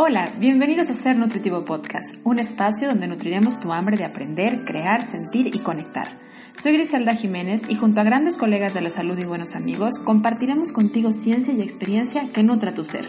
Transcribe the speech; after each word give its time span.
Hola, 0.00 0.30
bienvenidos 0.38 0.90
a 0.90 0.94
Ser 0.94 1.16
Nutritivo 1.16 1.64
Podcast, 1.64 2.14
un 2.22 2.38
espacio 2.38 2.86
donde 2.86 3.08
nutriremos 3.08 3.58
tu 3.58 3.72
hambre 3.72 3.96
de 3.96 4.04
aprender, 4.04 4.64
crear, 4.64 5.02
sentir 5.02 5.52
y 5.52 5.58
conectar. 5.58 6.06
Soy 6.62 6.74
Griselda 6.74 7.16
Jiménez 7.16 7.62
y 7.68 7.74
junto 7.74 8.00
a 8.00 8.04
grandes 8.04 8.36
colegas 8.36 8.74
de 8.74 8.80
la 8.80 8.90
salud 8.90 9.18
y 9.18 9.24
buenos 9.24 9.56
amigos 9.56 9.98
compartiremos 9.98 10.70
contigo 10.70 11.12
ciencia 11.12 11.52
y 11.52 11.62
experiencia 11.62 12.22
que 12.32 12.44
nutra 12.44 12.74
tu 12.74 12.84
ser. 12.84 13.04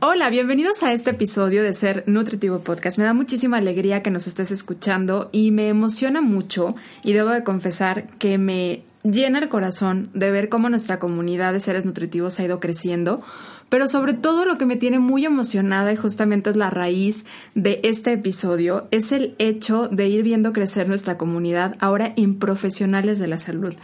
Hola, 0.00 0.30
bienvenidos 0.30 0.82
a 0.82 0.94
este 0.94 1.10
episodio 1.10 1.62
de 1.62 1.74
Ser 1.74 2.04
Nutritivo 2.06 2.60
Podcast. 2.60 2.96
Me 2.96 3.04
da 3.04 3.12
muchísima 3.12 3.58
alegría 3.58 4.02
que 4.02 4.10
nos 4.10 4.26
estés 4.26 4.50
escuchando 4.52 5.28
y 5.32 5.50
me 5.50 5.68
emociona 5.68 6.22
mucho 6.22 6.76
y 7.04 7.12
debo 7.12 7.28
de 7.28 7.44
confesar 7.44 8.06
que 8.18 8.38
me 8.38 8.84
llena 9.10 9.38
el 9.38 9.48
corazón 9.48 10.10
de 10.14 10.30
ver 10.30 10.48
cómo 10.48 10.68
nuestra 10.68 10.98
comunidad 10.98 11.52
de 11.52 11.60
seres 11.60 11.84
nutritivos 11.84 12.38
ha 12.38 12.44
ido 12.44 12.60
creciendo 12.60 13.22
pero 13.68 13.86
sobre 13.86 14.14
todo 14.14 14.44
lo 14.44 14.56
que 14.56 14.66
me 14.66 14.76
tiene 14.76 14.98
muy 14.98 15.24
emocionada 15.24 15.92
y 15.92 15.96
justamente 15.96 16.50
es 16.50 16.56
la 16.56 16.70
raíz 16.70 17.26
de 17.54 17.80
este 17.82 18.12
episodio, 18.12 18.88
es 18.90 19.12
el 19.12 19.34
hecho 19.38 19.88
de 19.88 20.08
ir 20.08 20.22
viendo 20.22 20.52
crecer 20.52 20.88
nuestra 20.88 21.18
comunidad 21.18 21.76
ahora 21.78 22.12
en 22.16 22.38
profesionales 22.38 23.18
de 23.18 23.26
la 23.26 23.38
salud. 23.38 23.74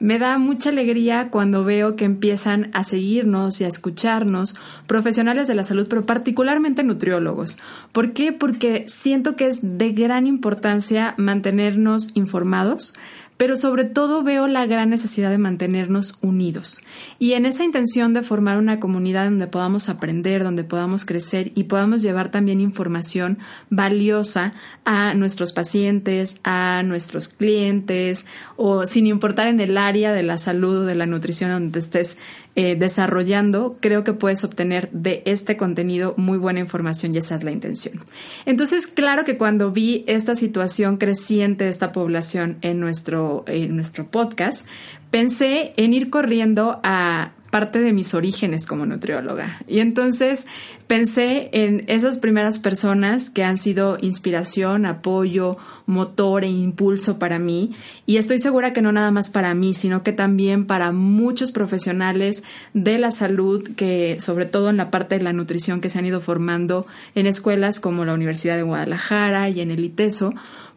Me 0.00 0.18
da 0.18 0.38
mucha 0.38 0.70
alegría 0.70 1.28
cuando 1.30 1.64
veo 1.64 1.94
que 1.94 2.04
empiezan 2.04 2.70
a 2.72 2.84
seguirnos 2.84 3.60
y 3.60 3.64
a 3.64 3.68
escucharnos 3.68 4.56
profesionales 4.86 5.46
de 5.46 5.54
la 5.54 5.64
salud, 5.64 5.86
pero 5.88 6.06
particularmente 6.06 6.82
nutriólogos. 6.82 7.58
¿Por 7.92 8.12
qué? 8.12 8.32
Porque 8.32 8.86
siento 8.88 9.36
que 9.36 9.46
es 9.46 9.60
de 9.62 9.92
gran 9.92 10.26
importancia 10.26 11.14
mantenernos 11.18 12.10
informados, 12.14 12.94
pero 13.36 13.56
sobre 13.56 13.84
todo 13.84 14.22
veo 14.22 14.46
la 14.46 14.66
gran 14.66 14.90
necesidad 14.90 15.30
de 15.30 15.38
mantenernos 15.38 16.18
unidos. 16.22 16.82
Y 17.18 17.32
en 17.32 17.46
esa 17.46 17.64
intención 17.64 18.14
de 18.14 18.22
formar 18.22 18.58
una 18.58 18.80
comunidad 18.80 19.24
donde 19.24 19.46
podamos 19.46 19.88
aprender, 19.88 20.44
donde 20.44 20.64
podamos 20.64 21.04
crecer 21.04 21.50
y 21.54 21.64
podamos 21.64 22.02
llevar 22.02 22.30
también 22.30 22.60
información 22.60 23.38
valiosa 23.70 24.52
a 24.84 25.14
nuestros 25.14 25.52
pacientes, 25.52 26.40
a 26.44 26.82
nuestros 26.84 27.28
clientes 27.28 28.26
o 28.56 28.86
sin 28.86 29.06
importar 29.06 29.48
en 29.48 29.60
el 29.60 29.78
área 29.78 30.12
de 30.12 30.22
la 30.22 30.38
salud 30.38 30.78
o 30.78 30.84
de 30.84 30.94
la 30.94 31.06
nutrición 31.06 31.50
donde 31.50 31.80
estés 31.80 32.18
eh, 32.56 32.76
desarrollando, 32.76 33.76
creo 33.80 34.04
que 34.04 34.12
puedes 34.12 34.44
obtener 34.44 34.88
de 34.92 35.22
este 35.26 35.56
contenido 35.56 36.14
muy 36.16 36.38
buena 36.38 36.60
información 36.60 37.12
y 37.12 37.18
esa 37.18 37.34
es 37.34 37.42
la 37.42 37.50
intención. 37.50 38.00
Entonces, 38.46 38.86
claro 38.86 39.24
que 39.24 39.36
cuando 39.36 39.72
vi 39.72 40.04
esta 40.06 40.36
situación 40.36 40.96
creciente 40.96 41.64
de 41.64 41.70
esta 41.70 41.90
población 41.90 42.58
en 42.60 42.78
nuestro, 42.78 43.44
en 43.48 43.74
nuestro 43.74 44.06
podcast, 44.06 44.66
pensé 45.10 45.72
en 45.76 45.94
ir 45.94 46.10
corriendo 46.10 46.80
a 46.84 47.32
parte 47.54 47.78
de 47.78 47.92
mis 47.92 48.14
orígenes 48.14 48.66
como 48.66 48.84
nutrióloga. 48.84 49.60
Y 49.68 49.78
entonces 49.78 50.44
pensé 50.88 51.50
en 51.52 51.84
esas 51.86 52.18
primeras 52.18 52.58
personas 52.58 53.30
que 53.30 53.44
han 53.44 53.58
sido 53.58 53.96
inspiración, 54.00 54.86
apoyo, 54.86 55.56
motor 55.86 56.42
e 56.42 56.48
impulso 56.48 57.20
para 57.20 57.38
mí. 57.38 57.70
Y 58.06 58.16
estoy 58.16 58.40
segura 58.40 58.72
que 58.72 58.82
no 58.82 58.90
nada 58.90 59.12
más 59.12 59.30
para 59.30 59.54
mí, 59.54 59.72
sino 59.72 60.02
que 60.02 60.12
también 60.12 60.66
para 60.66 60.90
muchos 60.90 61.52
profesionales 61.52 62.42
de 62.72 62.98
la 62.98 63.12
salud 63.12 63.62
que, 63.76 64.16
sobre 64.18 64.46
todo 64.46 64.68
en 64.68 64.76
la 64.76 64.90
parte 64.90 65.16
de 65.16 65.22
la 65.22 65.32
nutrición, 65.32 65.80
que 65.80 65.90
se 65.90 66.00
han 66.00 66.06
ido 66.06 66.20
formando 66.20 66.88
en 67.14 67.28
escuelas 67.28 67.78
como 67.78 68.04
la 68.04 68.14
Universidad 68.14 68.56
de 68.56 68.64
Guadalajara 68.64 69.48
y 69.48 69.60
en 69.60 69.70
el 69.70 69.84
ITESO 69.84 70.34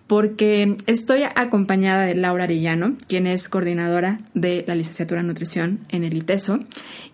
porque 0.08 0.77
estoy 0.88 1.23
acompañada 1.23 2.03
de 2.03 2.16
Laura 2.16 2.45
Arellano, 2.45 2.95
quien 3.08 3.27
es 3.27 3.50
coordinadora 3.50 4.19
de 4.33 4.64
la 4.66 4.75
licenciatura 4.75 5.19
en 5.22 5.27
nutrición 5.27 5.80
en 5.89 6.05
el 6.05 6.16
ITESO, 6.16 6.59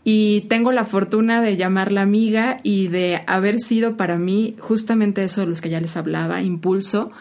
y 0.03 0.41
tengo 0.41 0.71
la 0.71 0.85
fortuna 0.85 1.41
de 1.41 1.57
llamarla 1.57 2.03
amiga 2.03 2.57
y 2.61 2.87
de 2.87 3.23
haber 3.25 3.59
sido 3.59 3.97
para 3.97 4.17
mí 4.17 4.55
justamente 4.59 5.23
eso 5.23 5.41
de 5.41 5.47
los 5.47 5.59
que 5.59 5.69
ya 5.69 5.81
les 5.81 5.97
hablaba, 5.97 6.43
impulso, 6.43 7.11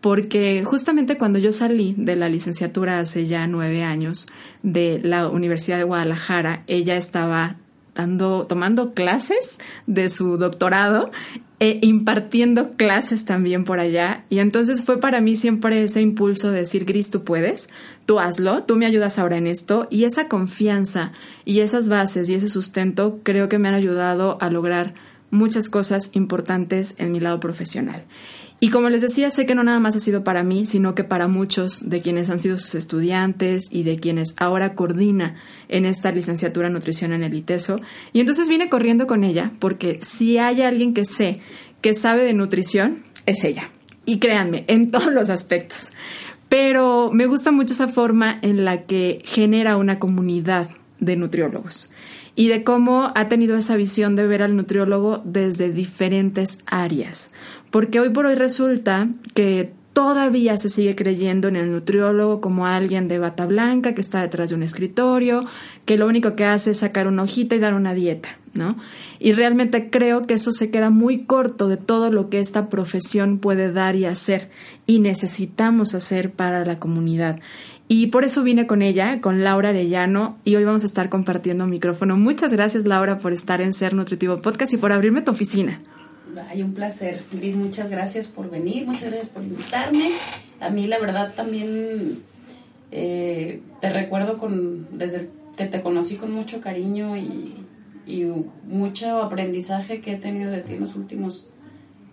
porque 0.00 0.64
justamente 0.64 1.16
cuando 1.16 1.38
yo 1.38 1.52
salí 1.52 1.94
de 1.96 2.16
la 2.16 2.28
licenciatura 2.28 2.98
hace 2.98 3.26
ya 3.26 3.46
nueve 3.46 3.84
años 3.84 4.26
de 4.62 5.00
la 5.02 5.28
Universidad 5.28 5.78
de 5.78 5.84
Guadalajara, 5.84 6.64
ella 6.66 6.96
estaba 6.96 7.56
tomando 8.48 8.94
clases 8.94 9.58
de 9.86 10.08
su 10.08 10.36
doctorado 10.36 11.10
e 11.60 11.78
impartiendo 11.82 12.72
clases 12.72 13.26
también 13.26 13.64
por 13.64 13.80
allá. 13.80 14.24
Y 14.30 14.38
entonces 14.38 14.82
fue 14.82 14.98
para 14.98 15.20
mí 15.20 15.36
siempre 15.36 15.84
ese 15.84 16.00
impulso 16.00 16.50
de 16.50 16.60
decir, 16.60 16.86
Gris, 16.86 17.10
tú 17.10 17.22
puedes, 17.22 17.68
tú 18.06 18.18
hazlo, 18.18 18.62
tú 18.62 18.76
me 18.76 18.86
ayudas 18.86 19.18
ahora 19.18 19.36
en 19.36 19.46
esto. 19.46 19.86
Y 19.90 20.04
esa 20.04 20.26
confianza 20.26 21.12
y 21.44 21.60
esas 21.60 21.88
bases 21.88 22.30
y 22.30 22.34
ese 22.34 22.48
sustento 22.48 23.20
creo 23.22 23.48
que 23.48 23.58
me 23.58 23.68
han 23.68 23.74
ayudado 23.74 24.38
a 24.40 24.48
lograr 24.48 24.94
muchas 25.30 25.68
cosas 25.68 26.10
importantes 26.14 26.94
en 26.98 27.12
mi 27.12 27.20
lado 27.20 27.40
profesional. 27.40 28.04
Y 28.62 28.68
como 28.68 28.90
les 28.90 29.00
decía, 29.00 29.30
sé 29.30 29.46
que 29.46 29.54
no 29.54 29.64
nada 29.64 29.80
más 29.80 29.96
ha 29.96 30.00
sido 30.00 30.22
para 30.22 30.42
mí, 30.42 30.66
sino 30.66 30.94
que 30.94 31.02
para 31.02 31.28
muchos 31.28 31.88
de 31.88 32.02
quienes 32.02 32.28
han 32.28 32.38
sido 32.38 32.58
sus 32.58 32.74
estudiantes 32.74 33.68
y 33.70 33.84
de 33.84 33.98
quienes 33.98 34.34
ahora 34.36 34.74
coordina 34.74 35.36
en 35.68 35.86
esta 35.86 36.12
licenciatura 36.12 36.66
en 36.66 36.74
nutrición 36.74 37.14
en 37.14 37.22
el 37.22 37.32
ITESO. 37.32 37.80
Y 38.12 38.20
entonces 38.20 38.50
vine 38.50 38.68
corriendo 38.68 39.06
con 39.06 39.24
ella, 39.24 39.52
porque 39.60 40.00
si 40.02 40.36
hay 40.36 40.60
alguien 40.60 40.92
que 40.92 41.06
sé 41.06 41.40
que 41.80 41.94
sabe 41.94 42.22
de 42.22 42.34
nutrición, 42.34 43.02
es 43.24 43.44
ella. 43.44 43.70
Y 44.04 44.18
créanme, 44.18 44.66
en 44.68 44.90
todos 44.90 45.10
los 45.10 45.30
aspectos. 45.30 45.88
Pero 46.50 47.10
me 47.14 47.24
gusta 47.24 47.52
mucho 47.52 47.72
esa 47.72 47.88
forma 47.88 48.38
en 48.42 48.66
la 48.66 48.82
que 48.82 49.22
genera 49.24 49.78
una 49.78 49.98
comunidad 49.98 50.68
de 50.98 51.16
nutriólogos 51.16 51.90
y 52.34 52.48
de 52.48 52.64
cómo 52.64 53.12
ha 53.14 53.28
tenido 53.28 53.56
esa 53.56 53.76
visión 53.76 54.16
de 54.16 54.26
ver 54.26 54.42
al 54.42 54.56
nutriólogo 54.56 55.22
desde 55.24 55.72
diferentes 55.72 56.60
áreas. 56.66 57.30
Porque 57.70 58.00
hoy 58.00 58.10
por 58.10 58.26
hoy 58.26 58.34
resulta 58.34 59.08
que 59.34 59.72
todavía 59.92 60.56
se 60.56 60.68
sigue 60.68 60.94
creyendo 60.94 61.48
en 61.48 61.56
el 61.56 61.70
nutriólogo 61.72 62.40
como 62.40 62.66
alguien 62.66 63.08
de 63.08 63.18
bata 63.18 63.46
blanca 63.46 63.94
que 63.94 64.00
está 64.00 64.20
detrás 64.22 64.50
de 64.50 64.56
un 64.56 64.62
escritorio, 64.62 65.44
que 65.84 65.96
lo 65.96 66.06
único 66.06 66.36
que 66.36 66.44
hace 66.44 66.70
es 66.70 66.78
sacar 66.78 67.06
una 67.06 67.22
hojita 67.22 67.56
y 67.56 67.58
dar 67.58 67.74
una 67.74 67.94
dieta, 67.94 68.30
¿no? 68.54 68.76
Y 69.18 69.32
realmente 69.32 69.90
creo 69.90 70.26
que 70.26 70.34
eso 70.34 70.52
se 70.52 70.70
queda 70.70 70.90
muy 70.90 71.24
corto 71.24 71.68
de 71.68 71.76
todo 71.76 72.10
lo 72.10 72.30
que 72.30 72.40
esta 72.40 72.68
profesión 72.68 73.38
puede 73.38 73.72
dar 73.72 73.96
y 73.96 74.04
hacer 74.04 74.50
y 74.86 75.00
necesitamos 75.00 75.94
hacer 75.94 76.32
para 76.32 76.64
la 76.64 76.78
comunidad. 76.78 77.40
Y 77.88 78.06
por 78.06 78.24
eso 78.24 78.44
vine 78.44 78.68
con 78.68 78.82
ella, 78.82 79.20
con 79.20 79.42
Laura 79.42 79.70
Arellano, 79.70 80.38
y 80.44 80.54
hoy 80.54 80.62
vamos 80.62 80.84
a 80.84 80.86
estar 80.86 81.08
compartiendo 81.08 81.66
micrófono. 81.66 82.16
Muchas 82.16 82.52
gracias, 82.52 82.86
Laura, 82.86 83.18
por 83.18 83.32
estar 83.32 83.60
en 83.60 83.72
Ser 83.72 83.94
Nutritivo 83.94 84.40
Podcast 84.40 84.72
y 84.72 84.76
por 84.76 84.92
abrirme 84.92 85.22
tu 85.22 85.32
oficina. 85.32 85.80
Hay 86.48 86.62
un 86.62 86.74
placer, 86.74 87.22
Gris, 87.32 87.56
muchas 87.56 87.90
gracias 87.90 88.28
por 88.28 88.50
venir, 88.50 88.86
muchas 88.86 89.04
gracias 89.04 89.26
por 89.26 89.42
invitarme. 89.42 90.10
A 90.60 90.70
mí, 90.70 90.86
la 90.86 90.98
verdad, 90.98 91.32
también 91.34 92.22
eh, 92.90 93.60
te 93.80 93.90
recuerdo 93.90 94.38
con, 94.38 94.86
desde 94.98 95.30
que 95.56 95.66
te 95.66 95.82
conocí 95.82 96.16
con 96.16 96.32
mucho 96.32 96.60
cariño 96.60 97.16
y, 97.16 97.54
y 98.06 98.24
mucho 98.64 99.22
aprendizaje 99.22 100.00
que 100.00 100.12
he 100.12 100.16
tenido 100.16 100.50
de 100.50 100.60
ti 100.60 100.74
en 100.74 100.80
los 100.80 100.96
últimos 100.96 101.46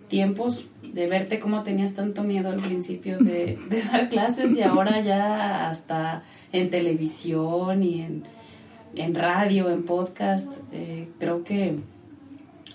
tiempos 0.08 0.68
de 0.82 1.06
verte 1.06 1.38
cómo 1.38 1.62
tenías 1.62 1.94
tanto 1.94 2.22
miedo 2.24 2.48
al 2.50 2.60
principio 2.60 3.18
de, 3.18 3.58
dar 3.92 4.08
clases 4.08 4.56
y 4.56 4.62
ahora 4.62 5.00
ya 5.00 5.70
hasta 5.70 6.22
en 6.52 6.70
televisión 6.70 7.82
y 7.82 8.00
en, 8.00 8.24
en 8.96 9.14
radio, 9.14 9.70
en 9.70 9.84
podcast, 9.84 10.52
eh, 10.72 11.08
creo 11.18 11.44
que 11.44 11.76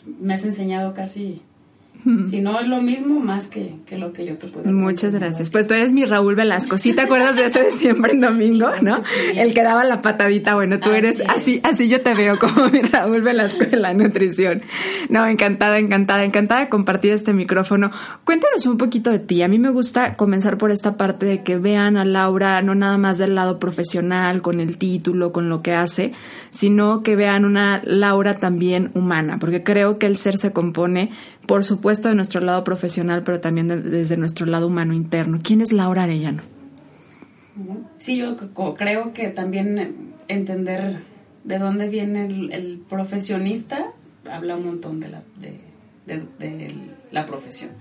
me 0.06 0.34
has 0.34 0.44
enseñado 0.46 0.94
casi 0.94 1.42
si 2.26 2.42
no 2.42 2.60
es 2.60 2.68
lo 2.68 2.82
mismo, 2.82 3.20
más 3.20 3.48
que, 3.48 3.76
lo 3.92 4.12
que 4.14 4.26
yo 4.26 4.38
te 4.38 4.48
puedo 4.48 4.72
Muchas 4.72 5.14
gracias. 5.16 5.50
Pues 5.50 5.68
tú 5.68 5.74
eres 5.74 5.92
mi 5.92 6.06
Raúl 6.06 6.36
Velasco. 6.36 6.78
¿Sí 6.78 6.94
te 6.94 7.02
acuerdas 7.02 7.36
de 7.36 7.46
ese 7.46 7.64
de 7.64 7.72
siempre 7.72 8.14
en 8.14 8.22
domingo, 8.22 8.70
no? 8.82 9.02
El 9.34 9.54
que 9.54 9.64
daba 9.64 9.84
la 9.84 10.02
patadita. 10.02 10.56
Bueno, 10.56 10.80
tú 10.80 10.92
eres 10.92 11.24
así, 11.28 11.62
así 11.64 11.88
yo 11.88 12.02
te 12.02 12.14
veo 12.14 12.38
como 12.40 12.68
mi 12.70 12.82
Raúl 12.82 13.22
Velasco 13.22 13.66
de 13.66 13.78
la 13.78 13.94
nutrición. 13.94 14.62
No, 15.10 15.26
encantada, 15.26 15.80
encantada, 15.80 16.24
encantada 16.24 16.62
de 16.62 16.70
compartir 16.70 17.14
este 17.14 17.34
micrófono. 17.34 17.92
Cuéntanos 18.24 18.66
un 18.66 18.78
poquito 18.78 19.12
de 19.12 19.20
ti. 19.20 19.42
A 19.42 19.48
mí 19.48 19.60
me 19.60 19.70
gusta 19.70 20.16
comenzar 20.16 20.58
por 20.58 20.72
esta 20.72 20.98
parte 20.98 21.26
de 21.26 21.44
que 21.44 21.58
vean 21.58 21.98
a 21.98 22.06
Laura 22.06 22.62
no 22.62 22.76
nada 22.76 22.98
más 22.98 23.18
del 23.18 23.36
lado 23.36 23.60
profesional, 23.60 24.42
con 24.42 24.60
el 24.60 24.78
título, 24.78 25.32
con 25.32 25.50
lo 25.50 25.62
que 25.62 25.74
hace, 25.74 26.14
sino 26.50 27.04
que 27.04 27.16
vean 27.16 27.46
una 27.46 27.82
Laura 27.86 28.36
también 28.36 28.92
humana, 28.94 29.38
porque 29.40 29.64
creo 29.64 29.98
que 30.00 30.08
el 30.08 30.18
ser 30.18 30.38
se 30.38 30.52
compone 30.52 31.12
por 31.48 31.64
supuesto 31.64 32.10
de 32.10 32.16
nuestro 32.16 32.42
lado 32.42 32.64
profesional, 32.64 33.24
pero 33.24 33.40
también 33.40 33.68
desde 33.68 34.18
nuestro 34.18 34.46
lado 34.46 34.68
humano 34.68 34.94
interno. 34.94 35.40
¿Quién 35.44 35.62
es 35.62 35.72
Laura 35.72 36.04
Arellano? 36.04 36.42
Sí, 37.98 38.18
yo 38.18 38.36
creo 38.76 39.14
que 39.14 39.28
también 39.30 40.14
entender 40.28 41.00
de 41.44 41.60
dónde 41.60 41.90
viene 41.90 42.26
el, 42.26 42.84
profesionista 42.90 43.92
habla 44.32 44.56
un 44.56 44.66
montón 44.66 45.00
de 45.00 45.10
la, 45.10 45.24
de 46.06 46.74
la 47.12 47.26
profesión. 47.26 47.72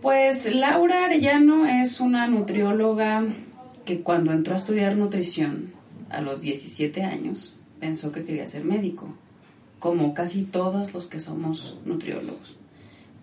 Pues 0.00 0.52
Laura 0.52 1.04
Arellano 1.04 1.66
es 1.66 2.00
una 2.00 2.26
nutrióloga 2.26 3.24
que 3.84 4.00
cuando 4.00 4.32
entró 4.32 4.54
a 4.54 4.56
estudiar 4.56 4.96
nutrición 4.96 5.72
a 6.10 6.20
los 6.20 6.40
17 6.40 7.04
años, 7.04 7.56
pensó 7.78 8.10
que 8.10 8.24
quería 8.24 8.46
ser 8.46 8.64
médico, 8.64 9.14
como 9.82 10.14
casi 10.14 10.44
todos 10.44 10.94
los 10.94 11.06
que 11.06 11.18
somos 11.18 11.76
nutriólogos. 11.84 12.56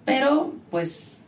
Pero, 0.03 0.53
pues, 0.69 1.23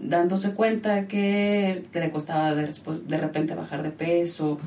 dándose 0.00 0.54
cuenta 0.54 1.06
que, 1.06 1.84
le 1.94 2.10
costaba 2.10 2.52
de, 2.56 2.68
de 3.06 3.18
repente 3.18 3.54
bajar 3.54 3.84
de 3.84 3.90
peso 3.90 4.58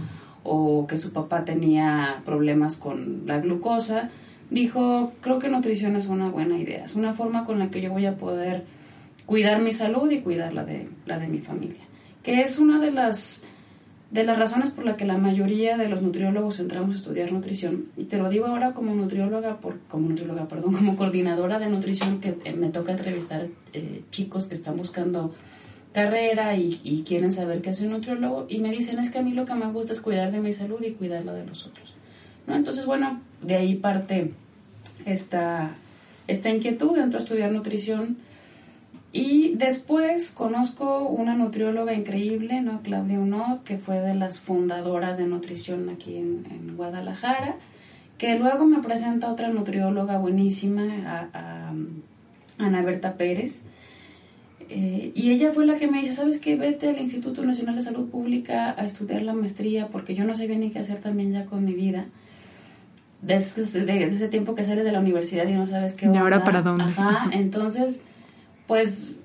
o 0.43 0.87
que 0.87 0.95
su 0.95 1.11
papá 1.11 1.43
tenía 1.43 2.21
problemas 2.23 2.77
con 2.77 3.23
la 3.25 3.41
glucosa, 3.41 4.09
dijo, 4.49 5.11
creo 5.19 5.37
que 5.37 5.49
nutrición 5.49 5.97
es 5.97 6.07
una 6.07 6.29
buena 6.29 6.57
idea, 6.57 6.85
es 6.85 6.95
una 6.95 7.13
forma 7.13 7.43
con 7.43 7.59
la 7.59 7.69
que 7.69 7.81
yo 7.81 7.91
voy 7.91 8.05
a 8.05 8.15
poder 8.15 8.63
cuidar 9.25 9.61
mi 9.61 9.73
salud 9.73 10.09
y 10.09 10.21
cuidar 10.21 10.53
la 10.53 10.63
de, 10.63 10.87
la 11.05 11.19
de 11.19 11.27
mi 11.27 11.39
familia, 11.39 11.83
que 12.23 12.39
es 12.39 12.57
una 12.57 12.79
de 12.79 12.91
las, 12.91 13.43
de 14.11 14.23
las 14.23 14.39
razones 14.39 14.71
por 14.71 14.85
la 14.85 14.95
que 14.95 15.05
la 15.05 15.17
mayoría 15.17 15.77
de 15.77 15.89
los 15.89 16.01
nutriólogos 16.01 16.59
entramos 16.59 16.93
a 16.93 16.95
estudiar 16.95 17.31
nutrición. 17.31 17.87
Y 17.97 18.05
te 18.05 18.17
lo 18.17 18.29
digo 18.29 18.45
ahora 18.45 18.73
como 18.73 18.93
nutrióloga, 18.93 19.57
por, 19.57 19.79
como 19.89 20.07
nutrióloga, 20.09 20.47
perdón, 20.47 20.73
como 20.73 20.95
coordinadora 20.95 21.59
de 21.59 21.69
nutrición, 21.69 22.21
que 22.21 22.37
eh, 22.45 22.53
me 22.53 22.69
toca 22.69 22.93
entrevistar 22.93 23.47
eh, 23.73 24.03
chicos 24.11 24.45
que 24.45 24.53
están 24.53 24.77
buscando 24.77 25.33
carrera 25.93 26.55
y, 26.55 26.79
y, 26.83 27.03
quieren 27.03 27.31
saber 27.31 27.61
qué 27.61 27.71
hace 27.71 27.85
un 27.85 27.93
nutriólogo 27.93 28.45
y 28.49 28.59
me 28.59 28.69
dicen 28.69 28.99
es 28.99 29.09
que 29.09 29.17
a 29.17 29.23
mí 29.23 29.31
lo 29.31 29.45
que 29.45 29.55
me 29.55 29.65
gusta 29.71 29.93
es 29.93 30.01
cuidar 30.01 30.31
de 30.31 30.39
mi 30.39 30.53
salud 30.53 30.79
y 30.83 30.91
cuidar 30.91 31.25
la 31.25 31.33
de 31.33 31.45
los 31.45 31.65
otros. 31.65 31.95
¿no? 32.45 32.55
Entonces, 32.55 32.85
bueno, 32.85 33.19
de 33.41 33.55
ahí 33.55 33.75
parte 33.75 34.31
esta, 35.05 35.75
esta 36.27 36.49
inquietud, 36.49 36.97
entro 36.97 37.19
a 37.19 37.23
estudiar 37.23 37.51
nutrición 37.51 38.17
y 39.17 39.55
después 39.55 40.29
conozco 40.29 41.07
una 41.07 41.33
nutrióloga 41.33 41.93
increíble, 41.93 42.61
¿no? 42.61 42.81
Claudia 42.83 43.19
Unot, 43.19 43.63
que 43.63 43.79
fue 43.79 43.99
de 43.99 44.13
las 44.13 44.41
fundadoras 44.41 45.17
de 45.17 45.25
nutrición 45.25 45.89
aquí 45.89 46.17
en, 46.17 46.75
Guadalajara, 46.77 47.55
que 48.19 48.37
luego 48.37 48.65
me 48.65 48.77
presenta 48.77 49.31
otra 49.31 49.47
nutrióloga 49.47 50.19
buenísima, 50.19 50.83
a, 51.33 51.73
Ana 52.59 52.81
Berta 52.83 53.17
Pérez, 53.17 53.63
eh, 54.69 55.11
y 55.15 55.31
ella 55.31 55.51
fue 55.51 55.65
la 55.65 55.73
que 55.73 55.87
me 55.87 56.01
dice, 56.01 56.13
¿sabes 56.13 56.39
qué? 56.39 56.55
Vete 56.55 56.89
al 56.89 56.99
Instituto 56.99 57.43
Nacional 57.43 57.75
de 57.75 57.81
Salud 57.81 58.09
Pública 58.09 58.75
a 58.77 58.85
estudiar 58.85 59.23
la 59.23 59.33
maestría, 59.33 59.87
porque 59.87 60.13
yo 60.13 60.25
no 60.25 60.35
sabía 60.35 60.59
ni 60.59 60.69
qué 60.69 60.77
hacer 60.77 60.99
también 60.99 61.31
ya 61.31 61.45
con 61.45 61.65
mi 61.65 61.73
vida 61.73 62.05
desde, 63.23 63.83
de, 63.83 64.03
ese 64.03 64.27
tiempo 64.27 64.53
que 64.53 64.63
sales 64.63 64.85
de 64.85 64.91
la 64.91 64.99
universidad 64.99 65.47
y 65.47 65.53
no 65.53 65.65
sabes 65.65 65.95
qué 65.95 66.05
¿Y 66.05 66.17
ahora 66.17 66.43
para 66.43 66.61
dónde? 66.61 66.83
Ajá, 66.83 67.29
entonces, 67.31 68.03
pues 68.67 69.17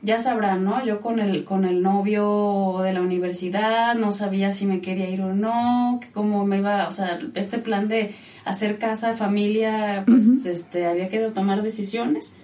ya 0.00 0.18
sabrán, 0.18 0.64
¿no? 0.64 0.84
Yo 0.84 1.00
con 1.00 1.18
el, 1.18 1.44
con 1.44 1.64
el 1.64 1.82
novio 1.82 2.78
de 2.82 2.92
la 2.92 3.00
universidad 3.00 3.96
no 3.96 4.12
sabía 4.12 4.52
si 4.52 4.66
me 4.66 4.80
quería 4.80 5.10
ir 5.10 5.20
o 5.22 5.34
no, 5.34 6.00
cómo 6.14 6.46
me 6.46 6.58
iba, 6.58 6.86
o 6.86 6.92
sea, 6.92 7.18
este 7.34 7.58
plan 7.58 7.88
de 7.88 8.14
hacer 8.44 8.78
casa, 8.78 9.14
familia, 9.14 10.04
pues 10.06 10.46
este, 10.46 10.86
había 10.86 11.08
que 11.08 11.18
tomar 11.30 11.62
decisiones. 11.62 12.36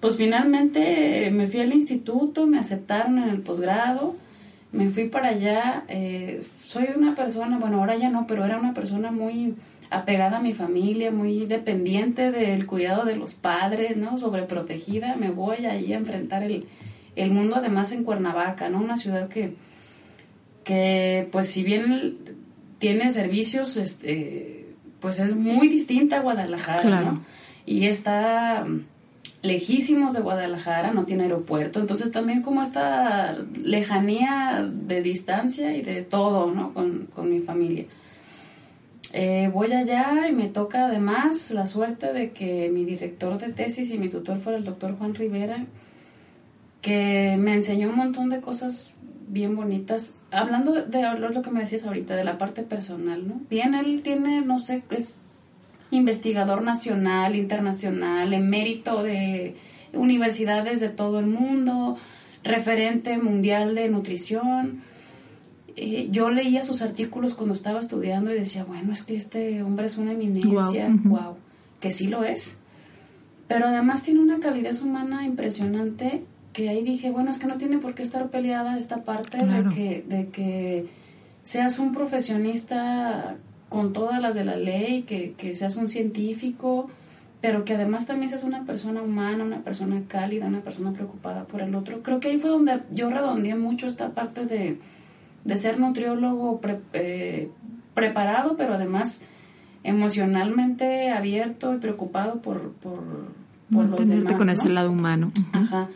Pues 0.00 0.16
finalmente 0.16 1.30
me 1.32 1.46
fui 1.48 1.60
al 1.60 1.72
instituto, 1.72 2.46
me 2.46 2.58
aceptaron 2.58 3.18
en 3.18 3.28
el 3.28 3.40
posgrado, 3.40 4.14
me 4.72 4.88
fui 4.88 5.08
para 5.08 5.28
allá, 5.28 5.84
eh, 5.88 6.42
soy 6.64 6.88
una 6.96 7.14
persona, 7.14 7.58
bueno, 7.58 7.78
ahora 7.78 7.96
ya 7.96 8.10
no, 8.10 8.26
pero 8.26 8.44
era 8.44 8.58
una 8.58 8.74
persona 8.74 9.12
muy 9.12 9.54
apegada 9.92 10.38
a 10.38 10.40
mi 10.40 10.54
familia, 10.54 11.10
muy 11.10 11.46
dependiente 11.46 12.30
del 12.30 12.66
cuidado 12.66 13.04
de 13.04 13.16
los 13.16 13.34
padres, 13.34 13.96
¿no? 13.96 14.18
Sobreprotegida, 14.18 15.16
me 15.16 15.30
voy 15.30 15.66
ahí 15.66 15.92
a 15.92 15.98
enfrentar 15.98 16.42
el, 16.42 16.64
el 17.16 17.30
mundo 17.30 17.56
además 17.56 17.92
en 17.92 18.04
Cuernavaca, 18.04 18.68
¿no? 18.68 18.80
Una 18.80 18.96
ciudad 18.96 19.28
que, 19.28 19.54
que 20.64 21.28
pues 21.30 21.48
si 21.48 21.62
bien 21.62 22.16
tiene 22.78 23.12
servicios, 23.12 23.76
este, 23.76 24.74
pues 25.00 25.18
es 25.18 25.36
muy 25.36 25.68
distinta 25.68 26.16
a 26.16 26.22
Guadalajara, 26.22 27.02
¿no? 27.02 27.22
Y 27.66 27.86
está 27.86 28.66
lejísimos 29.42 30.12
de 30.12 30.20
Guadalajara, 30.20 30.92
no 30.92 31.04
tiene 31.04 31.24
aeropuerto, 31.24 31.80
entonces 31.80 32.12
también 32.12 32.42
como 32.42 32.62
esta 32.62 33.38
lejanía 33.54 34.68
de 34.70 35.02
distancia 35.02 35.76
y 35.76 35.82
de 35.82 36.02
todo, 36.02 36.50
¿no? 36.52 36.72
Con, 36.72 37.08
con 37.14 37.30
mi 37.30 37.40
familia. 37.40 37.86
Eh, 39.12 39.50
voy 39.52 39.72
allá 39.72 40.26
y 40.28 40.32
me 40.32 40.48
toca 40.48 40.86
además 40.86 41.50
la 41.50 41.66
suerte 41.66 42.12
de 42.12 42.30
que 42.30 42.70
mi 42.70 42.84
director 42.84 43.38
de 43.38 43.52
tesis 43.52 43.90
y 43.90 43.98
mi 43.98 44.08
tutor 44.08 44.38
fuera 44.38 44.58
el 44.58 44.64
doctor 44.64 44.96
Juan 44.96 45.14
Rivera, 45.14 45.66
que 46.80 47.36
me 47.38 47.54
enseñó 47.54 47.90
un 47.90 47.96
montón 47.96 48.30
de 48.30 48.40
cosas 48.40 48.98
bien 49.28 49.54
bonitas. 49.54 50.14
Hablando 50.30 50.72
de, 50.72 51.02
lo 51.18 51.42
que 51.42 51.50
me 51.50 51.60
decías 51.60 51.84
ahorita, 51.84 52.16
de 52.16 52.24
la 52.24 52.38
parte 52.38 52.62
personal, 52.62 53.28
¿no? 53.28 53.40
Bien, 53.50 53.74
él 53.74 54.02
tiene, 54.02 54.40
no 54.40 54.58
sé, 54.58 54.82
es 54.90 55.18
investigador 55.90 56.62
nacional, 56.62 57.36
internacional, 57.36 58.32
emérito 58.32 59.02
de 59.02 59.56
universidades 59.92 60.80
de 60.80 60.88
todo 60.88 61.18
el 61.20 61.26
mundo, 61.26 61.98
referente 62.42 63.18
mundial 63.18 63.74
de 63.74 63.88
nutrición 63.90 64.82
eh, 65.76 66.08
yo 66.10 66.30
leía 66.30 66.62
sus 66.62 66.82
artículos 66.82 67.34
cuando 67.34 67.54
estaba 67.54 67.80
estudiando 67.80 68.32
y 68.32 68.38
decía, 68.38 68.64
bueno, 68.64 68.92
es 68.92 69.02
que 69.04 69.16
este 69.16 69.62
hombre 69.62 69.86
es 69.86 69.96
una 69.96 70.12
eminencia, 70.12 70.88
wow, 71.04 71.36
que 71.80 71.90
sí 71.90 72.08
lo 72.08 72.24
es. 72.24 72.60
Pero 73.48 73.66
además 73.66 74.02
tiene 74.02 74.20
una 74.20 74.40
calidez 74.40 74.82
humana 74.82 75.24
impresionante 75.24 76.24
que 76.52 76.68
ahí 76.68 76.82
dije, 76.82 77.10
bueno, 77.10 77.30
es 77.30 77.38
que 77.38 77.46
no 77.46 77.56
tiene 77.56 77.78
por 77.78 77.94
qué 77.94 78.02
estar 78.02 78.28
peleada 78.28 78.76
esta 78.76 79.04
parte 79.04 79.38
de, 79.38 79.74
que, 79.74 80.04
de 80.06 80.28
que 80.28 80.86
seas 81.42 81.78
un 81.78 81.92
profesionista 81.92 83.36
con 83.68 83.92
todas 83.92 84.20
las 84.20 84.34
de 84.34 84.44
la 84.44 84.56
ley, 84.56 85.02
que, 85.02 85.32
que 85.32 85.54
seas 85.54 85.76
un 85.76 85.88
científico, 85.88 86.88
pero 87.40 87.64
que 87.64 87.74
además 87.74 88.06
también 88.06 88.28
seas 88.30 88.44
una 88.44 88.64
persona 88.64 89.02
humana, 89.02 89.44
una 89.44 89.60
persona 89.60 90.02
cálida, 90.06 90.46
una 90.46 90.60
persona 90.60 90.92
preocupada 90.92 91.44
por 91.44 91.62
el 91.62 91.74
otro. 91.74 92.02
Creo 92.02 92.20
que 92.20 92.28
ahí 92.28 92.38
fue 92.38 92.50
donde 92.50 92.80
yo 92.92 93.08
redondeé 93.08 93.54
mucho 93.54 93.86
esta 93.86 94.10
parte 94.10 94.44
de, 94.44 94.78
de 95.44 95.56
ser 95.56 95.78
nutriólogo 95.80 96.60
eh, 96.92 97.50
preparado, 97.94 98.56
pero 98.56 98.74
además 98.74 99.22
emocionalmente 99.84 101.10
abierto 101.10 101.74
y 101.74 101.78
preocupado 101.78 102.40
por, 102.40 102.72
por, 102.74 103.02
por 103.72 103.88
los 103.88 104.06
demás. 104.06 104.32
con 104.34 104.50
ese 104.50 104.68
lado 104.68 104.92
humano. 104.92 105.32
Ajá. 105.52 105.88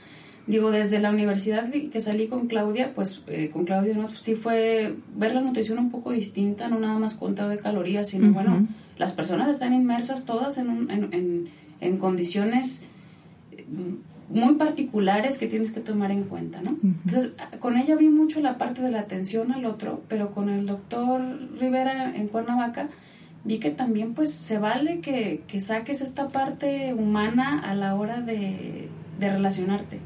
Digo, 0.47 0.71
desde 0.71 1.01
la 1.01 1.11
universidad 1.11 1.69
que 1.71 2.01
salí 2.01 2.29
con 2.29 2.47
Claudia, 2.47 2.93
pues 2.95 3.25
eh, 3.27 3.51
con 3.53 3.65
Claudia 3.65 3.95
¿no? 3.95 4.09
sí 4.09 4.37
fue 4.37 4.95
ver 5.17 5.35
la 5.35 5.41
nutrición 5.41 5.79
un 5.79 5.91
poco 5.91 6.13
distinta, 6.13 6.69
no 6.69 6.79
nada 6.79 6.99
más 6.99 7.15
contado 7.15 7.49
de 7.49 7.59
calorías, 7.59 8.11
sino 8.11 8.33
bueno, 8.33 8.67
las 8.97 9.13
personas 9.13 9.49
están 9.49 9.73
inmersas 9.73 10.25
todas 10.25 10.59
en, 10.59 10.69
un, 10.69 10.91
en, 10.91 11.13
en, 11.13 11.49
en 11.81 11.97
condiciones 11.99 12.85
muy 14.29 14.55
particulares 14.55 15.39
que 15.39 15.47
tienes 15.47 15.71
que 15.71 15.81
tomar 15.81 16.11
en 16.11 16.25
cuenta, 16.25 16.61
¿no? 16.61 16.77
Entonces, 16.83 17.35
con 17.61 17.77
ella 17.77 17.95
vi 17.95 18.09
mucho 18.09 18.41
la 18.41 18.59
parte 18.59 18.83
de 18.83 18.91
la 18.91 19.01
atención 19.01 19.53
al 19.53 19.65
otro, 19.65 20.03
pero 20.09 20.31
con 20.33 20.49
el 20.49 20.67
doctor 20.67 21.21
Rivera 21.59 22.15
en 22.15 22.29
Cuernavaca 22.29 22.89
vi 23.45 23.59
que 23.59 23.71
también 23.71 24.15
pues 24.15 24.33
se 24.33 24.59
vale 24.59 25.01
que, 25.01 25.61
saques 25.61 26.01
esta 26.01 26.29
parte 26.29 26.93
humana 26.95 27.61
a 27.61 27.75
la 27.75 27.95
hora 27.95 28.21
de, 28.21 28.89
relacionarte 29.21 30.01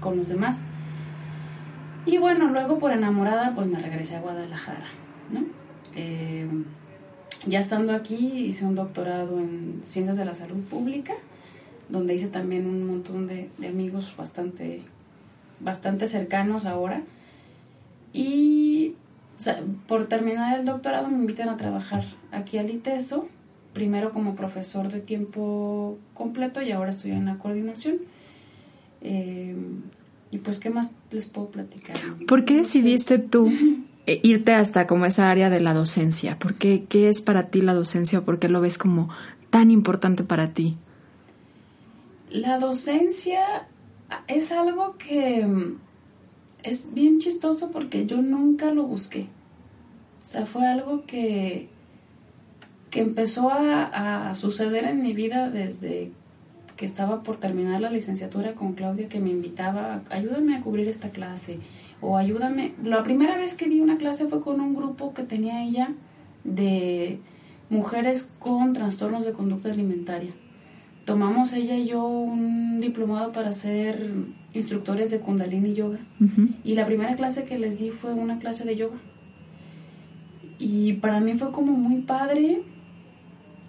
con 0.00 0.16
los 0.16 0.28
demás. 0.28 0.60
Y 2.06 2.18
bueno, 2.18 2.48
luego 2.48 2.78
por 2.78 2.92
enamorada 2.92 3.54
pues 3.54 3.66
me 3.66 3.80
regresé 3.80 4.16
a 4.16 4.20
Guadalajara, 4.20 4.86
¿no? 5.32 5.40
Eh, 5.96 6.46
ya 7.46 7.58
estando 7.58 7.92
aquí 7.92 8.46
hice 8.46 8.64
un 8.64 8.74
doctorado 8.74 9.38
en 9.38 9.82
Ciencias 9.84 10.16
de 10.16 10.24
la 10.24 10.34
Salud 10.34 10.62
Pública 10.64 11.14
donde 11.88 12.14
hice 12.14 12.28
también 12.28 12.66
un 12.66 12.86
montón 12.86 13.26
de, 13.26 13.50
amigos 13.66 14.14
bastante, 14.16 14.82
bastante 15.60 16.06
cercanos 16.06 16.66
ahora. 16.66 17.02
Y 18.12 18.94
por 19.86 20.06
terminar 20.06 20.58
el 20.58 20.66
doctorado 20.66 21.08
me 21.08 21.16
invitan 21.16 21.48
a 21.48 21.56
trabajar 21.56 22.04
aquí 22.30 22.58
al 22.58 22.70
ITESO, 22.70 23.28
primero 23.72 24.12
como 24.12 24.34
profesor 24.34 24.88
de 24.88 25.00
tiempo 25.00 25.98
completo 26.14 26.62
y 26.62 26.70
ahora 26.70 26.90
estoy 26.90 27.10
en 27.10 27.26
la 27.26 27.38
coordinación. 27.38 27.96
Eh, 29.02 29.54
y 30.30 30.38
pues, 30.38 30.58
¿qué 30.58 30.70
más 30.70 30.90
les 31.10 31.26
puedo 31.26 31.48
platicar? 31.48 31.96
¿Por 32.26 32.44
qué 32.44 32.56
decidiste 32.56 33.18
tú 33.18 33.52
eh, 34.06 34.20
irte 34.22 34.52
hasta 34.52 34.86
como 34.86 35.06
esa 35.06 35.30
área 35.30 35.50
de 35.50 35.60
la 35.60 35.74
docencia? 35.74 36.38
¿Por 36.38 36.54
qué, 36.54 36.84
¿Qué 36.88 37.08
es 37.08 37.20
para 37.20 37.48
ti 37.48 37.60
la 37.60 37.74
docencia? 37.74 38.22
¿Por 38.22 38.38
qué 38.38 38.48
lo 38.48 38.60
ves 38.60 38.78
como 38.78 39.10
tan 39.50 39.70
importante 39.70 40.24
para 40.24 40.50
ti? 40.52 40.76
La 42.30 42.58
docencia 42.58 43.66
es 44.26 44.52
algo 44.52 44.96
que 44.96 45.46
mm, 45.46 45.78
es 46.62 46.92
bien 46.94 47.18
chistoso 47.20 47.70
porque 47.70 48.06
yo 48.06 48.20
nunca 48.22 48.72
lo 48.72 48.84
busqué. 48.84 49.26
O 50.22 50.24
sea, 50.24 50.46
fue 50.46 50.66
algo 50.66 51.04
que, 51.04 51.68
que 52.90 53.00
empezó 53.00 53.50
a, 53.50 54.32
suceder 54.34 54.84
en 54.84 55.02
mi 55.02 55.12
vida 55.12 55.50
desde 55.50 56.10
que 56.76 56.86
estaba 56.86 57.22
por 57.22 57.36
terminar 57.36 57.80
la 57.80 57.90
licenciatura 57.90 58.54
con 58.54 58.72
Claudia, 58.72 59.08
que 59.08 59.20
me 59.20 59.30
invitaba, 59.30 60.02
ayúdame 60.10 60.56
a 60.56 60.60
cubrir 60.60 60.88
esta 60.88 61.10
clase, 61.10 61.58
o 62.00 62.16
ayúdame. 62.16 62.72
La 62.82 63.02
primera 63.02 63.36
vez 63.36 63.54
que 63.54 63.68
di 63.68 63.80
una 63.80 63.98
clase 63.98 64.26
fue 64.26 64.40
con 64.40 64.60
un 64.60 64.74
grupo 64.74 65.14
que 65.14 65.22
tenía 65.22 65.62
ella 65.62 65.92
de 66.42 67.20
mujeres 67.70 68.32
con 68.38 68.72
trastornos 68.72 69.24
de 69.24 69.32
conducta 69.32 69.70
alimentaria. 69.70 70.32
Tomamos 71.04 71.52
ella 71.52 71.76
y 71.76 71.86
yo 71.86 72.06
un 72.06 72.80
diplomado 72.80 73.32
para 73.32 73.52
ser 73.52 74.12
instructores 74.54 75.10
de 75.10 75.20
Kundalini 75.20 75.74
Yoga. 75.74 75.98
Y 76.62 76.74
la 76.74 76.86
primera 76.86 77.14
clase 77.16 77.44
que 77.44 77.58
les 77.58 77.78
di 77.78 77.90
fue 77.90 78.14
una 78.14 78.38
clase 78.38 78.64
de 78.64 78.76
yoga. 78.76 78.96
Y 80.58 80.94
para 80.94 81.20
mí 81.20 81.34
fue 81.34 81.50
como 81.50 81.72
muy 81.72 82.02
padre 82.02 82.62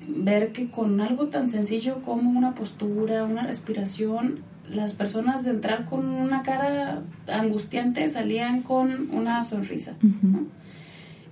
ver 0.07 0.51
que 0.51 0.69
con 0.69 1.01
algo 1.01 1.27
tan 1.27 1.49
sencillo 1.49 2.01
como 2.01 2.29
una 2.29 2.53
postura, 2.53 3.25
una 3.25 3.43
respiración, 3.43 4.43
las 4.69 4.93
personas 4.93 5.43
de 5.43 5.51
entrar 5.51 5.85
con 5.85 6.07
una 6.07 6.43
cara 6.43 7.03
angustiante 7.27 8.07
salían 8.09 8.61
con 8.61 9.09
una 9.11 9.43
sonrisa. 9.43 9.95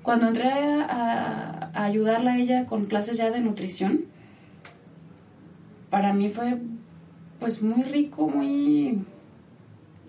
Cuando 0.01 0.27
entré 0.27 0.49
a, 0.51 1.71
a, 1.73 1.83
ayudarla 1.85 2.33
a 2.33 2.37
ella 2.37 2.65
con 2.65 2.87
clases 2.87 3.17
ya 3.17 3.31
de 3.31 3.39
nutrición, 3.39 4.05
para 5.93 6.11
mí 6.11 6.31
fue 6.31 6.57
pues 7.39 7.61
muy 7.61 7.83
rico, 7.83 8.27
muy... 8.27 9.05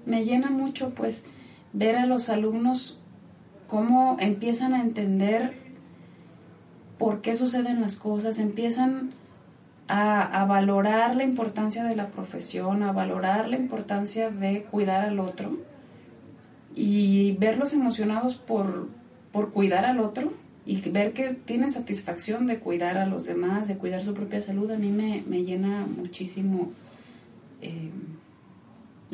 me 0.06 0.24
llena 0.24 0.48
mucho 0.48 0.94
pues 0.94 1.26
ver 1.74 1.96
a 1.96 2.06
los 2.06 2.30
alumnos 2.30 3.00
cómo 3.68 4.16
empiezan 4.18 4.72
a 4.72 4.80
entender 4.80 5.52
por 6.96 7.20
qué 7.20 7.34
suceden 7.34 7.82
las 7.82 7.96
cosas, 7.96 8.38
empiezan 8.38 9.10
a, 9.86 10.46
valorar 10.46 11.16
la 11.16 11.24
importancia 11.24 11.84
de 11.84 11.96
la 11.96 12.06
profesión, 12.06 12.82
a 12.82 12.92
valorar 12.92 13.50
la 13.50 13.56
importancia 13.56 14.30
de 14.30 14.62
cuidar 14.62 15.04
al 15.04 15.20
otro 15.20 15.58
y 16.74 17.32
verlos 17.32 17.74
emocionados 17.74 18.36
por, 18.36 18.88
por 19.32 19.52
cuidar 19.52 19.84
al 19.84 20.00
otro 20.00 20.32
y 20.66 20.76
ver 20.90 21.12
que 21.12 21.30
tienen 21.30 21.70
satisfacción 21.70 22.46
de 22.46 22.58
cuidar 22.58 22.96
a 22.96 23.06
los 23.06 23.24
demás, 23.24 23.68
de 23.68 23.76
cuidar 23.76 24.02
su 24.02 24.14
propia 24.14 24.40
salud, 24.40 24.70
a 24.70 24.78
mí 24.78 24.90
me, 24.90 25.22
me 25.28 25.44
llena 25.44 25.86
muchísimo. 25.86 26.72
Eh, 27.60 27.90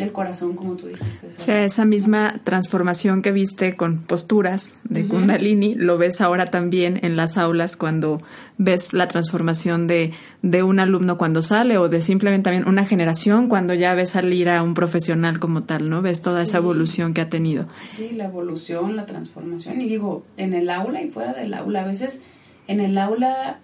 el 0.03 0.13
corazón, 0.13 0.57
como 0.57 0.77
tú 0.77 0.87
dijiste. 0.87 1.27
O 1.27 1.31
sea, 1.41 1.65
esa 1.65 1.85
misma 1.85 2.41
transformación 2.45 3.23
que 3.23 3.33
viste 3.33 3.77
con 3.77 3.99
posturas 3.99 4.79
de 4.85 5.07
Kundalini, 5.07 5.75
lo 5.75 5.99
ves 5.99 6.21
ahora 6.21 6.51
también 6.51 7.01
en 7.03 7.17
las 7.17 7.37
aulas 7.39 7.77
cuando 7.77 8.21
ves 8.59 8.93
la 8.93 9.09
transformación 9.09 9.87
de, 9.87 10.13
de 10.43 10.63
un 10.63 10.81
alumno 10.81 11.19
cuando 11.19 11.43
sale 11.43 11.79
o 11.79 11.89
de 11.89 12.01
simplemente 12.01 12.45
también 12.45 12.69
una 12.69 12.85
generación 12.85 13.49
cuando 13.49 13.75
ya 13.75 13.95
ves 13.95 14.11
salir 14.11 14.49
a 14.49 14.63
un 14.63 14.75
profesional 14.75 15.39
como 15.39 15.65
tal, 15.65 15.89
¿no? 15.91 16.03
Ves 16.03 16.23
toda 16.23 16.43
esa 16.43 16.59
evolución 16.59 17.15
que 17.15 17.21
ha 17.21 17.29
tenido. 17.29 17.67
Sí, 17.95 18.11
la 18.13 18.25
evolución, 18.25 18.97
la 18.97 19.07
transformación. 19.07 19.81
Y 19.81 19.89
digo, 19.89 20.25
en 20.37 20.55
el 20.55 20.71
aula 20.71 21.03
y 21.03 21.11
fuera 21.11 21.33
del 21.33 21.55
aula, 21.55 21.83
a 21.83 21.87
veces 21.87 22.23
en 22.67 22.81
el 22.81 22.99
aula 22.99 23.61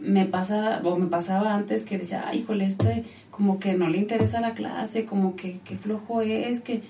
me 0.00 0.26
pasa 0.26 0.80
o 0.84 0.96
me 0.96 1.06
pasaba 1.06 1.54
antes 1.54 1.84
que 1.84 1.98
decía, 1.98 2.24
ay, 2.26 2.40
híjole, 2.40 2.66
este 2.66 3.04
como 3.36 3.58
que 3.58 3.74
no 3.74 3.90
le 3.90 3.98
interesa 3.98 4.40
la 4.40 4.54
clase, 4.54 5.04
como 5.04 5.36
que, 5.36 5.60
qué 5.62 5.76
flojo 5.76 6.22
es, 6.22 6.62
que 6.62 6.80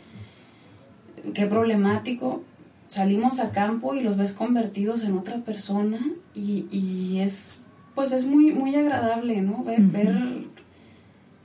qué 1.35 1.47
problemático. 1.47 2.43
Salimos 2.87 3.41
a 3.41 3.51
campo 3.51 3.97
y 3.97 4.01
los 4.01 4.17
ves 4.17 4.31
convertidos 4.31 5.03
en 5.03 5.19
otra 5.19 5.39
persona 5.39 5.99
y, 6.37 6.67
y 6.71 7.19
es, 7.19 7.57
pues 7.97 8.13
es 8.13 8.27
muy, 8.27 8.53
muy 8.53 8.77
agradable, 8.77 9.43
¿no? 9.43 9.65
Ver, 9.65 9.81
ver, 9.81 10.15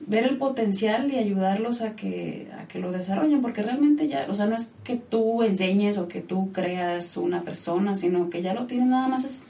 ver 0.01 0.25
el 0.25 0.37
potencial 0.37 1.11
y 1.11 1.17
ayudarlos 1.17 1.81
a 1.81 1.95
que, 1.95 2.51
a 2.59 2.67
que 2.67 2.77
lo 2.77 2.91
desarrollen, 2.91 3.41
porque 3.41 3.63
realmente 3.63 4.07
ya, 4.07 4.27
o 4.29 4.35
sea, 4.35 4.45
no 4.45 4.55
es 4.55 4.71
que 4.83 4.97
tú 4.97 5.41
enseñes 5.41 5.97
o 5.97 6.07
que 6.07 6.21
tú 6.21 6.51
creas 6.51 7.17
una 7.17 7.41
persona, 7.41 7.95
sino 7.95 8.29
que 8.29 8.43
ya 8.43 8.53
lo 8.53 8.67
tienen 8.67 8.91
nada 8.91 9.07
más 9.07 9.25
es 9.25 9.45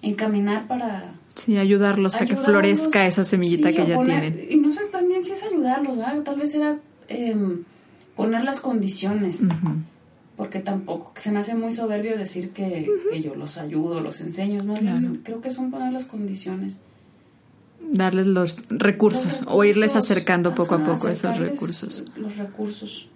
encaminar 0.00 0.66
para, 0.68 1.19
Sí, 1.34 1.56
ayudarlos, 1.56 2.16
a 2.16 2.26
que 2.26 2.36
florezca 2.36 3.06
esa 3.06 3.24
semillita 3.24 3.72
que 3.72 3.86
ya 3.86 4.02
tienen. 4.02 4.46
Y 4.48 4.56
no 4.56 4.72
sé 4.72 4.84
también 4.86 5.24
si 5.24 5.32
es 5.32 5.42
ayudarlos, 5.42 5.96
¿verdad? 5.96 6.22
Tal 6.22 6.38
vez 6.38 6.54
era 6.54 6.78
em, 7.08 7.64
poner 8.16 8.44
las 8.44 8.60
condiciones. 8.60 9.40
Porque 10.36 10.60
tampoco, 10.60 11.12
se 11.16 11.30
me 11.32 11.40
hace 11.40 11.54
muy 11.54 11.72
soberbio 11.72 12.16
decir 12.16 12.50
que, 12.50 12.88
yo 13.22 13.34
los 13.34 13.58
ayudo, 13.58 14.00
los 14.00 14.20
enseño. 14.20 14.64
Más 14.64 14.80
creo 15.22 15.40
que 15.40 15.50
son 15.50 15.70
poner 15.70 15.92
las 15.92 16.04
condiciones. 16.04 16.80
Darles 17.92 18.26
los 18.26 18.64
recursos, 18.68 19.42
o 19.46 19.64
irles 19.64 19.96
acercando 19.96 20.54
poco 20.54 20.76
a 20.76 20.84
poco 20.84 21.08
esos 21.08 21.38
recursos. 21.38 22.04
Los 22.16 22.36
recursos. 22.36 23.08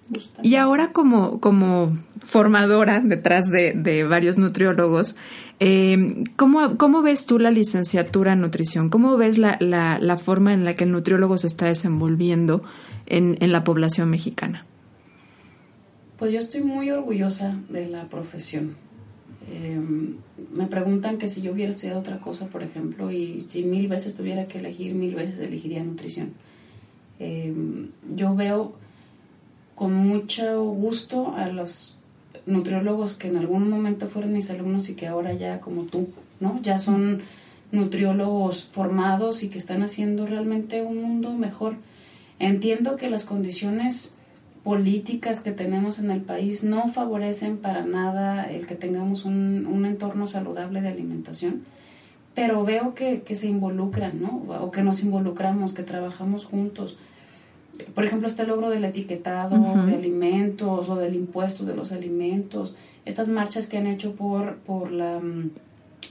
Y 0.43 0.57
ahora 0.57 0.93
como, 0.93 1.41
como 1.41 1.97
formadora 2.19 3.01
detrás 3.01 3.51
de, 3.51 3.73
de 3.73 4.05
varios 4.05 4.37
nutriólogos, 4.37 5.17
eh, 5.61 6.25
¿cómo, 6.37 6.77
¿cómo, 6.77 7.03
ves 7.03 7.27
tú 7.27 7.39
la 7.39 7.51
licenciatura 7.51 8.33
en 8.33 8.41
nutrición? 8.41 8.89
¿Cómo 8.89 9.17
ves 9.17 9.39
la, 9.39 9.57
la, 9.61 9.99
la 9.99 10.17
forma 10.17 10.53
en 10.53 10.65
la 10.65 10.75
que 10.75 10.85
el 10.85 10.93
nutriólogo 10.93 11.39
se 11.39 11.47
está 11.47 11.67
desenvolviendo 11.67 12.63
en, 13.07 13.39
en, 13.41 13.53
la 13.53 13.65
población 13.65 14.11
mexicana? 14.11 14.67
Pues 16.19 16.33
yo 16.33 16.39
estoy 16.39 16.63
muy 16.63 16.91
orgullosa 16.91 17.55
de 17.69 17.89
la 17.89 18.09
profesión. 18.09 18.77
Eh, 19.51 19.81
me 20.53 20.67
preguntan 20.67 21.19
que 21.19 21.29
si 21.29 21.43
yo 21.43 21.53
hubiera 21.53 21.73
estudiado 21.73 22.01
otra 22.01 22.19
cosa, 22.19 22.47
por 22.47 22.63
ejemplo, 22.63 23.11
y 23.11 23.43
si 23.49 23.63
mil 23.63 23.89
veces 23.89 24.15
tuviera 24.15 24.47
que 24.47 24.59
elegir, 24.59 24.95
mil 24.95 25.15
veces 25.15 25.39
elegiría 25.39 25.83
nutrición. 25.83 26.33
Eh, 27.19 27.55
yo 28.15 28.35
veo 28.35 28.75
con 29.75 29.95
mucho 29.95 30.65
gusto 30.65 31.35
a 31.37 31.49
los 31.49 31.97
nutriólogos 32.47 33.17
que 33.17 33.29
en 33.29 33.37
algún 33.37 33.69
momento 33.69 34.07
fueron 34.07 34.33
mis 34.33 34.51
alumnos 34.51 34.89
y 34.89 34.95
que 34.95 35.07
ahora 35.07 35.33
ya 35.33 35.61
como 35.61 35.85
tú, 35.85 36.09
¿no? 36.41 36.61
Ya 36.63 36.79
son 36.79 37.23
nutriólogos 37.73 38.65
formados 38.65 39.43
y 39.43 39.49
que 39.49 39.59
están 39.59 39.83
haciendo 39.83 40.27
realmente 40.27 40.83
un 40.83 41.01
mundo 41.03 41.33
mejor. 41.33 41.77
Entiendo 42.39 42.97
que 42.97 43.11
las 43.11 43.25
condiciones 43.25 44.14
políticas 44.65 45.41
que 45.41 45.53
tenemos 45.53 45.99
en 45.99 46.11
el 46.11 46.23
país 46.23 46.65
no 46.65 46.89
favorecen 46.89 47.59
para 47.59 47.85
nada 47.85 48.51
el 48.51 48.67
que 48.67 48.75
tengamos 48.75 49.25
un, 49.25 49.67
un 49.67 49.87
entorno 49.87 50.27
saludable 50.27 50.81
de 50.81 50.89
alimentación, 50.89 51.63
pero 52.35 52.65
veo 52.65 52.95
que, 52.95 53.23
que 53.23 53.37
se 53.37 53.47
involucran, 53.47 54.21
¿no? 54.21 54.43
O 54.61 54.71
que 54.71 54.83
nos 54.83 55.03
involucramos, 55.03 55.75
que 55.75 55.83
trabajamos 55.83 56.47
juntos 56.47 56.97
por 57.95 58.05
ejemplo, 58.05 58.29
este 58.29 58.47
logro 58.47 58.71
del 58.71 58.85
etiquetado 58.85 59.59
de 59.87 59.95
alimentos 59.95 60.89
o 60.89 60.97
del 60.97 61.15
impuesto 61.15 61.65
de 61.65 61.75
los 61.75 61.93
alimentos, 61.93 62.75
estas 63.05 63.29
marchas 63.29 63.67
que 63.67 63.79
han 63.79 63.87
hecho 63.87 64.15
por, 64.15 64.57
por 64.59 64.93
la 64.93 65.19
mm, 65.19 65.51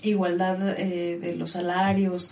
igualdad 0.03 0.77
eh, 0.77 1.17
de 1.19 1.35
los 1.35 1.51
salarios. 1.51 2.31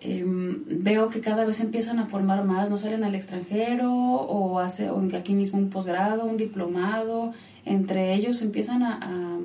Em, 0.00 0.62
veo 0.66 1.08
que 1.08 1.20
cada 1.20 1.44
vez 1.44 1.60
empiezan 1.60 1.98
a 1.98 2.06
formar 2.06 2.44
más, 2.44 2.70
no 2.70 2.76
salen 2.76 3.02
al 3.04 3.14
extranjero 3.14 3.92
o, 3.92 4.60
hace, 4.60 4.90
o 4.90 5.00
aquí 5.16 5.34
mismo 5.34 5.58
un 5.58 5.70
posgrado, 5.70 6.24
un 6.24 6.36
diplomado, 6.36 7.32
entre 7.64 8.14
ellos 8.14 8.42
empiezan 8.42 8.82
a, 8.82 9.38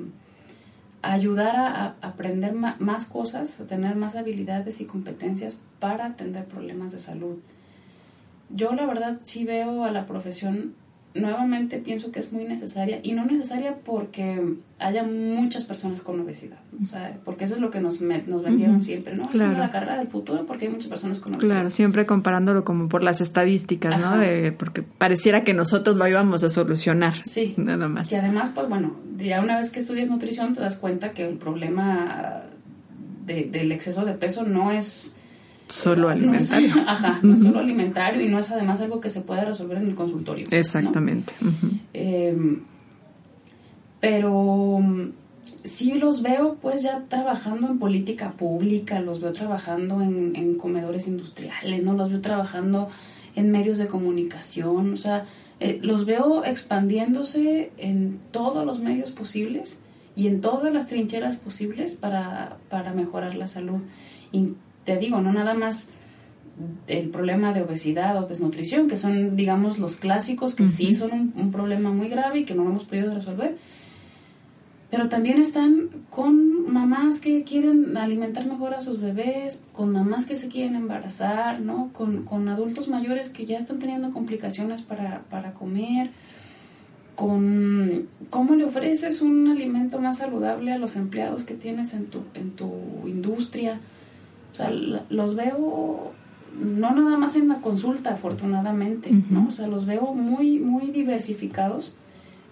ayudar 1.02 1.56
a, 1.56 1.84
a 1.84 1.94
aprender 2.00 2.54
más 2.54 3.06
cosas, 3.06 3.60
a 3.60 3.66
tener 3.66 3.94
más 3.96 4.16
habilidades 4.16 4.80
y 4.80 4.86
competencias 4.86 5.58
para 5.78 6.06
atender 6.06 6.46
problemas 6.46 6.92
de 6.92 7.00
salud. 7.00 7.36
Yo 8.48 8.72
la 8.74 8.86
verdad 8.86 9.18
sí 9.24 9.44
veo 9.44 9.84
a 9.84 9.90
la 9.90 10.06
profesión, 10.06 10.74
nuevamente 11.14 11.78
pienso 11.78 12.10
que 12.10 12.18
es 12.18 12.32
muy 12.32 12.44
necesaria 12.44 12.98
y 13.02 13.12
no 13.12 13.24
necesaria 13.24 13.76
porque 13.84 14.56
haya 14.80 15.04
muchas 15.04 15.64
personas 15.64 16.00
con 16.00 16.20
obesidad, 16.20 16.58
o 16.82 16.86
sea, 16.86 17.16
porque 17.24 17.44
eso 17.44 17.54
es 17.54 17.60
lo 17.60 17.70
que 17.70 17.80
nos, 17.80 18.00
nos 18.00 18.42
vendieron 18.42 18.82
siempre, 18.82 19.14
¿no? 19.14 19.28
Claro. 19.28 19.52
Es 19.52 19.58
la 19.58 19.70
carrera 19.70 19.96
del 19.98 20.08
futuro 20.08 20.44
porque 20.44 20.66
hay 20.66 20.72
muchas 20.72 20.88
personas 20.88 21.20
con 21.20 21.34
obesidad. 21.34 21.54
Claro, 21.54 21.70
siempre 21.70 22.04
comparándolo 22.04 22.64
como 22.64 22.88
por 22.88 23.04
las 23.04 23.20
estadísticas, 23.20 23.98
¿no? 24.00 24.18
De, 24.18 24.50
porque 24.52 24.82
pareciera 24.82 25.44
que 25.44 25.54
nosotros 25.54 25.96
lo 25.96 26.06
íbamos 26.08 26.42
a 26.42 26.48
solucionar. 26.48 27.14
Sí. 27.24 27.54
Nada 27.56 27.88
más. 27.88 28.10
Y 28.10 28.16
además, 28.16 28.50
pues 28.52 28.68
bueno, 28.68 28.96
ya 29.16 29.40
una 29.40 29.58
vez 29.58 29.70
que 29.70 29.80
estudias 29.80 30.08
nutrición 30.08 30.52
te 30.52 30.60
das 30.60 30.76
cuenta 30.76 31.12
que 31.12 31.28
el 31.28 31.36
problema 31.36 32.42
de, 33.24 33.44
del 33.44 33.70
exceso 33.70 34.04
de 34.04 34.14
peso 34.14 34.44
no 34.44 34.72
es 34.72 35.16
Solo 35.68 36.08
alimentario. 36.08 36.72
ajá, 36.86 37.20
no 37.22 37.34
es 37.34 37.40
solo 37.40 37.58
alimentario 37.58 38.22
y 38.22 38.28
no 38.28 38.38
es 38.38 38.50
además 38.50 38.80
algo 38.80 39.00
que 39.00 39.10
se 39.10 39.22
puede 39.22 39.44
resolver 39.44 39.78
en 39.78 39.88
el 39.88 39.94
consultorio. 39.94 40.46
Exactamente. 40.50 41.32
Em, 41.92 42.60
pero 44.00 44.78
mm, 44.80 45.08
sí 45.64 45.94
los 45.94 46.22
veo 46.22 46.56
pues 46.60 46.82
ya 46.82 47.04
trabajando 47.08 47.68
en 47.68 47.78
política 47.78 48.32
pública, 48.32 49.00
los 49.00 49.20
veo 49.20 49.32
trabajando 49.32 50.02
en, 50.02 50.56
comedores 50.56 51.08
industriales, 51.08 51.82
¿no? 51.82 51.94
Los 51.94 52.10
veo 52.10 52.20
trabajando 52.20 52.88
en 53.34 53.50
medios 53.50 53.78
de 53.78 53.86
comunicación, 53.86 54.92
o 54.92 54.96
sea, 54.96 55.24
eh, 55.60 55.78
los 55.82 56.04
veo 56.04 56.44
expandiéndose 56.44 57.70
en 57.78 58.18
todos 58.30 58.64
los 58.64 58.80
medios 58.80 59.10
posibles 59.10 59.80
y 60.14 60.28
en 60.28 60.40
todas 60.40 60.72
las 60.72 60.88
trincheras 60.88 61.36
posibles 61.36 61.94
para, 61.94 62.58
para 62.68 62.92
mejorar 62.92 63.34
la 63.34 63.46
salud 63.46 63.80
te 64.84 64.96
digo, 64.98 65.20
no 65.20 65.32
nada 65.32 65.54
más 65.54 65.90
el 66.86 67.08
problema 67.08 67.52
de 67.52 67.62
obesidad 67.62 68.22
o 68.22 68.26
desnutrición, 68.26 68.88
que 68.88 68.96
son, 68.96 69.36
digamos, 69.36 69.78
los 69.78 69.96
clásicos 69.96 70.54
que 70.54 70.68
sí 70.68 70.94
son 70.94 71.32
un, 71.36 71.50
problema 71.50 71.90
muy 71.90 72.08
grave 72.08 72.40
y 72.40 72.44
que 72.44 72.54
no 72.54 72.62
hemos 72.62 72.84
podido 72.84 73.12
resolver, 73.12 73.56
pero 74.90 75.08
también 75.08 75.40
están 75.40 75.88
con 76.10 76.72
mamás 76.72 77.18
que 77.20 77.42
quieren 77.42 77.96
alimentar 77.96 78.46
mejor 78.46 78.74
a 78.74 78.80
sus 78.80 79.00
bebés, 79.00 79.64
con 79.72 79.90
mamás 79.90 80.26
que 80.26 80.36
se 80.36 80.48
quieren 80.48 80.76
embarazar, 80.76 81.60
¿no? 81.60 81.90
Con, 81.92 82.24
con 82.24 82.48
adultos 82.48 82.88
mayores 82.88 83.30
que 83.30 83.46
ya 83.46 83.58
están 83.58 83.80
teniendo 83.80 84.12
complicaciones 84.12 84.82
para, 84.82 85.22
para 85.30 85.52
comer, 85.52 86.10
con 87.16 88.08
cómo 88.30 88.54
le 88.54 88.64
ofreces 88.64 89.22
un 89.22 89.48
alimento 89.48 90.00
más 90.00 90.18
saludable 90.18 90.72
a 90.72 90.78
los 90.78 90.96
empleados 90.96 91.44
que 91.44 91.54
tienes 91.54 91.94
en 91.94 92.06
tu, 92.06 92.22
en 92.34 92.52
tu 92.52 92.70
industria. 93.06 93.80
O 94.54 94.56
sea, 94.56 94.70
los 94.70 95.34
veo 95.34 96.12
no 96.56 96.94
nada 96.94 97.18
más 97.18 97.34
en 97.34 97.48
la 97.48 97.60
consulta, 97.60 98.12
afortunadamente, 98.12 99.10
¿no? 99.30 99.48
O 99.48 99.50
sea, 99.50 99.66
los 99.66 99.84
veo 99.84 100.14
muy, 100.14 100.60
muy 100.60 100.92
diversificados 100.92 101.96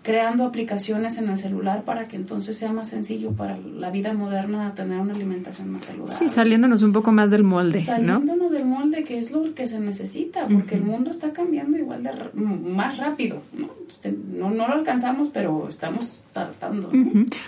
creando 0.02 0.44
aplicaciones 0.44 1.18
en 1.18 1.30
el 1.30 1.38
celular 1.38 1.84
para 1.84 2.08
que 2.08 2.16
entonces 2.16 2.58
sea 2.58 2.72
más 2.72 2.88
sencillo 2.88 3.30
para 3.30 3.56
la 3.56 3.92
vida 3.92 4.12
moderna 4.12 4.74
tener 4.74 4.98
una 4.98 5.14
alimentación 5.14 5.70
más 5.70 5.84
saludable. 5.84 6.12
Sí, 6.12 6.28
saliéndonos 6.28 6.82
un 6.82 6.92
poco 6.92 7.12
más 7.12 7.30
del 7.30 7.44
molde, 7.44 7.84
saliéndonos 7.84 8.50
del 8.50 8.64
molde 8.64 9.04
que 9.04 9.18
es 9.18 9.30
lo 9.30 9.54
que 9.54 9.68
se 9.68 9.78
necesita, 9.78 10.48
porque 10.48 10.74
el 10.74 10.82
mundo 10.82 11.12
está 11.12 11.32
cambiando 11.32 11.78
igual 11.78 12.02
de 12.02 12.10
más 12.34 12.98
rápido, 12.98 13.42
¿no? 13.56 13.68
Este, 13.92 14.12
¿no? 14.12 14.50
No, 14.50 14.68
lo 14.68 14.74
alcanzamos, 14.74 15.28
pero 15.28 15.68
estamos 15.68 16.26
tratando. 16.32 16.90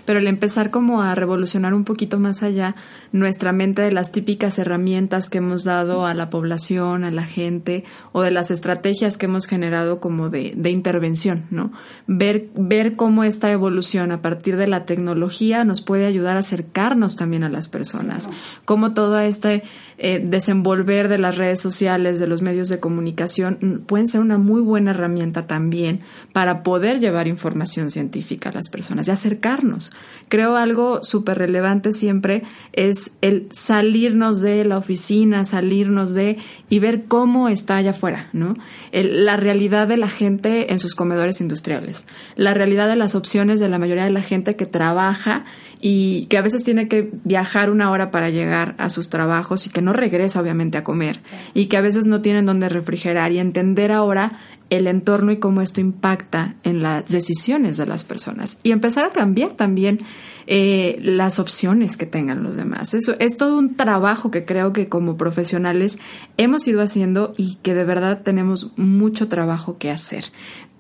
Pero 0.04 0.18
el 0.18 0.26
empezar 0.26 0.70
como 0.70 1.02
a 1.02 1.14
revolucionar 1.14 1.74
un 1.74 1.84
poquito 1.84 2.20
más 2.20 2.42
allá 2.42 2.76
nuestra 3.12 3.52
mente 3.52 3.82
de 3.82 3.92
las 3.92 4.12
típicas 4.12 4.58
herramientas 4.58 5.28
que 5.28 5.38
hemos 5.38 5.64
dado 5.64 6.06
a 6.06 6.14
la 6.14 6.30
población, 6.30 7.04
a 7.04 7.10
la 7.10 7.24
gente, 7.24 7.84
o 8.12 8.22
de 8.22 8.30
las 8.30 8.50
estrategias 8.50 9.16
que 9.16 9.26
hemos 9.26 9.46
generado 9.46 10.00
como 10.00 10.28
de, 10.28 10.52
de 10.56 10.70
intervención, 10.70 11.44
¿no? 11.50 11.72
Ver 12.06 12.44
ver, 12.56 12.96
cómo 12.96 13.24
esta 13.24 13.50
evolución 13.50 14.12
a 14.12 14.22
partir 14.22 14.56
de 14.56 14.66
la 14.66 14.84
tecnología 14.86 15.64
nos 15.64 15.80
puede 15.80 16.06
ayudar 16.06 16.36
a 16.36 16.40
acercarnos 16.40 17.16
también 17.16 17.44
a 17.44 17.48
las 17.48 17.68
personas, 17.68 18.28
cómo 18.64 18.94
todo 18.94 19.18
este 19.18 19.62
eh, 19.98 20.20
desenvolver 20.24 21.08
de 21.08 21.18
las 21.18 21.36
redes 21.36 21.60
sociales, 21.60 22.18
de 22.18 22.26
los 22.26 22.42
medios 22.42 22.68
de 22.68 22.80
comunicación, 22.80 23.84
pueden 23.86 24.08
ser 24.08 24.20
una 24.20 24.38
muy 24.38 24.60
buena 24.60 24.90
herramienta 24.90 25.46
también 25.46 26.00
para 26.32 26.62
poder 26.62 27.00
llevar 27.00 27.28
información 27.28 27.90
científica 27.90 28.50
a 28.50 28.52
las 28.52 28.68
personas 28.68 29.08
y 29.08 29.10
acercarnos. 29.12 29.92
Creo 30.28 30.56
algo 30.56 31.02
súper 31.02 31.38
relevante 31.38 31.92
siempre 31.92 32.42
es 32.72 33.12
el 33.20 33.48
salirnos 33.52 34.40
de 34.40 34.64
la 34.64 34.78
oficina, 34.78 35.44
salirnos 35.44 36.14
de 36.14 36.38
y 36.68 36.78
ver 36.78 37.04
cómo 37.04 37.48
está 37.48 37.76
allá 37.76 37.90
afuera, 37.90 38.28
¿no? 38.32 38.54
la 38.92 39.36
realidad 39.36 39.88
de 39.88 39.96
la 39.96 40.08
gente 40.08 40.72
en 40.72 40.78
sus 40.78 40.94
comedores 40.94 41.40
industriales, 41.40 42.06
la 42.36 42.54
realidad 42.54 42.88
de 42.88 42.96
las 42.96 43.14
opciones 43.14 43.60
de 43.60 43.68
la 43.68 43.78
mayoría 43.78 44.04
de 44.04 44.10
la 44.10 44.22
gente 44.22 44.56
que 44.56 44.66
trabaja 44.66 45.44
y 45.86 46.24
que 46.30 46.38
a 46.38 46.40
veces 46.40 46.64
tiene 46.64 46.88
que 46.88 47.10
viajar 47.24 47.68
una 47.68 47.90
hora 47.90 48.10
para 48.10 48.30
llegar 48.30 48.74
a 48.78 48.88
sus 48.88 49.10
trabajos 49.10 49.66
y 49.66 49.70
que 49.70 49.82
no 49.82 49.92
regresa 49.92 50.40
obviamente 50.40 50.78
a 50.78 50.82
comer 50.82 51.20
y 51.52 51.66
que 51.66 51.76
a 51.76 51.82
veces 51.82 52.06
no 52.06 52.22
tienen 52.22 52.46
dónde 52.46 52.70
refrigerar 52.70 53.32
y 53.32 53.38
entender 53.38 53.92
ahora 53.92 54.32
el 54.70 54.86
entorno 54.86 55.30
y 55.30 55.36
cómo 55.36 55.60
esto 55.60 55.82
impacta 55.82 56.54
en 56.62 56.82
las 56.82 57.10
decisiones 57.10 57.76
de 57.76 57.84
las 57.84 58.02
personas 58.02 58.58
y 58.62 58.72
empezar 58.72 59.04
a 59.04 59.12
cambiar 59.12 59.52
también 59.52 60.00
eh, 60.46 60.98
las 61.02 61.38
opciones 61.38 61.98
que 61.98 62.06
tengan 62.06 62.42
los 62.42 62.56
demás. 62.56 62.94
Eso 62.94 63.14
es 63.18 63.36
todo 63.36 63.58
un 63.58 63.74
trabajo 63.74 64.30
que 64.30 64.46
creo 64.46 64.72
que 64.72 64.88
como 64.88 65.18
profesionales 65.18 65.98
hemos 66.38 66.66
ido 66.66 66.80
haciendo 66.80 67.34
y 67.36 67.56
que 67.56 67.74
de 67.74 67.84
verdad 67.84 68.22
tenemos 68.22 68.72
mucho 68.78 69.28
trabajo 69.28 69.76
que 69.76 69.90
hacer. 69.90 70.24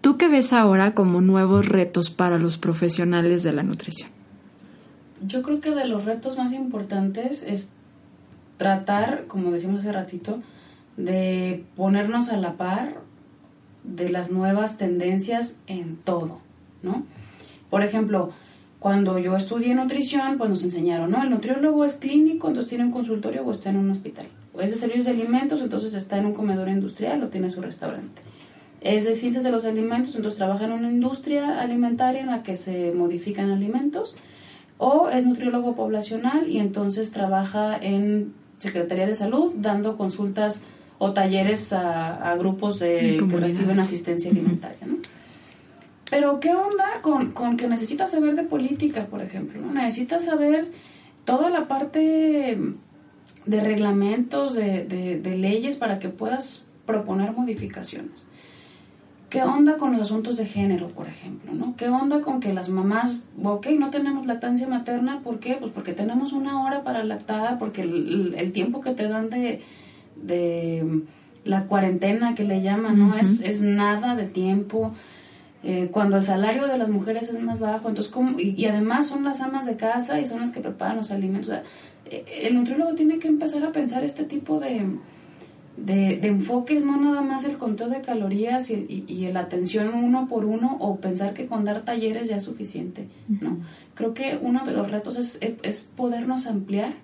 ¿Tú 0.00 0.16
qué 0.16 0.28
ves 0.28 0.54
ahora 0.54 0.94
como 0.94 1.20
nuevos 1.20 1.68
retos 1.68 2.08
para 2.08 2.38
los 2.38 2.56
profesionales 2.56 3.42
de 3.42 3.52
la 3.52 3.64
nutrición? 3.64 4.23
Yo 5.26 5.42
creo 5.42 5.60
que 5.60 5.70
de 5.70 5.86
los 5.86 6.04
retos 6.04 6.36
más 6.36 6.52
importantes 6.52 7.42
es 7.42 7.70
tratar, 8.56 9.26
como 9.26 9.50
decimos 9.50 9.80
hace 9.80 9.92
ratito, 9.92 10.40
de 10.96 11.64
ponernos 11.76 12.28
a 12.28 12.36
la 12.36 12.54
par 12.54 13.00
de 13.82 14.08
las 14.08 14.30
nuevas 14.30 14.78
tendencias 14.78 15.56
en 15.66 15.96
todo, 15.96 16.38
¿no? 16.82 17.04
Por 17.70 17.82
ejemplo, 17.82 18.30
cuando 18.78 19.18
yo 19.18 19.36
estudié 19.36 19.74
nutrición, 19.74 20.38
pues 20.38 20.50
nos 20.50 20.62
enseñaron, 20.62 21.10
¿no? 21.10 21.22
El 21.22 21.30
nutriólogo 21.30 21.84
es 21.84 21.96
clínico, 21.96 22.48
entonces 22.48 22.70
tiene 22.70 22.84
un 22.84 22.90
consultorio 22.90 23.44
o 23.44 23.52
está 23.52 23.70
en 23.70 23.78
un 23.78 23.90
hospital. 23.90 24.26
Es 24.58 24.70
de 24.70 24.76
servicios 24.76 25.06
de 25.06 25.12
alimentos, 25.12 25.60
entonces 25.60 25.94
está 25.94 26.18
en 26.18 26.26
un 26.26 26.34
comedor 26.34 26.68
industrial 26.68 27.22
o 27.22 27.28
tiene 27.28 27.50
su 27.50 27.60
restaurante 27.60 28.22
es 28.84 29.04
de 29.04 29.14
ciencias 29.14 29.42
de 29.42 29.50
los 29.50 29.64
alimentos, 29.64 30.14
entonces 30.14 30.36
trabaja 30.36 30.66
en 30.66 30.72
una 30.72 30.92
industria 30.92 31.60
alimentaria 31.60 32.20
en 32.20 32.26
la 32.26 32.42
que 32.42 32.54
se 32.54 32.92
modifican 32.92 33.50
alimentos, 33.50 34.14
o 34.78 35.08
es 35.08 35.24
nutriólogo 35.24 35.74
poblacional 35.74 36.48
y 36.48 36.58
entonces 36.58 37.12
trabaja 37.12 37.76
en 37.76 38.34
Secretaría 38.58 39.06
de 39.06 39.14
Salud 39.14 39.52
dando 39.56 39.96
consultas 39.96 40.62
o 40.98 41.12
talleres 41.12 41.72
a, 41.72 42.34
grupos 42.38 42.78
de, 42.78 43.22
que 43.28 43.36
reciben 43.36 43.78
asistencia 43.78 44.30
alimentaria. 44.30 44.86
¿no? 44.86 44.96
Pero 46.10 46.40
¿qué 46.40 46.54
onda 46.54 46.84
con, 47.02 47.32
con, 47.32 47.56
que 47.56 47.68
necesitas 47.68 48.10
saber 48.10 48.36
de 48.36 48.44
política, 48.44 49.06
por 49.06 49.22
ejemplo? 49.22 49.60
¿no? 49.60 49.72
Necesitas 49.72 50.24
saber 50.24 50.70
toda 51.24 51.50
la 51.50 51.68
parte 51.68 52.58
de 53.46 53.60
reglamentos, 53.60 54.54
de, 54.54 54.84
de 54.84 55.36
leyes 55.36 55.76
para 55.76 55.98
que 55.98 56.08
puedas 56.08 56.66
proponer 56.86 57.32
modificaciones. 57.32 58.26
¿Qué 59.34 59.42
onda 59.42 59.76
con 59.78 59.90
los 59.90 60.02
asuntos 60.02 60.36
de 60.36 60.46
género, 60.46 60.86
por 60.86 61.08
ejemplo? 61.08 61.52
¿no? 61.52 61.74
¿Qué 61.76 61.88
onda 61.88 62.20
con 62.20 62.38
que 62.38 62.54
las 62.54 62.68
mamás, 62.68 63.24
ok, 63.42 63.66
no 63.76 63.90
tenemos 63.90 64.26
lactancia 64.26 64.68
materna? 64.68 65.22
¿Por 65.24 65.40
qué? 65.40 65.56
Pues 65.58 65.72
porque 65.72 65.92
tenemos 65.92 66.32
una 66.32 66.62
hora 66.62 66.84
para 66.84 67.02
lactar, 67.02 67.58
porque 67.58 67.82
el, 67.82 68.52
tiempo 68.52 68.80
que 68.80 68.92
te 68.92 69.08
dan 69.08 69.30
de, 69.30 69.60
de 70.14 71.02
la 71.42 71.64
cuarentena 71.64 72.36
que 72.36 72.44
le 72.44 72.62
llaman, 72.62 72.96
¿no? 72.96 73.16
es, 73.16 73.40
es 73.40 73.60
nada 73.60 74.14
de 74.14 74.26
tiempo. 74.26 74.92
Eh, 75.64 75.88
cuando 75.90 76.16
el 76.16 76.24
salario 76.24 76.68
de 76.68 76.78
las 76.78 76.88
mujeres 76.88 77.28
es 77.28 77.42
más 77.42 77.58
bajo, 77.58 77.88
entonces, 77.88 78.12
¿cómo? 78.12 78.38
Y, 78.38 78.64
además 78.66 79.08
son 79.08 79.24
las 79.24 79.40
amas 79.40 79.66
de 79.66 79.74
casa 79.74 80.20
y 80.20 80.26
son 80.26 80.42
las 80.42 80.52
que 80.52 80.60
preparan 80.60 80.98
los 80.98 81.10
alimentos. 81.10 81.52
Eh, 82.06 82.24
el 82.44 82.54
nutriólogo 82.54 82.94
tiene 82.94 83.18
que 83.18 83.26
empezar 83.26 83.64
a 83.64 83.72
pensar 83.72 84.04
este 84.04 84.22
tipo 84.22 84.60
de 84.60 84.80
de, 85.76 86.18
de, 86.18 86.28
enfoques, 86.28 86.84
no 86.84 87.00
nada 87.00 87.22
más 87.22 87.44
el 87.44 87.56
conteo 87.56 87.88
de 87.88 88.00
calorías 88.00 88.70
y, 88.70 89.04
y, 89.08 89.32
la 89.32 89.40
atención 89.40 89.92
uno 89.94 90.28
por 90.28 90.44
uno 90.44 90.76
o 90.80 90.96
pensar 90.96 91.34
que 91.34 91.46
con 91.46 91.64
dar 91.64 91.82
talleres 91.82 92.28
ya 92.28 92.36
es 92.36 92.44
suficiente, 92.44 93.08
¿no? 93.28 93.58
Creo 93.94 94.14
que 94.14 94.38
uno 94.40 94.64
de 94.64 94.72
los 94.72 94.90
retos 94.90 95.16
es, 95.16 95.38
es 95.40 95.88
podernos 95.96 96.46
ampliar, 96.46 96.94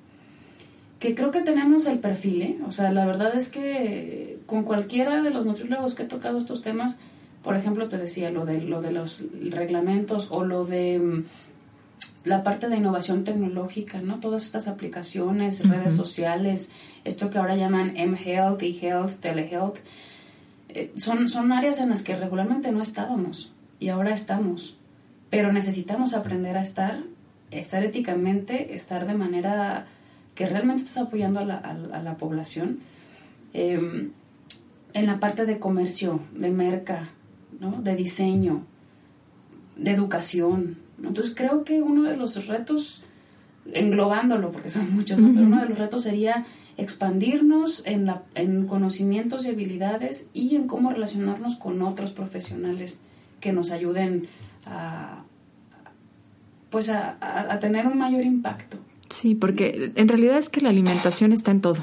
que 1.01 1.15
creo 1.15 1.31
que 1.31 1.41
tenemos 1.41 1.87
el 1.87 1.99
perfil, 1.99 2.43
¿eh? 2.43 2.59
O 2.67 2.71
sea, 2.71 2.93
la 2.93 3.07
verdad 3.07 3.35
es 3.35 3.49
que 3.49 4.39
con 4.47 4.65
cualquiera 4.65 5.23
de 5.23 5.31
los 5.31 5.47
nutriólogos 5.47 5.95
que 5.95 6.05
he 6.05 6.07
tocado 6.07 6.39
estos 6.39 6.63
temas, 6.63 6.97
por 7.43 7.57
ejemplo, 7.57 7.89
te 7.89 7.97
decía 7.97 8.31
lo 8.31 8.45
de, 8.45 8.61
lo 8.61 8.83
de 8.83 8.93
los 8.93 9.25
reglamentos 9.51 10.29
o 10.31 10.45
lo 10.45 10.65
de 10.65 10.99
mm, 10.99 11.25
la 12.25 12.43
parte 12.43 12.69
de 12.69 12.77
innovación 12.77 13.25
tecnológica, 13.25 14.01
¿no? 14.03 14.21
Todas 14.21 14.45
estas 14.45 14.69
aplicaciones, 14.69 15.67
redes 15.67 15.95
sociales, 15.95 16.71
esto 17.05 17.31
que 17.31 17.39
ahora 17.39 17.57
llaman 17.57 17.95
mHealth, 17.95 18.63
eHealth, 18.63 19.21
telehealth, 19.21 19.79
eh, 20.69 20.93
son, 20.97 21.29
son 21.29 21.53
áreas 21.53 21.81
en 21.81 21.91
las 21.91 22.03
que 22.03 22.15
regularmente 22.15 22.71
no 22.73 22.83
estábamos 22.83 23.53
y 23.79 23.89
ahora 23.89 24.13
estamos. 24.13 24.77
Pero 25.31 25.53
necesitamos 25.53 26.15
aprender 26.15 26.57
a 26.57 26.63
estar, 26.63 27.03
estar 27.51 27.83
éticamente, 27.83 28.75
estar 28.75 29.07
de 29.07 29.15
manera 29.15 29.87
que 30.35 30.47
realmente 30.47 30.83
estás 30.83 31.05
apoyando 31.05 31.41
a 31.41 31.45
la, 31.45 31.57
a, 31.57 32.03
la 32.03 32.17
población. 32.17 32.81
Em, 33.53 34.11
en 34.93 35.07
la 35.07 35.21
parte 35.21 35.47
de 35.47 35.59
comercio, 35.59 36.21
de 36.35 36.51
merca, 36.51 37.11
¿no? 37.61 37.71
de 37.83 37.95
diseño, 37.95 38.65
de 39.77 39.93
educación, 39.93 40.79
entonces 41.03 41.35
creo 41.35 41.65
que 41.65 41.83
uno 41.83 42.03
de 42.03 42.17
los 42.17 42.47
retos, 42.47 43.05
englobándolo, 43.73 44.53
porque 44.53 44.71
son 44.71 44.95
muchos, 44.95 45.19
pero 45.19 45.47
uno 45.47 45.61
de 45.61 45.69
los 45.69 45.79
retos 45.79 46.03
sería 46.03 46.45
expandirnos 46.81 47.83
en, 47.87 48.07
la, 48.07 48.23
en 48.35 48.67
conocimientos 48.67 49.45
y 49.45 49.49
habilidades 49.49 50.29
y 50.33 50.57
en 50.57 50.67
cómo 50.67 50.91
relacionarnos 50.91 51.57
con 51.57 51.83
otros 51.83 52.11
profesionales 52.11 52.99
que 53.41 53.53
nos 53.53 53.71
ayuden 53.71 54.29
a, 54.67 55.25
pues 56.71 56.89
a, 56.89 57.17
a 57.21 57.59
tener 57.61 57.87
un 57.87 57.99
mayor 57.99 58.23
impacto. 58.23 58.79
Sí, 59.09 59.35
porque 59.35 59.93
en 59.95 60.09
realidad 60.09 60.39
es 60.39 60.49
que 60.49 60.61
la 60.61 60.71
alimentación 60.71 61.33
está 61.33 61.51
en 61.51 61.61
todo 61.61 61.83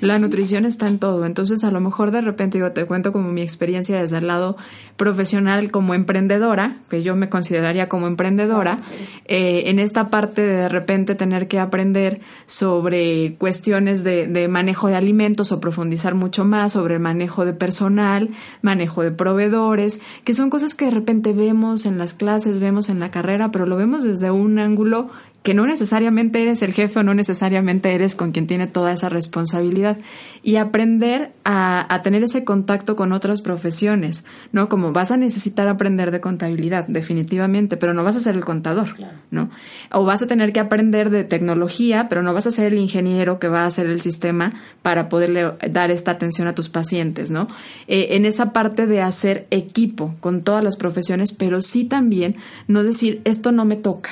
la 0.00 0.18
nutrición 0.18 0.64
está 0.64 0.88
en 0.88 0.98
todo. 0.98 1.24
Entonces, 1.24 1.62
a 1.64 1.70
lo 1.70 1.80
mejor 1.80 2.10
de 2.10 2.20
repente, 2.20 2.58
digo, 2.58 2.72
te 2.72 2.84
cuento 2.84 3.12
como 3.12 3.30
mi 3.30 3.42
experiencia 3.42 4.00
desde 4.00 4.18
el 4.18 4.26
lado 4.26 4.56
profesional 4.96 5.70
como 5.70 5.94
emprendedora, 5.94 6.78
que 6.88 7.02
yo 7.02 7.16
me 7.16 7.28
consideraría 7.28 7.88
como 7.88 8.06
emprendedora, 8.06 8.78
eh, 9.26 9.64
en 9.66 9.78
esta 9.78 10.08
parte 10.08 10.42
de 10.42 10.64
de 10.64 10.68
repente 10.68 11.14
tener 11.14 11.46
que 11.46 11.58
aprender 11.58 12.20
sobre 12.46 13.34
cuestiones 13.36 14.02
de, 14.02 14.26
de 14.26 14.48
manejo 14.48 14.88
de 14.88 14.96
alimentos 14.96 15.52
o 15.52 15.60
profundizar 15.60 16.14
mucho 16.14 16.44
más 16.44 16.72
sobre 16.72 16.94
el 16.94 17.00
manejo 17.00 17.44
de 17.44 17.52
personal, 17.52 18.30
manejo 18.62 19.02
de 19.02 19.10
proveedores, 19.10 20.00
que 20.24 20.34
son 20.34 20.48
cosas 20.48 20.74
que 20.74 20.86
de 20.86 20.90
repente 20.92 21.32
vemos 21.32 21.86
en 21.86 21.98
las 21.98 22.14
clases, 22.14 22.60
vemos 22.60 22.88
en 22.88 22.98
la 22.98 23.10
carrera, 23.10 23.50
pero 23.50 23.66
lo 23.66 23.76
vemos 23.76 24.04
desde 24.04 24.30
un 24.30 24.58
ángulo 24.58 25.08
que 25.44 25.52
no 25.52 25.66
necesariamente 25.66 26.40
eres 26.40 26.62
el 26.62 26.72
jefe 26.72 27.00
o 27.00 27.02
no 27.02 27.12
necesariamente 27.12 27.94
eres 27.94 28.14
con 28.14 28.32
quien 28.32 28.46
tiene 28.46 28.66
toda 28.66 28.92
esa 28.92 29.10
responsabilidad 29.10 29.98
y 30.42 30.56
aprender 30.56 31.32
a, 31.44 32.00
tener 32.02 32.22
ese 32.22 32.44
contacto 32.44 32.96
con 32.96 33.12
otras 33.12 33.42
profesiones, 33.42 34.24
¿no? 34.52 34.70
Como 34.70 34.92
vas 34.92 35.10
a 35.10 35.18
necesitar 35.18 35.68
aprender 35.68 36.12
de 36.12 36.22
contabilidad, 36.22 36.86
definitivamente, 36.88 37.76
pero 37.76 37.92
no 37.92 38.02
vas 38.02 38.16
a 38.16 38.20
ser 38.20 38.36
el 38.36 38.44
contador, 38.46 38.88
¿no? 39.30 39.50
O 39.92 40.06
vas 40.06 40.22
a 40.22 40.26
tener 40.26 40.50
que 40.54 40.60
aprender 40.60 41.10
de 41.10 41.24
tecnología, 41.24 42.08
pero 42.08 42.22
no 42.22 42.32
vas 42.32 42.46
a 42.46 42.50
ser 42.50 42.72
el 42.72 42.78
ingeniero 42.78 43.38
que 43.38 43.48
va 43.48 43.64
a 43.64 43.66
hacer 43.66 43.86
el 43.86 44.00
sistema 44.00 44.54
para 44.80 45.10
poderle 45.10 45.52
dar 45.70 45.90
esta 45.90 46.12
atención 46.12 46.48
a 46.48 46.54
tus 46.54 46.70
pacientes, 46.70 47.30
¿no? 47.30 47.48
Eh, 47.86 48.08
en 48.12 48.24
esa 48.24 48.54
parte 48.54 48.86
de 48.86 49.02
hacer 49.02 49.46
equipo 49.50 50.14
con 50.20 50.42
todas 50.42 50.64
las 50.64 50.76
profesiones, 50.76 51.32
pero 51.34 51.60
sí 51.60 51.84
también 51.84 52.34
no 52.66 52.82
decir, 52.82 53.20
esto 53.24 53.52
no 53.52 53.66
me 53.66 53.76
toca, 53.76 54.10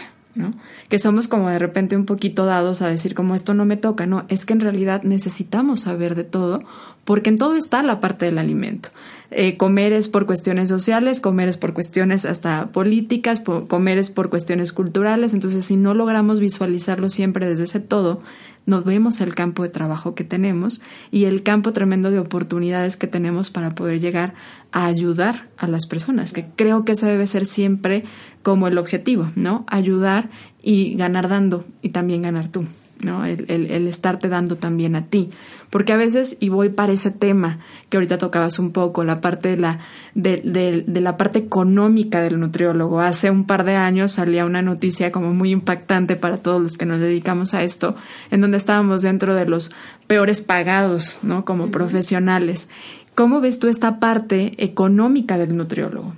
Que 0.88 0.98
somos 0.98 1.28
como 1.28 1.48
de 1.48 1.58
repente 1.58 1.96
un 1.96 2.06
poquito 2.06 2.46
dados 2.46 2.80
a 2.80 2.88
decir 2.88 3.14
como 3.14 3.34
esto 3.34 3.52
no 3.52 3.64
me 3.64 3.76
toca, 3.76 4.06
no, 4.06 4.24
es 4.28 4.46
que 4.46 4.54
en 4.54 4.60
realidad 4.60 5.02
necesitamos 5.02 5.82
saber 5.82 6.14
de 6.14 6.24
todo 6.24 6.60
porque 7.04 7.30
en 7.30 7.36
todo 7.36 7.56
está 7.56 7.82
la 7.82 8.00
parte 8.00 8.26
del 8.26 8.38
alimento. 8.38 8.90
Eh, 9.30 9.56
comer 9.56 9.92
es 9.92 10.08
por 10.08 10.26
cuestiones 10.26 10.68
sociales, 10.68 11.20
comer 11.20 11.48
es 11.48 11.56
por 11.56 11.72
cuestiones 11.72 12.24
hasta 12.24 12.66
políticas, 12.70 13.40
comer 13.40 13.98
es 13.98 14.10
por 14.10 14.30
cuestiones 14.30 14.72
culturales, 14.72 15.34
entonces 15.34 15.64
si 15.64 15.76
no 15.76 15.94
logramos 15.94 16.38
visualizarlo 16.38 17.08
siempre 17.08 17.48
desde 17.48 17.64
ese 17.64 17.80
todo, 17.80 18.20
nos 18.66 18.84
vemos 18.84 19.20
el 19.20 19.34
campo 19.34 19.64
de 19.64 19.70
trabajo 19.70 20.14
que 20.14 20.22
tenemos 20.22 20.82
y 21.10 21.24
el 21.24 21.42
campo 21.42 21.72
tremendo 21.72 22.10
de 22.10 22.20
oportunidades 22.20 22.96
que 22.96 23.08
tenemos 23.08 23.50
para 23.50 23.70
poder 23.70 24.00
llegar 24.00 24.34
a 24.70 24.86
ayudar 24.86 25.48
a 25.56 25.66
las 25.66 25.86
personas, 25.86 26.32
que 26.32 26.46
creo 26.54 26.84
que 26.84 26.92
ese 26.92 27.06
debe 27.06 27.26
ser 27.26 27.46
siempre 27.46 28.04
como 28.42 28.68
el 28.68 28.78
objetivo, 28.78 29.30
¿no? 29.34 29.64
Ayudar 29.68 30.30
y 30.62 30.94
ganar 30.94 31.28
dando 31.28 31.64
y 31.82 31.90
también 31.90 32.22
ganar 32.22 32.48
tú. 32.48 32.66
¿no? 33.02 33.24
El, 33.24 33.46
el, 33.48 33.86
estarte 33.86 34.28
dando 34.28 34.56
también 34.56 34.96
a 34.96 35.06
ti. 35.06 35.30
Porque 35.70 35.92
a 35.92 35.96
veces, 35.96 36.36
y 36.40 36.50
voy 36.50 36.68
para 36.68 36.92
ese 36.92 37.10
tema 37.10 37.58
que 37.88 37.96
ahorita 37.96 38.18
tocabas 38.18 38.58
un 38.58 38.72
poco, 38.72 39.04
la 39.04 39.20
parte 39.20 39.48
de 39.48 39.56
la, 39.56 39.80
de, 40.14 40.84
de, 40.86 41.00
la 41.00 41.16
parte 41.16 41.38
económica 41.40 42.20
del 42.20 42.38
nutriólogo. 42.38 43.00
Hace 43.00 43.30
un 43.30 43.44
par 43.44 43.64
de 43.64 43.76
años 43.76 44.12
salía 44.12 44.44
una 44.44 44.62
noticia 44.62 45.10
como 45.10 45.32
muy 45.34 45.50
impactante 45.50 46.16
para 46.16 46.38
todos 46.38 46.62
los 46.62 46.76
que 46.76 46.86
nos 46.86 47.00
dedicamos 47.00 47.54
a 47.54 47.62
esto, 47.62 47.96
en 48.30 48.40
donde 48.40 48.56
estábamos 48.56 49.02
dentro 49.02 49.34
de 49.34 49.46
los 49.46 49.72
peores 50.06 50.40
pagados, 50.40 51.18
¿no? 51.22 51.44
Como 51.44 51.70
profesionales. 51.70 52.68
¿Cómo 53.14 53.40
ves 53.40 53.58
tú 53.58 53.68
esta 53.68 53.98
parte 53.98 54.54
económica 54.62 55.38
del 55.38 55.56
nutriólogo? 55.56 56.12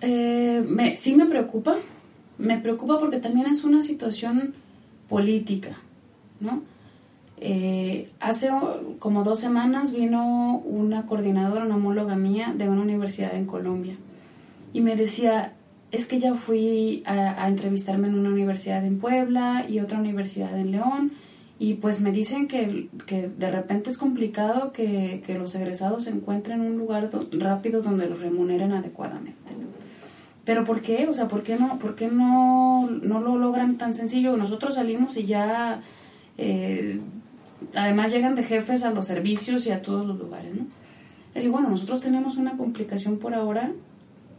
Eh, 0.00 0.64
me, 0.68 0.96
sí 0.96 1.16
me 1.16 1.26
preocupa, 1.26 1.76
me 2.38 2.58
preocupa 2.58 2.98
porque 2.98 3.18
también 3.18 3.46
es 3.46 3.64
una 3.64 3.82
situación 3.82 4.54
política, 5.08 5.70
¿no? 6.40 6.62
Eh, 7.40 8.10
hace 8.18 8.50
como 8.98 9.22
dos 9.22 9.38
semanas 9.38 9.92
vino 9.92 10.58
una 10.58 11.06
coordinadora, 11.06 11.64
una 11.64 11.76
homóloga 11.76 12.16
mía 12.16 12.52
de 12.56 12.68
una 12.68 12.82
universidad 12.82 13.34
en 13.34 13.46
Colombia 13.46 13.94
y 14.72 14.80
me 14.80 14.96
decía, 14.96 15.52
es 15.92 16.06
que 16.06 16.18
ya 16.18 16.34
fui 16.34 17.04
a, 17.06 17.48
entrevistarme 17.48 18.08
en 18.08 18.18
una 18.18 18.30
universidad 18.30 18.84
en 18.84 18.98
Puebla 18.98 19.64
y 19.68 19.78
otra 19.78 19.98
universidad 19.98 20.58
en 20.58 20.72
León 20.72 21.12
y 21.60 21.74
pues 21.74 22.00
me 22.00 22.10
dicen 22.10 22.48
que, 22.48 22.88
que 23.06 23.28
de 23.28 23.50
repente 23.50 23.90
es 23.90 23.98
complicado 23.98 24.72
que, 24.72 25.22
que, 25.24 25.38
los 25.38 25.54
egresados 25.54 26.06
encuentren 26.06 26.60
en 26.60 26.72
un 26.72 26.78
lugar 26.78 27.10
rápido 27.32 27.82
donde 27.82 28.08
los 28.08 28.20
remuneren 28.20 28.72
adecuadamente. 28.72 29.52
Pero 30.48 30.64
¿por 30.64 30.80
qué? 30.80 31.06
O 31.06 31.12
sea, 31.12 31.28
¿por 31.28 31.42
qué 31.42 31.56
no, 31.56 31.78
por 31.78 31.94
qué 31.94 32.08
no, 32.08 32.88
no 32.90 33.20
lo 33.20 33.36
logran 33.36 33.76
tan 33.76 33.92
sencillo? 33.92 34.34
Nosotros 34.34 34.76
salimos 34.76 35.18
y 35.18 35.26
ya, 35.26 35.82
eh, 36.38 37.00
además 37.74 38.14
llegan 38.14 38.34
de 38.34 38.42
jefes 38.42 38.82
a 38.82 38.90
los 38.90 39.04
servicios 39.04 39.66
y 39.66 39.72
a 39.72 39.82
todos 39.82 40.06
los 40.06 40.18
lugares, 40.18 40.54
¿no? 40.54 40.66
Le 41.34 41.42
digo, 41.42 41.52
bueno, 41.52 41.68
nosotros 41.68 42.00
tenemos 42.00 42.38
una 42.38 42.56
complicación 42.56 43.18
por 43.18 43.34
ahora, 43.34 43.72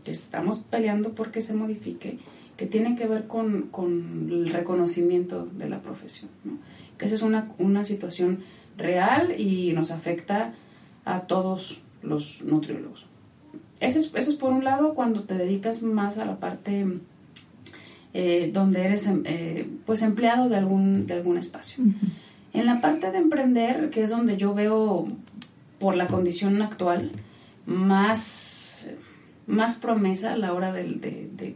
que 0.03 0.09
estamos 0.09 0.61
peleando 0.67 1.11
porque 1.11 1.43
se 1.43 1.53
modifique, 1.53 2.17
que 2.57 2.65
tiene 2.65 2.95
que 2.95 3.05
ver 3.05 3.27
con, 3.27 3.67
con 3.69 4.29
el 4.31 4.49
reconocimiento 4.49 5.45
de 5.59 5.69
la 5.69 5.79
profesión, 5.79 6.31
¿no? 6.43 6.57
Esa 6.97 7.13
es 7.13 7.21
una, 7.21 7.51
una 7.59 7.85
situación 7.85 8.39
real 8.77 9.39
y 9.39 9.73
nos 9.73 9.91
afecta 9.91 10.55
a 11.05 11.19
todos 11.27 11.81
los 12.01 12.41
nutriólogos. 12.41 13.08
Eso 13.79 13.99
es, 13.99 14.13
eso 14.13 14.31
es 14.31 14.37
por 14.37 14.51
un 14.51 14.63
lado 14.63 14.93
cuando 14.93 15.23
te 15.23 15.35
dedicas 15.35 15.81
más 15.81 16.17
a 16.17 16.25
la 16.25 16.39
parte 16.39 16.85
eh, 18.13 18.49
donde 18.51 18.85
eres 18.85 19.05
em, 19.05 19.21
eh, 19.25 19.67
pues 19.85 20.01
empleado 20.01 20.49
de 20.49 20.55
algún, 20.55 21.05
de 21.05 21.13
algún 21.13 21.37
espacio. 21.37 21.83
En 22.53 22.65
la 22.65 22.81
parte 22.81 23.11
de 23.11 23.19
emprender, 23.19 23.89
que 23.91 24.01
es 24.01 24.09
donde 24.09 24.35
yo 24.35 24.53
veo 24.55 25.07
por 25.77 25.95
la 25.95 26.07
condición 26.07 26.61
actual 26.61 27.11
más, 27.67 28.89
más 29.45 29.75
promesa 29.75 30.33
a 30.33 30.37
la 30.37 30.53
hora 30.53 30.73
de, 30.73 30.83
de, 30.85 31.55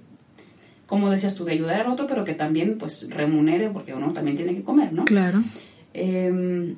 como 0.85 1.09
decías 1.09 1.33
tú, 1.33 1.43
de 1.43 1.53
ayudar 1.53 1.81
al 1.81 1.91
otro, 1.91 2.05
pero 2.05 2.23
que 2.23 2.35
también 2.35 2.77
pues 2.77 3.09
remunere, 3.09 3.69
porque 3.69 3.95
uno 3.95 4.13
también 4.13 4.37
tiene 4.37 4.53
que 4.53 4.63
comer, 4.63 4.95
¿no? 4.95 5.05
Claro. 5.05 5.41
Em, 5.93 6.75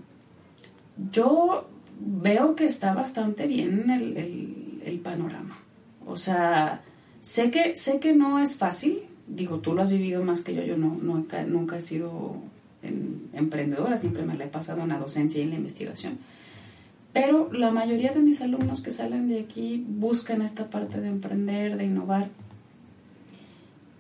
yo 1.12 1.68
veo 2.00 2.56
que 2.56 2.64
está 2.64 2.94
bastante 2.94 3.46
bien 3.46 3.90
el 3.90 4.18
el 4.18 4.65
panorama. 5.00 5.58
O 6.06 6.18
sea, 6.18 6.82
sé 7.22 7.52
que, 7.52 7.76
sé 7.76 8.00
que 8.00 8.14
no 8.14 8.40
es 8.40 8.56
fácil, 8.56 9.02
digo, 9.28 9.60
tú 9.60 9.74
lo 9.74 9.82
has 9.82 9.92
vivido 9.92 10.24
más 10.24 10.42
que 10.42 10.54
yo, 10.54 10.64
yo 10.64 10.78
no, 10.78 10.98
nunca, 11.02 11.78
he 11.78 11.82
sido 11.82 12.36
emprendedora, 13.34 13.98
siempre 13.98 14.24
me 14.24 14.36
la 14.36 14.46
he 14.46 14.48
pasado 14.48 14.84
en 14.84 14.90
la 14.90 15.00
docencia 15.00 15.40
y 15.40 15.44
en 15.44 15.50
la 15.50 15.56
investigación. 15.56 16.20
Pero 17.14 17.52
la 17.54 17.72
mayoría 17.72 18.12
de 18.12 18.20
mis 18.20 18.42
alumnos 18.42 18.82
que 18.82 18.92
salen 18.92 19.28
de 19.28 19.40
aquí 19.40 19.84
buscan 19.88 20.42
esta 20.42 20.70
parte 20.70 21.00
de 21.02 21.08
emprender, 21.08 21.78
de 21.78 21.86
innovar. 21.86 22.30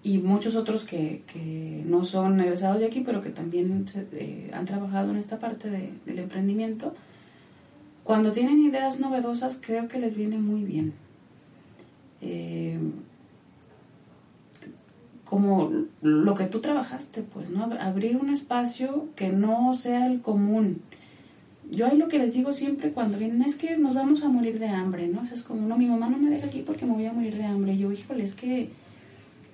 Y 0.03 0.19
muchos 0.19 0.55
otros 0.55 0.83
que, 0.83 1.23
que 1.25 1.83
no 1.87 2.03
son 2.03 2.39
egresados 2.39 2.79
de 2.79 2.85
aquí, 2.85 3.01
pero 3.01 3.21
que 3.21 3.29
también 3.29 3.85
eh, 4.11 4.51
han 4.53 4.65
trabajado 4.65 5.09
en 5.11 5.17
esta 5.17 5.39
parte 5.39 5.69
de, 5.69 5.89
del 6.05 6.19
emprendimiento, 6.19 6.93
cuando 8.05 8.31
tienen 8.31 8.59
ideas 8.59 8.99
novedosas, 8.99 9.59
creo 9.59 9.87
que 9.87 9.97
les 9.97 10.15
viene 10.15 10.37
muy 10.37 10.63
bien. 10.63 10.93
Eh, 12.21 12.77
como 15.23 15.71
lo 16.03 16.35
que 16.35 16.45
tú 16.45 16.61
trabajaste, 16.61 17.23
pues, 17.23 17.49
¿no? 17.49 17.63
Abrir 17.79 18.17
un 18.17 18.29
espacio 18.29 19.07
que 19.15 19.29
no 19.29 19.73
sea 19.73 20.05
el 20.05 20.21
común. 20.21 20.81
Yo 21.71 21.87
ahí 21.87 21.97
lo 21.97 22.07
que 22.07 22.19
les 22.19 22.35
digo 22.35 22.53
siempre 22.53 22.91
cuando 22.91 23.17
vienen 23.17 23.41
es 23.41 23.55
que 23.55 23.75
nos 23.75 23.95
vamos 23.95 24.23
a 24.23 24.29
morir 24.29 24.59
de 24.59 24.67
hambre, 24.67 25.07
¿no? 25.07 25.23
Es 25.23 25.41
como, 25.41 25.67
no, 25.67 25.75
mi 25.75 25.87
mamá 25.87 26.07
no 26.07 26.19
me 26.19 26.29
deja 26.29 26.45
aquí 26.45 26.61
porque 26.61 26.85
me 26.85 26.93
voy 26.93 27.07
a 27.07 27.11
morir 27.11 27.35
de 27.35 27.45
hambre. 27.45 27.73
Y 27.73 27.79
yo, 27.79 27.91
híjole, 27.91 28.23
es 28.23 28.35
que 28.35 28.69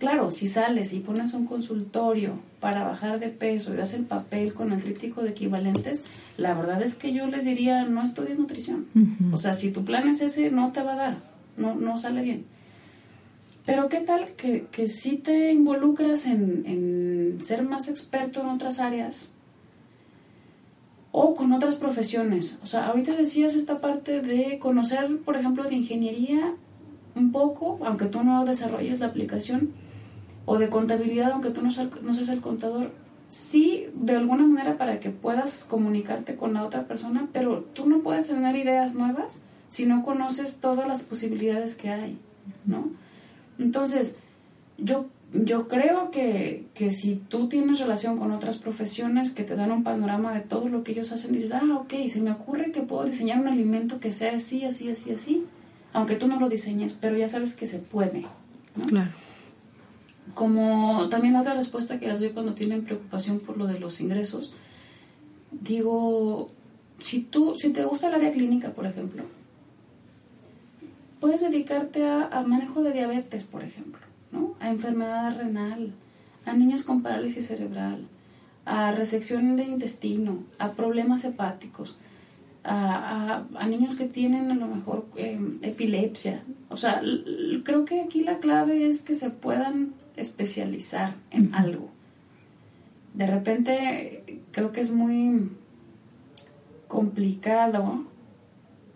Claro, 0.01 0.31
si 0.31 0.47
sales 0.47 0.93
y 0.93 0.99
pones 0.99 1.35
un 1.35 1.45
consultorio 1.45 2.33
para 2.59 2.83
bajar 2.83 3.19
de 3.19 3.27
peso 3.27 3.71
y 3.71 3.77
das 3.77 3.93
el 3.93 4.03
papel 4.03 4.51
con 4.51 4.71
el 4.71 4.81
tríptico 4.81 5.21
de 5.21 5.29
equivalentes, 5.29 6.01
la 6.37 6.55
verdad 6.55 6.81
es 6.81 6.95
que 6.95 7.13
yo 7.13 7.27
les 7.27 7.45
diría, 7.45 7.85
no 7.85 8.01
estudies 8.01 8.39
nutrición. 8.39 8.87
O 9.31 9.37
sea, 9.37 9.53
si 9.53 9.69
tu 9.69 9.85
plan 9.85 10.07
es 10.09 10.21
ese, 10.21 10.49
no 10.49 10.71
te 10.71 10.81
va 10.81 10.93
a 10.93 10.95
dar, 10.95 11.17
no, 11.55 11.75
no 11.75 11.99
sale 11.99 12.23
bien. 12.23 12.45
Pero 13.63 13.89
qué 13.89 13.99
tal 13.99 14.31
que, 14.31 14.65
que 14.71 14.87
si 14.87 15.17
te 15.17 15.51
involucras 15.51 16.25
en, 16.25 16.63
en 16.65 17.45
ser 17.45 17.61
más 17.61 17.87
experto 17.87 18.41
en 18.41 18.47
otras 18.47 18.79
áreas 18.79 19.29
o 21.11 21.35
con 21.35 21.53
otras 21.53 21.75
profesiones. 21.75 22.57
O 22.63 22.65
sea, 22.65 22.87
ahorita 22.87 23.15
decías 23.15 23.53
esta 23.53 23.77
parte 23.77 24.23
de 24.23 24.57
conocer, 24.57 25.19
por 25.19 25.37
ejemplo, 25.37 25.63
de 25.65 25.75
ingeniería 25.75 26.55
un 27.13 27.31
poco, 27.31 27.77
aunque 27.85 28.05
tú 28.05 28.23
no 28.23 28.45
desarrolles 28.45 28.99
la 28.99 29.05
aplicación, 29.05 29.79
o 30.51 30.57
de 30.57 30.67
contabilidad, 30.67 31.31
aunque 31.31 31.51
tú 31.51 31.61
no, 31.61 31.69
no 32.01 32.13
seas 32.13 32.27
el 32.27 32.41
contador, 32.41 32.91
sí, 33.29 33.85
de 33.95 34.17
alguna 34.17 34.45
manera 34.45 34.77
para 34.77 34.99
que 34.99 35.09
puedas 35.09 35.63
comunicarte 35.63 36.35
con 36.35 36.53
la 36.53 36.65
otra 36.65 36.83
persona, 36.87 37.29
pero 37.31 37.61
tú 37.73 37.87
no 37.87 37.99
puedes 37.99 38.27
tener 38.27 38.53
ideas 38.57 38.93
nuevas 38.93 39.39
si 39.69 39.85
no 39.85 40.03
conoces 40.03 40.57
todas 40.57 40.89
las 40.89 41.03
posibilidades 41.03 41.75
que 41.75 41.89
hay, 41.89 42.17
¿no? 42.65 42.89
Entonces, 43.59 44.17
yo, 44.77 45.05
yo 45.31 45.69
creo 45.69 46.11
que, 46.11 46.65
que 46.73 46.91
si 46.91 47.15
tú 47.15 47.47
tienes 47.47 47.79
relación 47.79 48.17
con 48.17 48.33
otras 48.33 48.57
profesiones 48.57 49.31
que 49.31 49.45
te 49.45 49.55
dan 49.55 49.71
un 49.71 49.85
panorama 49.85 50.33
de 50.33 50.41
todo 50.41 50.67
lo 50.67 50.83
que 50.83 50.91
ellos 50.91 51.13
hacen, 51.13 51.31
dices, 51.31 51.53
ah, 51.53 51.77
ok, 51.77 51.93
se 52.09 52.19
me 52.19 52.31
ocurre 52.31 52.73
que 52.73 52.81
puedo 52.81 53.05
diseñar 53.05 53.39
un 53.39 53.47
alimento 53.47 54.01
que 54.01 54.11
sea 54.11 54.35
así, 54.35 54.65
así, 54.65 54.91
así, 54.91 55.13
así, 55.13 55.45
aunque 55.93 56.17
tú 56.17 56.27
no 56.27 56.37
lo 56.41 56.49
diseñes, 56.49 56.97
pero 56.99 57.15
ya 57.15 57.29
sabes 57.29 57.55
que 57.55 57.67
se 57.67 57.79
puede, 57.79 58.25
¿no? 58.75 58.85
Claro 58.87 59.11
como 60.33 61.09
también 61.09 61.35
otra 61.35 61.53
respuesta 61.53 61.99
que 61.99 62.07
les 62.07 62.19
doy 62.19 62.29
cuando 62.29 62.53
tienen 62.53 62.83
preocupación 62.83 63.39
por 63.39 63.57
lo 63.57 63.67
de 63.67 63.79
los 63.79 64.01
ingresos, 64.01 64.53
digo, 65.51 66.49
si 66.99 67.21
tú, 67.21 67.55
si 67.57 67.71
te 67.71 67.83
gusta 67.83 68.07
el 68.07 68.15
área 68.15 68.31
clínica, 68.31 68.71
por 68.71 68.85
ejemplo, 68.85 69.23
puedes 71.19 71.41
dedicarte 71.41 72.05
a, 72.07 72.43
manejo 72.45 72.83
de 72.83 72.93
diabetes, 72.93 73.43
por 73.43 73.63
ejemplo, 73.63 74.01
¿no? 74.31 74.55
A 74.59 74.69
enfermedad 74.69 75.37
renal, 75.37 75.93
a 76.45 76.53
niños 76.53 76.83
con 76.83 77.01
parálisis 77.01 77.47
cerebral, 77.47 78.07
a 78.65 78.91
resección 78.91 79.55
de 79.57 79.63
intestino, 79.63 80.39
a 80.57 80.71
problemas 80.71 81.23
hepáticos, 81.23 81.97
a, 82.63 83.43
a, 83.55 83.67
niños 83.67 83.95
que 83.95 84.05
tienen 84.05 84.51
a 84.51 84.55
lo 84.55 84.67
mejor 84.67 85.07
em, 85.15 85.59
epilepsia. 85.61 86.43
O 86.69 86.77
sea, 86.77 87.01
creo 87.63 87.85
que 87.85 88.01
aquí 88.01 88.23
la 88.23 88.39
clave 88.39 88.87
es 88.87 89.01
que 89.01 89.13
se 89.13 89.29
puedan 89.29 89.93
especializar 90.15 91.15
en 91.31 91.53
algo. 91.55 91.89
De 93.13 93.27
repente 93.27 94.43
creo 94.51 94.71
que 94.71 94.81
es 94.81 94.91
muy 94.91 95.49
complicado 96.87 98.05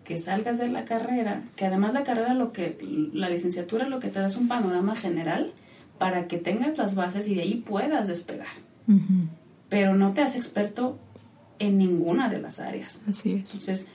que 0.04 0.18
salgas 0.18 0.58
de 0.58 0.68
la 0.68 0.84
carrera, 0.84 1.42
que 1.56 1.66
además 1.66 1.92
la 1.92 2.04
carrera 2.04 2.34
lo 2.34 2.52
que 2.52 2.78
la 3.12 3.28
licenciatura 3.28 3.88
lo 3.88 3.98
que 3.98 4.08
te 4.08 4.20
da 4.20 4.28
es 4.28 4.36
un 4.36 4.46
panorama 4.46 4.94
general 4.94 5.52
para 5.98 6.28
que 6.28 6.38
tengas 6.38 6.78
las 6.78 6.94
bases 6.94 7.28
y 7.28 7.34
de 7.34 7.42
ahí 7.42 7.54
puedas 7.66 8.06
despegar. 8.06 8.46
Pero 9.68 9.96
no 9.96 10.12
te 10.12 10.22
hace 10.22 10.38
experto 10.38 10.98
en 11.58 11.78
ninguna 11.78 12.28
de 12.28 12.40
las 12.40 12.60
áreas. 12.60 13.02
Así 13.08 13.32
es. 13.32 13.54
Entonces, 13.54 13.88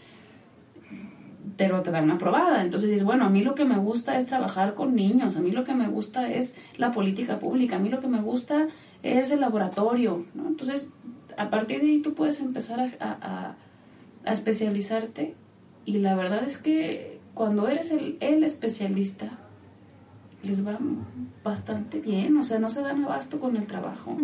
pero 1.58 1.82
te 1.82 1.92
da 1.92 2.02
una 2.02 2.18
probada. 2.18 2.64
Entonces 2.64 2.90
dices, 2.90 3.06
bueno, 3.06 3.26
a 3.26 3.30
mí 3.30 3.44
lo 3.44 3.56
que 3.56 3.66
me 3.66 3.78
gusta 3.78 4.18
es 4.18 4.26
trabajar 4.26 4.74
con 4.74 4.96
niños, 4.96 5.36
a 5.36 5.42
mí 5.42 5.52
lo 5.52 5.64
que 5.64 5.74
me 5.74 5.88
gusta 5.88 6.32
es 6.32 6.56
la 6.78 6.92
política 6.92 7.40
pública, 7.40 7.76
a 7.76 7.80
mí 7.80 7.90
lo 7.90 8.00
que 8.00 8.08
me 8.08 8.22
gusta 8.22 8.68
es 9.04 9.32
el 9.32 9.42
laboratorio, 9.42 10.26
¿no? 10.34 10.48
Entonces, 10.48 10.90
a 11.38 11.50
partir 11.50 11.82
de 11.82 11.88
ahí 11.88 12.02
tú 12.02 12.14
puedes 12.14 12.40
empezar 12.40 12.80
a, 12.80 13.56
a, 14.26 14.32
especializarte 14.32 15.36
y 15.86 15.98
la 15.98 16.16
verdad 16.16 16.44
es 16.44 16.58
que 16.58 17.20
cuando 17.34 17.68
eres 17.68 17.92
el, 17.92 18.18
el 18.20 18.44
especialista, 18.44 19.40
les 20.44 20.66
va 20.66 20.78
bastante 21.44 22.00
bien, 22.00 22.38
o 22.38 22.44
sea, 22.44 22.60
no 22.60 22.70
se 22.70 22.82
dan 22.82 23.04
abasto 23.04 23.40
con 23.40 23.56
el 23.56 23.68
trabajo. 23.68 24.18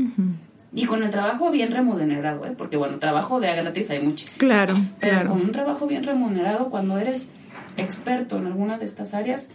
Y 0.73 0.85
con 0.85 1.01
el 1.01 1.09
trabajo 1.09 1.49
bien 1.49 1.71
remunerado, 1.71 2.45
¿eh? 2.45 2.53
porque 2.57 2.77
bueno, 2.77 2.99
trabajo 2.99 3.39
de 3.39 3.47
gratis 3.47 3.89
hay 3.89 4.01
muchísimo. 4.01 4.47
Claro, 4.47 4.75
Pero 4.99 5.29
con 5.29 5.41
un 5.41 5.51
trabajo 5.51 5.87
bien 5.87 6.03
remunerado, 6.03 6.69
cuando 6.69 6.97
eres 6.97 7.31
experto 7.77 8.37
en 8.37 8.47
alguna 8.47 8.77
de 8.77 8.85
estas 8.85 9.13
áreas, 9.13 9.49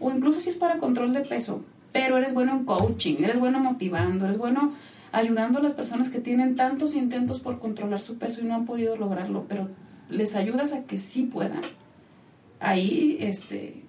o 0.00 0.10
incluso 0.10 0.40
si 0.40 0.50
es 0.50 0.56
para 0.56 0.78
control 0.78 1.12
de 1.12 1.20
peso, 1.20 1.64
pero 1.92 2.16
eres 2.16 2.34
bueno 2.34 2.52
en 2.52 2.64
coaching, 2.64 3.16
eres 3.18 3.38
bueno 3.38 3.60
motivando, 3.60 4.24
eres 4.24 4.38
bueno 4.38 4.72
ayudando 5.12 5.60
a 5.60 5.62
las 5.62 5.72
personas 5.72 6.10
que 6.10 6.18
tienen 6.18 6.56
tantos 6.56 6.94
intentos 6.94 7.38
por 7.38 7.58
controlar 7.58 8.00
su 8.00 8.18
peso 8.18 8.40
y 8.40 8.44
no 8.44 8.54
han 8.54 8.64
podido 8.64 8.96
lograrlo, 8.96 9.44
pero 9.48 9.68
les 10.08 10.34
ayudas 10.34 10.72
a 10.72 10.84
que 10.84 10.98
sí 10.98 11.22
puedan. 11.22 11.60
Ahí, 12.58 13.18
este, 13.20 13.83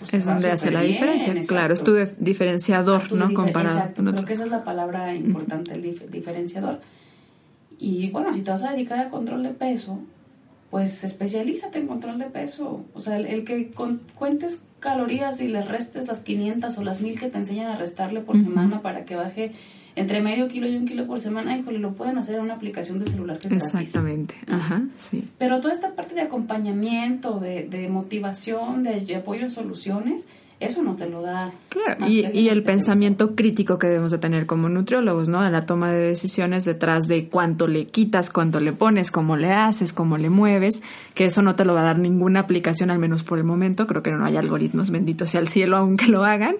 pues 0.00 0.14
es 0.14 0.24
donde 0.24 0.50
hace 0.50 0.70
la 0.70 0.80
diferencia, 0.80 1.34
claro, 1.46 1.74
es 1.74 1.84
tu 1.84 1.94
diferenciador, 2.18 3.12
¿no? 3.12 3.32
Comparado. 3.32 3.78
Exacto, 3.78 4.02
creo 4.02 4.24
que 4.24 4.32
esa 4.32 4.44
es 4.44 4.50
la 4.50 4.64
palabra 4.64 5.14
importante, 5.14 5.72
el 5.74 5.82
diferenciador. 6.10 6.80
Y 7.78 8.10
bueno, 8.10 8.32
si 8.34 8.40
te 8.40 8.50
vas 8.50 8.64
a 8.64 8.72
dedicar 8.72 8.98
a 8.98 9.10
control 9.10 9.42
de 9.42 9.50
peso, 9.50 10.00
pues 10.70 11.04
especialízate 11.04 11.78
en 11.78 11.86
control 11.86 12.18
de 12.18 12.26
peso. 12.26 12.84
O 12.94 13.00
sea, 13.00 13.18
el, 13.18 13.44
que 13.44 13.70
cuentes 14.14 14.60
calorías 14.78 15.40
y 15.40 15.48
le 15.48 15.62
restes 15.62 16.08
las 16.08 16.20
500 16.20 16.78
o 16.78 16.82
las 16.82 17.00
1000 17.00 17.20
que 17.20 17.28
te 17.28 17.38
enseñan 17.38 17.72
a 17.72 17.76
restarle 17.76 18.20
por 18.20 18.36
semana 18.36 18.80
para 18.80 19.04
que 19.04 19.16
baje 19.16 19.52
entre 20.00 20.20
medio 20.20 20.48
kilo 20.48 20.66
y 20.66 20.76
un 20.76 20.86
kilo 20.86 21.06
por 21.06 21.20
semana, 21.20 21.56
híjole, 21.56 21.78
lo 21.78 21.92
pueden 21.92 22.18
hacer 22.18 22.36
en 22.36 22.42
una 22.42 22.54
aplicación 22.54 22.98
de 22.98 23.10
celular 23.10 23.38
que 23.38 23.48
es 23.48 23.52
Exactamente, 23.52 24.34
ajá, 24.48 24.82
sí. 24.96 25.28
Pero 25.38 25.60
toda 25.60 25.72
esta 25.72 25.94
parte 25.94 26.14
de 26.14 26.22
acompañamiento, 26.22 27.38
de, 27.38 27.64
de 27.64 27.88
motivación, 27.88 28.82
de, 28.82 29.14
apoyo 29.14 29.46
a 29.46 29.48
soluciones, 29.50 30.26
eso 30.60 30.82
no 30.82 30.94
te 30.94 31.08
lo 31.08 31.22
da. 31.22 31.52
Claro, 31.70 32.06
y, 32.06 32.26
y 32.38 32.50
el 32.50 32.62
pensamiento 32.62 33.34
crítico 33.34 33.78
que 33.78 33.86
debemos 33.86 34.12
de 34.12 34.18
tener 34.18 34.44
como 34.44 34.68
nutriólogos, 34.68 35.28
¿no? 35.28 35.44
En 35.44 35.52
la 35.52 35.64
toma 35.64 35.90
de 35.90 36.00
decisiones 36.00 36.66
detrás 36.66 37.08
de 37.08 37.28
cuánto 37.28 37.66
le 37.66 37.86
quitas, 37.86 38.28
cuánto 38.28 38.60
le 38.60 38.72
pones, 38.72 39.10
cómo 39.10 39.38
le 39.38 39.52
haces, 39.52 39.94
cómo 39.94 40.18
le 40.18 40.28
mueves, 40.28 40.82
que 41.14 41.24
eso 41.24 41.40
no 41.40 41.56
te 41.56 41.64
lo 41.64 41.72
va 41.74 41.80
a 41.80 41.84
dar 41.84 41.98
ninguna 41.98 42.40
aplicación, 42.40 42.90
al 42.90 42.98
menos 42.98 43.22
por 43.22 43.38
el 43.38 43.44
momento. 43.44 43.86
Creo 43.86 44.02
que 44.02 44.10
no 44.10 44.24
hay 44.24 44.36
algoritmos, 44.36 44.90
benditos 44.90 45.30
sea 45.30 45.40
el 45.40 45.48
cielo, 45.48 45.78
aunque 45.78 46.08
lo 46.08 46.24
hagan. 46.24 46.56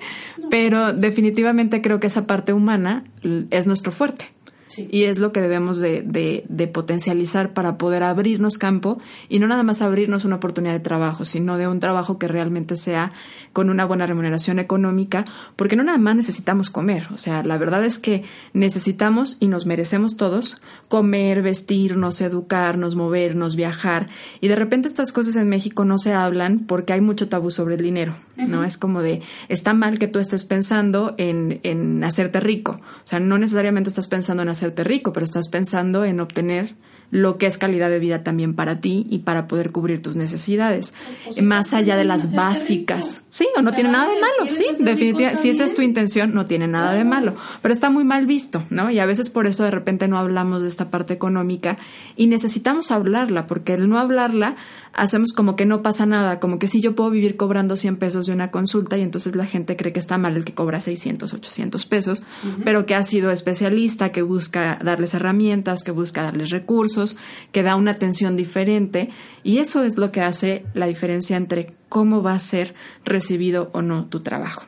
Pero 0.49 0.95
definitivamente 0.95 1.83
creo 1.83 2.01
que 2.01 2.07
esa 2.07 2.27
parte 2.27 2.55
humana 2.55 3.05
es 3.51 3.67
nuestro 3.67 3.93
fuerte. 3.93 4.31
Y 4.79 5.05
es 5.05 5.19
lo 5.19 5.33
que 5.33 5.41
debemos 5.41 5.81
de, 5.81 6.03
de, 6.03 6.67
potencializar 6.69 7.53
para 7.53 7.79
poder 7.79 8.03
abrirnos 8.03 8.59
campo 8.59 8.99
y 9.29 9.39
no 9.39 9.49
nada 9.49 9.63
más 9.63 9.83
abrirnos 9.83 10.25
una 10.25 10.37
oportunidad 10.37 10.75
de 10.75 10.81
trabajo, 10.81 11.25
sino 11.25 11.59
de 11.59 11.67
un 11.67 11.81
trabajo 11.81 12.19
que 12.19 12.29
realmente 12.29 12.77
sea 12.77 13.11
con 13.53 13.71
una 13.71 13.85
buena 13.85 14.07
remuneración 14.07 14.59
económica, 14.59 15.25
porque 15.57 15.75
no 15.75 15.83
nada 15.83 15.99
más 15.99 16.15
necesitamos 16.15 16.71
comer. 16.71 17.09
O 17.13 17.19
sea, 17.19 17.43
la 17.43 17.59
verdad 17.59 17.85
es 17.85 17.99
que 17.99 18.23
necesitamos 18.53 19.37
y 19.41 19.49
nos 19.49 19.67
merecemos 19.67 20.17
todos 20.17 20.59
comer, 20.89 21.43
vestirnos, 21.43 22.21
educarnos, 22.21 22.95
movernos, 22.95 23.57
viajar. 23.57 24.09
Y 24.41 24.49
de 24.49 24.57
repente 24.57 24.87
estas 24.87 25.13
cosas 25.13 25.37
en 25.37 25.49
México 25.49 25.85
no 25.85 25.99
se 25.99 26.13
hablan 26.13 26.61
porque 26.61 26.93
hay 26.93 27.01
mucho 27.01 27.29
tabú 27.29 27.51
sobre 27.51 27.75
el 27.75 27.83
dinero, 27.83 28.15
¿no? 28.37 28.65
Es 28.65 28.79
como 28.79 29.03
de, 29.03 29.23
está 29.49 29.75
mal 29.75 29.99
que 29.99 30.07
tú 30.07 30.19
estés 30.19 30.45
pensando 30.45 31.15
en, 31.19 31.61
en 31.65 32.05
hacerte 32.05 32.41
rico. 32.41 32.81
O 32.83 33.07
sea, 33.07 33.19
no 33.19 33.39
necesariamente 33.39 33.89
estás 33.89 34.07
pensando 34.07 34.43
en 34.43 34.49
hacer 34.49 34.60
hacerte 34.61 34.85
rico, 34.85 35.13
pero 35.13 35.25
estás 35.25 35.49
pensando 35.49 36.05
en 36.05 36.21
obtener 36.21 36.75
lo 37.11 37.39
que 37.39 37.47
es 37.47 37.59
calidad 37.59 37.91
de 37.91 37.99
vida 37.99 38.23
también 38.23 38.55
para 38.55 38.81
ti 38.81 39.07
y 39.11 39.21
para 39.21 39.49
poder 39.49 39.73
cubrir 39.73 40.01
tus 40.01 40.15
necesidades, 40.17 40.95
pues 41.25 41.43
más 41.43 41.73
allá 41.73 41.97
de 41.97 42.05
las 42.05 42.35
básicas. 42.35 43.23
Sí, 43.31 43.49
o 43.57 43.63
no 43.63 43.73
tiene 43.73 43.91
nada 43.91 44.09
de 44.09 44.21
malo, 44.21 44.53
sí, 44.53 44.65
definitivamente, 44.79 45.43
si 45.43 45.51
esa 45.51 45.65
es 45.65 45.75
tu 45.75 45.83
intención, 45.83 46.33
no 46.33 46.45
tiene 46.45 46.69
nada 46.69 46.93
de 46.93 47.05
malo, 47.05 47.35
pero 47.63 47.75
está 47.75 47.91
muy 47.91 48.05
mal 48.05 48.27
visto, 48.27 48.63
¿no? 48.71 48.91
Y 48.91 49.01
a 49.01 49.07
veces 49.07 49.29
por 49.29 49.49
eso 49.49 49.65
de 49.65 49.73
repente 49.73 50.07
no 50.07 50.19
hablamos 50.19 50.63
de 50.63 50.69
esta 50.69 50.89
parte 50.89 51.13
económica 51.15 51.77
y 52.17 52.29
necesitamos 52.29 52.93
hablarla, 52.93 53.47
porque 53.47 53.75
el 53.75 53.89
no 53.89 53.99
hablarla 53.99 54.55
hacemos 54.93 55.33
como 55.33 55.57
que 55.57 55.67
no 55.67 55.83
pasa 55.83 56.07
nada, 56.07 56.41
como 56.41 56.59
que 56.59 56.67
si 56.67 56.81
yo 56.81 56.95
puedo 56.95 57.11
vivir 57.11 57.37
cobrando 57.37 57.77
100 57.77 57.97
pesos 57.97 58.27
de 58.27 58.33
una 58.33 58.51
consulta 58.51 58.97
y 58.99 59.03
entonces 59.03 59.37
la 59.37 59.47
gente 59.47 59.77
cree 59.77 59.93
que 59.93 60.01
está 60.01 60.19
mal 60.19 60.37
el 60.37 60.45
que 60.45 60.55
cobra 60.55 60.81
600, 60.81 61.33
800 61.33 61.87
pesos, 61.87 62.23
pero 62.65 62.87
que 62.87 62.95
ha 62.95 63.03
sido 63.03 63.31
especialista, 63.31 64.13
que 64.13 64.23
busca 64.23 64.79
darles 64.83 65.15
herramientas, 65.15 65.85
que 65.85 65.93
busca 65.93 66.23
darles 66.23 66.51
recursos, 66.51 67.17
que 67.53 67.63
da 67.63 67.77
una 67.77 67.93
atención 67.93 68.37
diferente 68.37 69.11
y 69.43 69.59
eso 69.59 69.83
es 69.85 69.97
lo 69.97 70.13
que 70.13 70.23
hace 70.23 70.65
la 70.75 70.87
diferencia 70.87 71.37
entre 71.37 71.75
cómo 71.89 72.23
va 72.23 72.35
a 72.35 72.39
ser 72.39 72.75
recibido 73.05 73.71
o 73.73 73.83
no 73.83 74.07
tu 74.07 74.21
trabajo. 74.21 74.65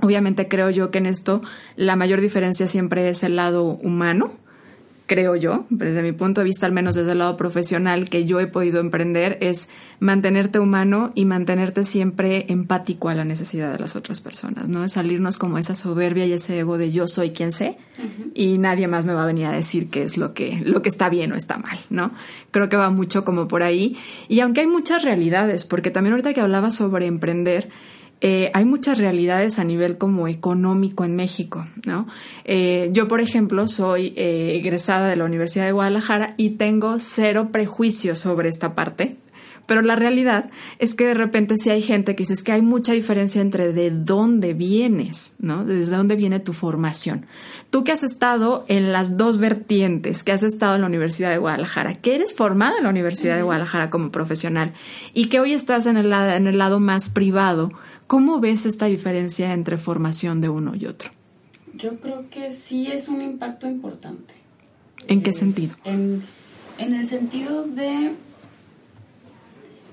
Obviamente 0.00 0.46
creo 0.46 0.70
yo 0.70 0.90
que 0.90 0.98
en 0.98 1.06
esto 1.06 1.42
la 1.76 1.96
mayor 1.96 2.20
diferencia 2.20 2.68
siempre 2.68 3.08
es 3.08 3.24
el 3.24 3.36
lado 3.36 3.64
humano, 3.64 4.32
creo 5.08 5.34
yo, 5.34 5.64
desde 5.70 6.02
mi 6.02 6.12
punto 6.12 6.42
de 6.42 6.44
vista, 6.44 6.66
al 6.66 6.72
menos 6.72 6.94
desde 6.94 7.12
el 7.12 7.18
lado 7.18 7.36
profesional 7.36 8.10
que 8.10 8.26
yo 8.26 8.38
he 8.38 8.46
podido 8.46 8.78
emprender, 8.78 9.38
es 9.40 9.68
mantenerte 10.00 10.60
humano 10.60 11.12
y 11.14 11.24
mantenerte 11.24 11.82
siempre 11.82 12.44
empático 12.48 13.08
a 13.08 13.14
la 13.14 13.24
necesidad 13.24 13.72
de 13.72 13.78
las 13.78 13.96
otras 13.96 14.20
personas, 14.20 14.68
¿no? 14.68 14.84
Es 14.84 14.92
salirnos 14.92 15.38
como 15.38 15.58
esa 15.58 15.74
soberbia 15.74 16.26
y 16.26 16.32
ese 16.34 16.58
ego 16.58 16.78
de 16.78 16.92
yo 16.92 17.08
soy 17.08 17.30
quien 17.30 17.52
sé 17.52 17.78
y 18.34 18.58
nadie 18.58 18.86
más 18.86 19.04
me 19.06 19.14
va 19.14 19.24
a 19.24 19.26
venir 19.26 19.46
a 19.46 19.52
decir 19.52 19.88
qué 19.88 20.02
es 20.02 20.18
lo 20.18 20.34
que, 20.34 20.60
lo 20.64 20.82
que 20.82 20.90
está 20.90 21.08
bien 21.08 21.32
o 21.32 21.36
está 21.36 21.58
mal, 21.58 21.78
¿no? 21.88 22.12
Creo 22.50 22.68
que 22.68 22.76
va 22.76 22.90
mucho 22.90 23.24
como 23.24 23.48
por 23.48 23.62
ahí. 23.62 23.96
Y 24.28 24.40
aunque 24.40 24.60
hay 24.60 24.66
muchas 24.66 25.02
realidades, 25.02 25.64
porque 25.64 25.90
también 25.90 26.12
ahorita 26.12 26.34
que 26.34 26.42
hablaba 26.42 26.70
sobre 26.70 27.06
emprender, 27.06 27.70
eh, 28.20 28.50
hay 28.52 28.64
muchas 28.64 28.98
realidades 28.98 29.58
a 29.58 29.64
nivel 29.64 29.96
como 29.96 30.26
económico 30.26 31.04
en 31.04 31.14
México, 31.14 31.66
¿no? 31.86 32.08
Eh, 32.44 32.90
yo, 32.92 33.06
por 33.06 33.20
ejemplo, 33.20 33.68
soy 33.68 34.12
eh, 34.16 34.56
egresada 34.56 35.08
de 35.08 35.16
la 35.16 35.24
Universidad 35.24 35.66
de 35.66 35.72
Guadalajara 35.72 36.34
y 36.36 36.50
tengo 36.50 36.98
cero 36.98 37.50
prejuicios 37.52 38.18
sobre 38.18 38.48
esta 38.48 38.74
parte, 38.74 39.16
pero 39.68 39.82
la 39.82 39.96
realidad 39.96 40.50
es 40.78 40.94
que 40.94 41.04
de 41.04 41.12
repente 41.12 41.56
sí 41.58 41.68
hay 41.68 41.82
gente 41.82 42.16
que 42.16 42.22
dice 42.22 42.32
es 42.32 42.42
que 42.42 42.52
hay 42.52 42.62
mucha 42.62 42.94
diferencia 42.94 43.42
entre 43.42 43.74
de 43.74 43.90
dónde 43.90 44.54
vienes, 44.54 45.34
¿no? 45.38 45.64
Desde 45.64 45.94
dónde 45.94 46.16
viene 46.16 46.40
tu 46.40 46.54
formación. 46.54 47.26
Tú 47.68 47.84
que 47.84 47.92
has 47.92 48.02
estado 48.02 48.64
en 48.68 48.92
las 48.92 49.18
dos 49.18 49.36
vertientes, 49.36 50.22
que 50.22 50.32
has 50.32 50.42
estado 50.42 50.76
en 50.76 50.80
la 50.80 50.86
Universidad 50.86 51.30
de 51.30 51.36
Guadalajara, 51.36 51.96
que 51.96 52.14
eres 52.14 52.34
formada 52.34 52.78
en 52.78 52.84
la 52.84 52.90
Universidad 52.90 53.36
de 53.36 53.42
Guadalajara 53.42 53.90
como 53.90 54.10
profesional 54.10 54.72
y 55.12 55.26
que 55.26 55.38
hoy 55.38 55.52
estás 55.52 55.84
en 55.84 55.98
el, 55.98 56.10
en 56.14 56.46
el 56.46 56.56
lado 56.56 56.80
más 56.80 57.10
privado, 57.10 57.70
¿Cómo 58.08 58.40
ves 58.40 58.64
esta 58.64 58.86
diferencia 58.86 59.52
entre 59.52 59.76
formación 59.76 60.40
de 60.40 60.48
uno 60.48 60.74
y 60.74 60.86
otro? 60.86 61.10
Yo 61.74 62.00
creo 62.00 62.30
que 62.30 62.50
sí 62.50 62.86
es 62.86 63.08
un 63.08 63.20
impacto 63.20 63.68
importante. 63.68 64.32
¿En 65.08 65.22
qué 65.22 65.28
eh, 65.28 65.34
sentido? 65.34 65.76
En, 65.84 66.22
el 66.78 67.06
sentido 67.06 67.64
de 67.64 68.12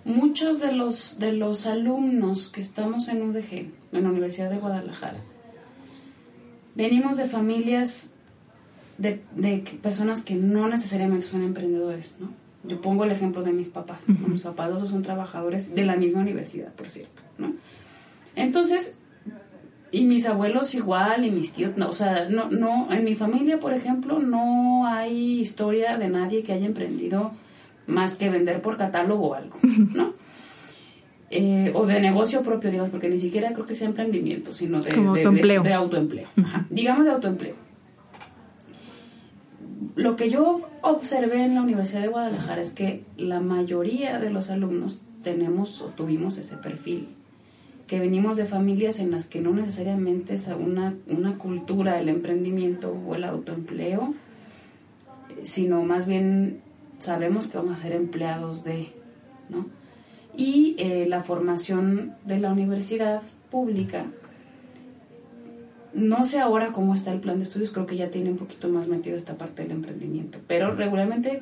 muchos 0.06 0.62
de 0.62 0.72
los, 0.72 1.20
de 1.20 1.34
los 1.34 1.66
alumnos 1.66 2.48
que 2.48 2.62
estamos 2.62 3.10
en 3.10 3.22
UDG, 3.22 3.70
en 3.92 4.04
la 4.04 4.10
Universidad 4.10 4.50
de 4.50 4.60
Guadalajara, 4.60 5.20
venimos 6.74 7.18
de 7.18 7.26
familias 7.26 8.14
de, 8.98 9.20
personas 9.82 10.24
que 10.24 10.36
no 10.36 10.70
necesariamente 10.70 11.26
son 11.26 11.44
emprendedores, 11.44 12.16
¿no? 12.22 12.30
Yo 12.64 12.80
pongo 12.80 13.04
el 13.04 13.12
ejemplo 13.12 13.44
de 13.44 13.52
mis 13.52 13.68
papás. 13.68 14.06
Mis 14.08 14.42
papás 14.42 14.70
dos 14.70 14.90
son 14.90 15.04
trabajadores 15.04 15.76
de 15.76 15.86
la 15.86 15.98
misma 15.98 16.22
universidad, 16.22 16.74
por 16.74 16.88
cierto, 16.88 17.22
¿no? 17.38 17.54
Entonces, 18.36 18.96
y 19.92 20.04
mis 20.04 20.26
abuelos 20.26 20.76
igual, 20.76 21.26
y 21.26 21.32
mis 21.32 21.54
tíos, 21.54 21.78
no, 21.78 21.90
o 21.90 21.94
sea, 21.94 22.28
no, 22.30 22.50
no, 22.50 22.92
en 22.92 23.06
mi 23.06 23.16
familia, 23.16 23.60
por 23.60 23.74
ejemplo, 23.74 24.20
no 24.20 24.86
hay 24.88 25.40
historia 25.40 25.98
de 25.98 26.10
nadie 26.10 26.44
que 26.44 26.54
haya 26.54 26.66
emprendido 26.66 27.32
más 27.88 28.16
que 28.16 28.30
vender 28.30 28.62
por 28.62 28.78
catálogo 28.78 29.30
o 29.30 29.34
algo, 29.36 29.58
¿no? 29.94 30.14
Eh, 31.32 31.72
o 31.74 31.88
de 31.88 32.00
negocio 32.00 32.44
propio, 32.44 32.70
digamos, 32.70 32.92
porque 32.92 33.10
ni 33.10 33.18
siquiera 33.20 33.52
creo 33.52 33.66
que 33.66 33.74
sea 33.74 33.88
emprendimiento, 33.88 34.54
sino 34.54 34.82
de, 34.82 34.92
autoempleo. 34.92 35.64
De, 35.64 35.74
autoempleo. 35.74 36.28
Digamos 36.70 37.04
de 37.04 37.12
autoempleo. 37.12 37.56
Lo 39.96 40.16
que 40.16 40.30
yo 40.30 40.62
observé 40.82 41.44
en 41.44 41.56
la 41.56 41.64
Universidad 41.64 42.04
de 42.04 42.10
Guadalajara 42.10 42.62
es 42.62 42.74
que 42.74 43.04
la 43.18 43.42
mayoría 43.42 44.20
de 44.20 44.30
los 44.30 44.52
alumnos 44.52 45.02
tenemos 45.24 45.82
o 45.82 45.88
tuvimos 45.88 46.38
ese 46.38 46.58
perfil 46.58 47.08
que 47.88 48.00
venimos 48.00 48.36
de 48.36 48.46
familias 48.46 49.00
en 49.00 49.12
las 49.12 49.28
que 49.28 49.42
no 49.42 49.52
necesariamente 49.52 50.36
es 50.36 50.48
una, 50.48 50.96
una 51.08 51.38
cultura 51.38 51.96
del 51.96 52.10
emprendimiento 52.10 52.92
o 53.08 53.16
el 53.16 53.24
autoempleo, 53.24 54.16
sino 55.44 55.84
más 55.84 56.08
bien 56.08 56.62
sabemos 57.00 57.48
que 57.48 57.58
vamos 57.58 57.80
a 57.80 57.84
ser 57.84 57.92
empleados 57.94 58.64
de, 58.64 58.88
¿no? 59.50 59.68
Y 60.36 60.76
eh, 60.80 61.06
la 61.08 61.24
formación 61.24 62.16
de 62.26 62.40
la 62.40 62.52
universidad 62.52 63.22
pública, 63.52 64.06
no 65.94 66.24
sé 66.24 66.40
ahora 66.40 66.72
cómo 66.74 66.94
está 66.94 67.14
el 67.14 67.20
plan 67.20 67.38
de 67.38 67.44
estudios, 67.44 67.72
creo 67.72 67.86
que 67.86 67.96
ya 67.96 68.10
tiene 68.10 68.32
un 68.32 68.38
poquito 68.38 68.68
más 68.68 68.88
metido 68.88 69.16
esta 69.16 69.38
parte 69.38 69.62
del 69.64 69.72
emprendimiento, 69.72 70.40
pero 70.48 70.76
regularmente 70.76 71.42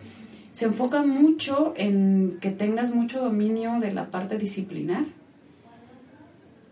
se 0.52 0.66
enfocan 0.66 1.10
mucho 1.10 1.74
en 1.76 2.38
que 2.40 2.52
tengas 2.52 2.94
mucho 2.94 3.20
dominio 3.20 3.80
de 3.80 3.94
la 3.94 4.12
parte 4.12 4.38
disciplinar, 4.38 5.06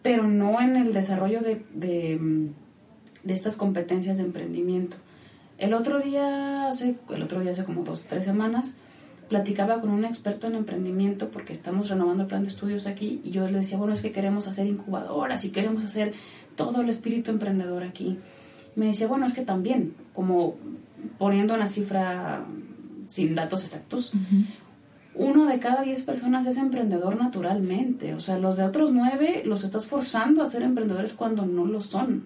pero 0.02 0.24
no 0.24 0.62
en 0.62 0.76
el 0.76 0.94
desarrollo 0.94 1.42
de, 1.42 1.64
de, 1.74 3.34
estas 3.34 3.56
competencias 3.56 4.18
de 4.18 4.24
emprendimiento. 4.24 4.98
El 5.58 5.74
otro 5.74 6.00
día, 6.00 6.68
hace, 6.68 6.96
el 7.10 7.22
otro 7.22 7.40
día 7.40 7.52
hace 7.52 7.64
como 7.64 7.84
dos, 7.84 8.06
tres 8.06 8.26
semanas, 8.26 8.76
platicaba 9.30 9.80
con 9.80 9.92
un 9.92 10.04
experto 10.04 10.48
en 10.48 10.56
emprendimiento 10.56 11.30
porque 11.30 11.54
estamos 11.54 11.90
renovando 11.90 12.24
el 12.24 12.28
plan 12.28 12.44
de 12.44 12.50
estudios 12.50 12.88
aquí 12.88 13.22
y 13.24 13.32
yo 13.32 13.50
le 13.50 13.60
decía, 13.60 13.78
bueno, 13.78 13.94
es 13.94 14.02
que 14.02 14.12
queremos 14.12 14.48
hacer 14.48 14.66
incubadoras 14.66 15.46
y 15.46 15.52
queremos 15.52 15.86
hacer 15.86 16.14
todo 16.56 16.82
el 16.82 16.90
espíritu 16.90 17.32
emprendedor 17.32 17.84
aquí. 17.84 18.18
Me 18.76 18.88
decía, 18.88 19.08
bueno, 19.08 19.26
es 19.26 19.34
que 19.34 19.44
también, 19.44 19.94
como 20.14 20.56
poniendo 21.18 21.54
una 21.54 21.68
cifra 21.68 22.46
sin 23.08 23.36
datos 23.36 23.64
exactos, 23.64 24.14
uno 25.14 25.46
de 25.46 25.60
cada 25.60 25.82
diez 25.84 26.04
personas 26.04 26.46
es 26.46 26.58
emprendedor 26.58 27.18
naturalmente. 27.18 28.14
O 28.14 28.20
sea, 28.20 28.38
los 28.38 28.58
de 28.58 28.64
otros 28.64 28.92
nueve 28.92 29.44
los 29.46 29.64
estás 29.64 29.86
forzando 29.86 30.42
a 30.42 30.46
ser 30.46 30.64
emprendedores 30.64 31.14
cuando 31.14 31.46
no 31.46 31.66
lo 31.66 31.82
son. 31.82 32.24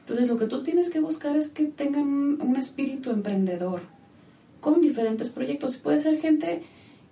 Entonces, 0.00 0.28
lo 0.28 0.36
que 0.36 0.46
tú 0.46 0.62
tienes 0.62 0.90
que 0.90 1.00
buscar 1.00 1.36
es 1.36 1.48
que 1.48 1.64
tengan 1.64 2.04
un, 2.40 2.56
espíritu 2.56 3.10
emprendedor 3.10 3.80
con 4.60 4.80
diferentes 4.80 5.30
proyectos. 5.30 5.76
Puede 5.76 5.98
ser 5.98 6.18
gente 6.18 6.62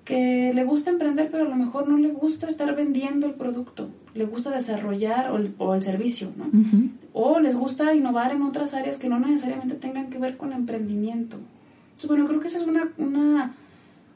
que 0.04 0.52
le 0.54 0.64
gusta 0.64 0.90
emprender, 0.90 1.30
pero 1.30 1.44
a 1.44 1.48
lo 1.48 1.56
mejor 1.56 1.88
no 1.88 1.96
le 1.96 2.10
gusta 2.10 2.48
estar 2.48 2.74
vendiendo 2.74 3.26
el 3.26 3.34
producto, 3.34 3.88
le 4.14 4.26
gusta 4.26 4.50
desarrollar 4.50 5.30
o 5.30 5.36
el, 5.36 5.54
o 5.58 5.74
el 5.74 5.82
servicio, 5.82 6.32
¿no? 6.36 6.50
O 7.12 7.38
les 7.38 7.54
gusta 7.54 7.94
innovar 7.94 8.32
en 8.32 8.42
otras 8.42 8.74
áreas 8.74 8.98
que 8.98 9.08
no 9.08 9.18
necesariamente 9.18 9.74
tengan 9.74 10.10
que 10.10 10.18
ver 10.18 10.36
con 10.36 10.52
emprendimiento. 10.52 11.38
Entonces, 11.84 12.08
bueno, 12.08 12.26
creo 12.26 12.40
que 12.40 12.48
esa 12.48 12.58
es 12.58 12.66
una, 12.66 12.90
una 12.98 13.54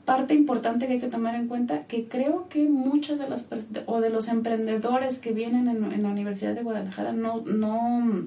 parte 0.07 0.35
importante 0.35 0.87
que 0.87 0.95
hay 0.95 1.01
que 1.01 1.09
tomar 1.09 1.35
en 1.35 1.49
cuenta, 1.49 1.83
que 1.83 2.07
creo 2.07 2.49
que 2.49 2.67
muchas 2.69 3.19
de 3.19 3.29
las 3.29 3.45
o 3.87 4.01
de 4.01 4.09
los 4.09 4.29
emprendedores 4.29 5.19
que 5.19 5.33
vienen 5.33 5.69
en, 5.69 6.03
la 6.03 6.09
Universidad 6.09 6.55
de 6.55 6.63
Guadalajara 6.63 7.13
no, 7.13 7.43
no, 7.43 8.25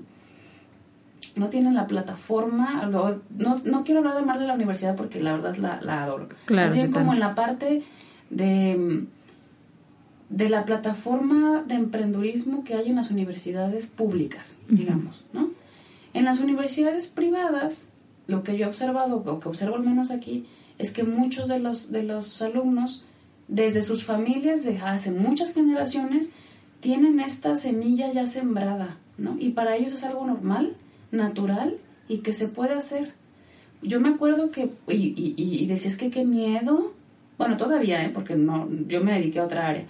no 1.37 1.49
tienen 1.49 1.73
la 1.73 1.87
plataforma, 1.87 2.85
no, 2.85 3.21
no 3.63 3.83
quiero 3.85 4.01
hablar 4.01 4.17
de 4.17 4.25
más 4.25 4.39
de 4.39 4.45
la 4.45 4.53
universidad 4.53 4.95
porque 4.97 5.21
la 5.21 5.31
verdad 5.31 5.55
la, 5.55 5.79
la 5.81 6.03
adoro. 6.03 6.27
Claro. 6.45 6.73
Bien 6.73 6.91
como 6.91 7.13
en 7.13 7.21
la 7.21 7.33
parte 7.33 7.81
de, 8.29 9.05
de 10.29 10.49
la 10.49 10.65
plataforma 10.65 11.63
de 11.65 11.75
emprendurismo 11.75 12.65
que 12.65 12.75
hay 12.75 12.89
en 12.89 12.97
las 12.97 13.09
universidades 13.09 13.87
públicas, 13.87 14.57
digamos, 14.67 15.23
¿no? 15.31 15.49
En 16.13 16.25
las 16.25 16.39
universidades 16.39 17.07
privadas, 17.07 17.87
lo 18.27 18.43
que 18.43 18.57
yo 18.57 18.65
he 18.65 18.69
observado, 18.69 19.23
o 19.25 19.39
que 19.39 19.47
observo 19.47 19.75
al 19.75 19.83
menos 19.83 20.11
aquí, 20.11 20.45
es 20.79 20.91
que 20.91 21.03
muchos 21.03 21.47
de 21.47 21.59
los, 21.59 21.91
de 21.91 22.03
los 22.03 22.41
alumnos, 22.41 23.03
desde 23.47 23.83
sus 23.83 24.03
familias 24.03 24.63
de 24.63 24.77
hace 24.79 25.11
muchas 25.11 25.53
generaciones, 25.53 26.31
tienen 26.79 27.19
esta 27.19 27.55
semilla 27.57 28.11
ya 28.11 28.25
sembrada, 28.25 28.97
¿no? 29.17 29.35
Y 29.37 29.49
para 29.49 29.75
ellos 29.75 29.93
es 29.93 30.03
algo 30.03 30.25
normal, 30.25 30.75
natural 31.11 31.75
y 32.07 32.19
que 32.19 32.31
se 32.31 32.47
puede 32.47 32.73
hacer. 32.73 33.13
Yo 33.81 33.99
me 33.99 34.09
acuerdo 34.09 34.51
que, 34.51 34.71
y, 34.87 35.13
y, 35.17 35.35
y 35.37 35.65
decías 35.67 35.97
que 35.97 36.09
qué 36.09 36.23
miedo, 36.23 36.93
bueno, 37.37 37.57
todavía, 37.57 38.05
¿eh? 38.05 38.11
porque 38.13 38.35
no, 38.35 38.67
yo 38.87 39.03
me 39.03 39.13
dediqué 39.13 39.39
a 39.39 39.45
otra 39.45 39.67
área, 39.67 39.83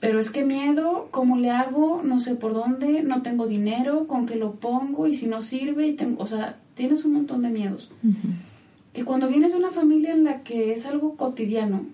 pero 0.00 0.18
es 0.18 0.30
que 0.30 0.44
miedo, 0.44 1.08
¿cómo 1.10 1.38
le 1.38 1.50
hago? 1.50 2.02
No 2.04 2.18
sé 2.18 2.34
por 2.34 2.54
dónde, 2.54 3.02
no 3.02 3.22
tengo 3.22 3.46
dinero, 3.46 4.06
con 4.08 4.26
qué 4.26 4.36
lo 4.36 4.54
pongo 4.54 5.06
y 5.06 5.14
si 5.14 5.26
no 5.26 5.42
sirve, 5.42 5.86
y 5.88 5.92
tengo, 5.94 6.22
o 6.22 6.26
sea, 6.26 6.56
tienes 6.74 7.04
un 7.04 7.14
montón 7.14 7.42
de 7.42 7.50
miedos 7.50 7.90
que 8.98 9.04
cuando 9.04 9.28
vienes 9.28 9.52
de 9.52 9.58
una 9.58 9.70
familia 9.70 10.12
en 10.12 10.24
la 10.24 10.42
que 10.42 10.72
es 10.72 10.84
algo 10.84 11.14
cotidiano 11.14 11.86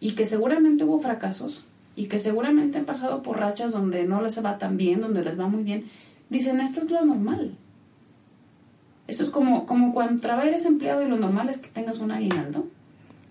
y 0.00 0.16
que 0.16 0.24
seguramente 0.24 0.82
hubo 0.82 0.98
fracasos 0.98 1.66
y 1.94 2.06
que 2.06 2.18
seguramente 2.18 2.78
han 2.78 2.84
pasado 2.84 3.22
por 3.22 3.38
rachas 3.38 3.70
donde 3.70 4.04
no 4.06 4.20
les 4.22 4.44
va 4.44 4.58
tan 4.58 4.76
bien, 4.76 5.00
donde 5.00 5.22
les 5.22 5.38
va 5.38 5.46
muy 5.46 5.62
bien, 5.62 5.84
dicen 6.30 6.60
esto 6.60 6.80
es 6.80 6.90
lo 6.90 7.04
normal. 7.04 7.54
Esto 9.06 9.22
es 9.22 9.30
como, 9.30 9.66
como 9.66 9.94
cuando 9.94 10.20
trabajas 10.20 10.64
empleado 10.64 11.00
y 11.00 11.06
lo 11.06 11.16
normal 11.16 11.48
es 11.48 11.58
que 11.58 11.68
tengas 11.68 12.00
un 12.00 12.10
aguinaldo. 12.10 12.66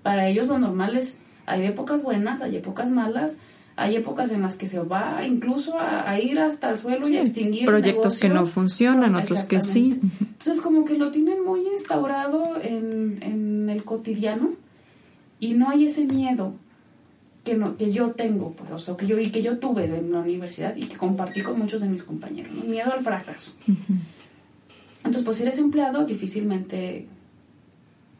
Para 0.04 0.30
ellos 0.30 0.48
lo 0.48 0.58
normal 0.58 0.96
es, 0.96 1.20
hay 1.46 1.66
épocas 1.66 2.04
buenas, 2.04 2.42
hay 2.42 2.56
épocas 2.56 2.92
malas, 2.92 3.40
hay 3.78 3.96
épocas 3.96 4.32
en 4.32 4.42
las 4.42 4.58
que 4.58 4.68
se 4.68 4.80
va 4.80 5.24
incluso 5.26 5.76
a, 5.80 6.20
ir 6.20 6.40
hasta 6.40 6.72
el 6.72 6.80
suelo 6.80 7.08
y 7.08 7.18
a 7.18 7.22
extinguir 7.22 7.66
proyectos 7.66 8.20
que 8.20 8.28
no 8.28 8.46
funcionan, 8.46 9.16
otros 9.16 9.46
que 9.46 9.62
sí. 9.62 10.00
Entonces 10.20 10.62
como 10.62 10.84
que 10.84 10.98
lo 10.98 11.12
tienen 11.12 11.46
muy 11.46 11.62
instaurado 11.68 12.60
en, 12.62 13.20
en 13.22 13.70
el 13.70 13.84
cotidiano 13.84 14.54
y 15.40 15.54
no 15.54 15.70
hay 15.70 15.86
ese 15.86 16.06
miedo 16.06 16.54
que, 17.44 17.56
no, 17.56 17.78
que 17.78 17.94
yo 17.94 18.12
tengo, 18.12 18.52
pues, 18.54 18.90
o 18.90 18.98
que 18.98 19.06
yo, 19.08 19.20
y 19.20 19.30
que 19.30 19.42
yo 19.42 19.60
tuve 19.60 19.86
en 19.86 20.12
la 20.12 20.20
universidad 20.20 20.76
y 20.76 20.86
que 20.88 20.98
compartí 20.98 21.42
con 21.42 21.58
muchos 21.58 21.80
de 21.80 21.88
mis 21.88 22.04
compañeros, 22.04 22.52
miedo 22.66 22.92
al 22.92 23.02
fracaso. 23.02 23.54
Entonces, 24.98 25.24
pues 25.24 25.38
si 25.38 25.44
eres 25.44 25.58
empleado, 25.58 26.04
difícilmente 26.04 27.08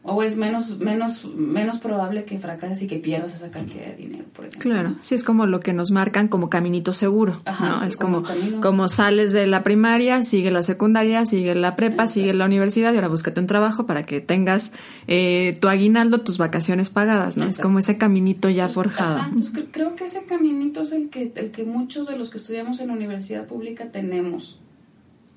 o 0.08 0.22
es 0.22 0.36
menos, 0.36 0.78
menos, 0.78 1.26
menos 1.34 1.78
probable 1.78 2.24
que 2.24 2.38
fracases 2.38 2.82
y 2.82 2.86
que 2.86 2.96
pierdas 2.96 3.34
esa 3.34 3.50
cantidad 3.50 3.86
de 3.86 3.96
dinero, 3.96 4.24
por 4.32 4.46
ejemplo. 4.46 4.70
Claro, 4.70 4.94
sí, 5.00 5.14
es 5.14 5.22
como 5.22 5.46
lo 5.46 5.60
que 5.60 5.72
nos 5.72 5.90
marcan 5.90 6.28
como 6.28 6.48
caminito 6.48 6.92
seguro, 6.92 7.40
¿no? 7.60 7.84
Es 7.84 7.96
como, 7.96 8.22
como, 8.60 8.88
sales 8.88 9.32
de 9.32 9.46
la 9.46 9.62
primaria, 9.62 10.22
sigue 10.22 10.50
la 10.50 10.62
secundaria, 10.62 11.26
sigue 11.26 11.54
la 11.54 11.76
prepa, 11.76 12.06
sigue 12.06 12.32
la 12.32 12.46
universidad 12.46 12.92
y 12.92 12.96
ahora 12.96 13.08
búscate 13.08 13.40
un 13.40 13.46
trabajo 13.46 13.86
para 13.86 14.04
que 14.04 14.20
tengas 14.20 14.72
eh, 15.06 15.56
tu 15.60 15.68
aguinaldo, 15.68 16.20
tus 16.22 16.38
vacaciones 16.38 16.90
pagadas, 16.90 17.36
¿no? 17.36 17.46
Es 17.46 17.58
como 17.58 17.78
ese 17.78 17.98
caminito 17.98 18.48
ya 18.48 18.68
forjado. 18.68 19.20
entonces 19.24 19.64
creo 19.70 19.94
que 19.94 20.04
ese 20.04 20.24
caminito 20.24 20.82
es 20.82 20.92
el 20.92 21.10
que, 21.10 21.32
el 21.34 21.50
que 21.50 21.64
muchos 21.64 22.08
de 22.08 22.16
los 22.16 22.30
que 22.30 22.38
estudiamos 22.38 22.80
en 22.80 22.88
la 22.88 22.94
universidad 22.94 23.46
pública 23.46 23.90
tenemos 23.92 24.60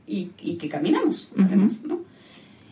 y, 0.07 0.31
y 0.41 0.55
que 0.55 0.69
caminamos, 0.69 1.33
además, 1.37 1.83
¿no? 1.83 2.10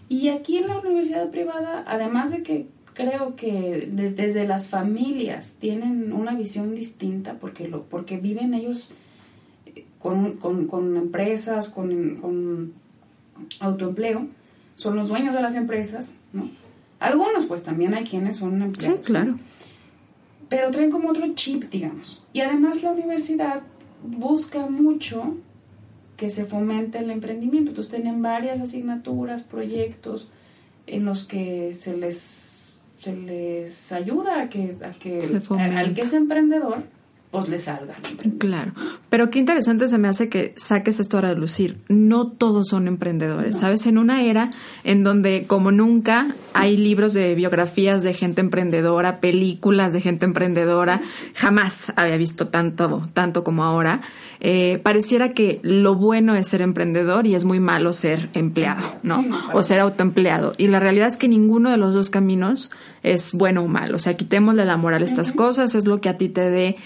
Y 0.10 0.30
aquí 0.30 0.58
en 0.58 0.68
la 0.68 0.80
universidad 0.80 1.30
privada, 1.30 1.86
además 1.88 2.32
de 2.32 2.42
que 2.42 2.68
creo 2.96 3.36
que 3.36 3.88
desde 3.92 4.46
las 4.46 4.68
familias 4.68 5.58
tienen 5.60 6.12
una 6.12 6.36
visión 6.36 6.76
distinta 6.76 7.36
porque, 7.40 7.68
lo, 7.68 7.84
porque 7.84 8.18
viven 8.18 8.54
ellos 8.54 8.92
eh, 9.68 9.86
con, 10.00 10.36
con, 10.36 10.98
empresas, 10.98 11.70
con, 11.70 12.16
con, 12.18 12.74
autoempleo, 13.62 14.28
son 14.76 14.96
los 14.98 15.08
dueños 15.08 15.34
de 15.34 15.42
las 15.42 15.56
empresas, 15.56 16.16
¿no? 16.34 16.50
Algunos 17.00 17.46
pues 17.46 17.64
también 17.64 17.94
hay 17.94 18.04
quienes 18.04 18.38
son 18.38 18.62
empleados. 18.62 19.00
Sí, 19.00 19.06
claro. 19.06 19.36
Pero 20.50 20.72
traen 20.72 20.92
como 20.92 21.12
otro 21.12 21.34
chip, 21.36 21.70
digamos. 21.70 22.26
Y 22.34 22.42
además 22.42 22.84
la 22.84 22.92
universidad 22.92 23.62
busca 24.04 24.68
mucho 24.68 25.38
que 26.20 26.30
se 26.30 26.46
fomente 26.46 27.00
el 27.00 27.10
emprendimiento. 27.12 27.72
Entonces 27.72 27.94
tienen 27.94 28.22
varias 28.22 28.60
asignaturas, 28.60 29.44
proyectos 29.44 30.30
en 30.86 31.06
los 31.06 31.24
que 31.24 31.74
se 31.74 31.96
les, 31.96 32.80
se 33.00 33.16
les 33.16 33.92
ayuda 33.92 34.42
a 34.42 34.50
que, 34.50 34.76
a 34.84 34.92
que 34.92 35.20
al 35.50 35.94
que 35.94 36.02
es 36.02 36.14
emprendedor 36.14 36.84
pues 37.32 37.48
le 37.48 37.60
salga. 37.60 37.94
Claro, 38.40 38.72
pero 39.10 39.30
qué 39.30 39.38
interesante 39.38 39.88
se 39.88 40.00
me 40.00 40.08
hace 40.08 40.30
que 40.30 40.54
saques 40.58 41.00
esto 41.00 41.20
a 41.20 41.22
relucir. 41.22 41.78
No 41.88 42.28
todos 42.28 42.70
son 42.70 42.88
emprendedores, 42.88 43.60
¿sabes? 43.60 43.86
En 43.86 44.00
una 44.00 44.24
era 44.24 44.50
en 44.84 45.04
donde 45.04 45.46
como 45.46 45.72
nunca 45.72 46.34
hay 46.54 46.76
libros 46.76 47.14
de 47.14 47.36
biografías 47.36 48.02
de 48.02 48.14
gente 48.14 48.42
emprendedora, 48.42 49.20
películas 49.20 49.94
de 49.94 50.02
gente 50.02 50.26
emprendedora, 50.26 51.02
jamás 51.36 51.94
había 51.96 52.18
visto 52.18 52.48
tanto, 52.48 53.08
tanto 53.14 53.44
como 53.44 53.64
ahora. 53.64 54.02
Eh, 54.42 54.80
pareciera 54.82 55.34
que 55.34 55.60
lo 55.64 55.96
bueno 55.96 56.36
es 56.36 56.48
ser 56.48 56.62
emprendedor 56.62 57.28
y 57.28 57.36
es 57.36 57.44
muy 57.44 57.60
malo 57.60 57.92
ser 57.92 58.30
empleado, 58.34 58.96
¿no? 59.04 59.26
O 59.54 59.64
ser 59.64 59.80
autoempleado. 59.80 60.54
Y 60.58 60.68
la 60.68 60.80
realidad 60.80 61.08
es 61.08 61.18
que 61.18 61.28
ninguno 61.28 61.70
de 61.70 61.78
los 61.78 61.94
dos 61.94 62.10
caminos 62.10 62.72
es 63.04 63.34
bueno 63.34 63.64
o 63.64 63.68
malo. 63.68 63.98
O 63.98 64.00
sea, 64.00 64.16
quitémosle 64.16 64.64
la 64.64 64.78
moral 64.78 65.02
a 65.02 65.06
estas 65.06 65.34
cosas, 65.34 65.76
es 65.76 65.86
lo 65.86 66.00
que 66.00 66.08
a 66.08 66.18
ti 66.18 66.30
te 66.30 66.50
dé 66.50 66.78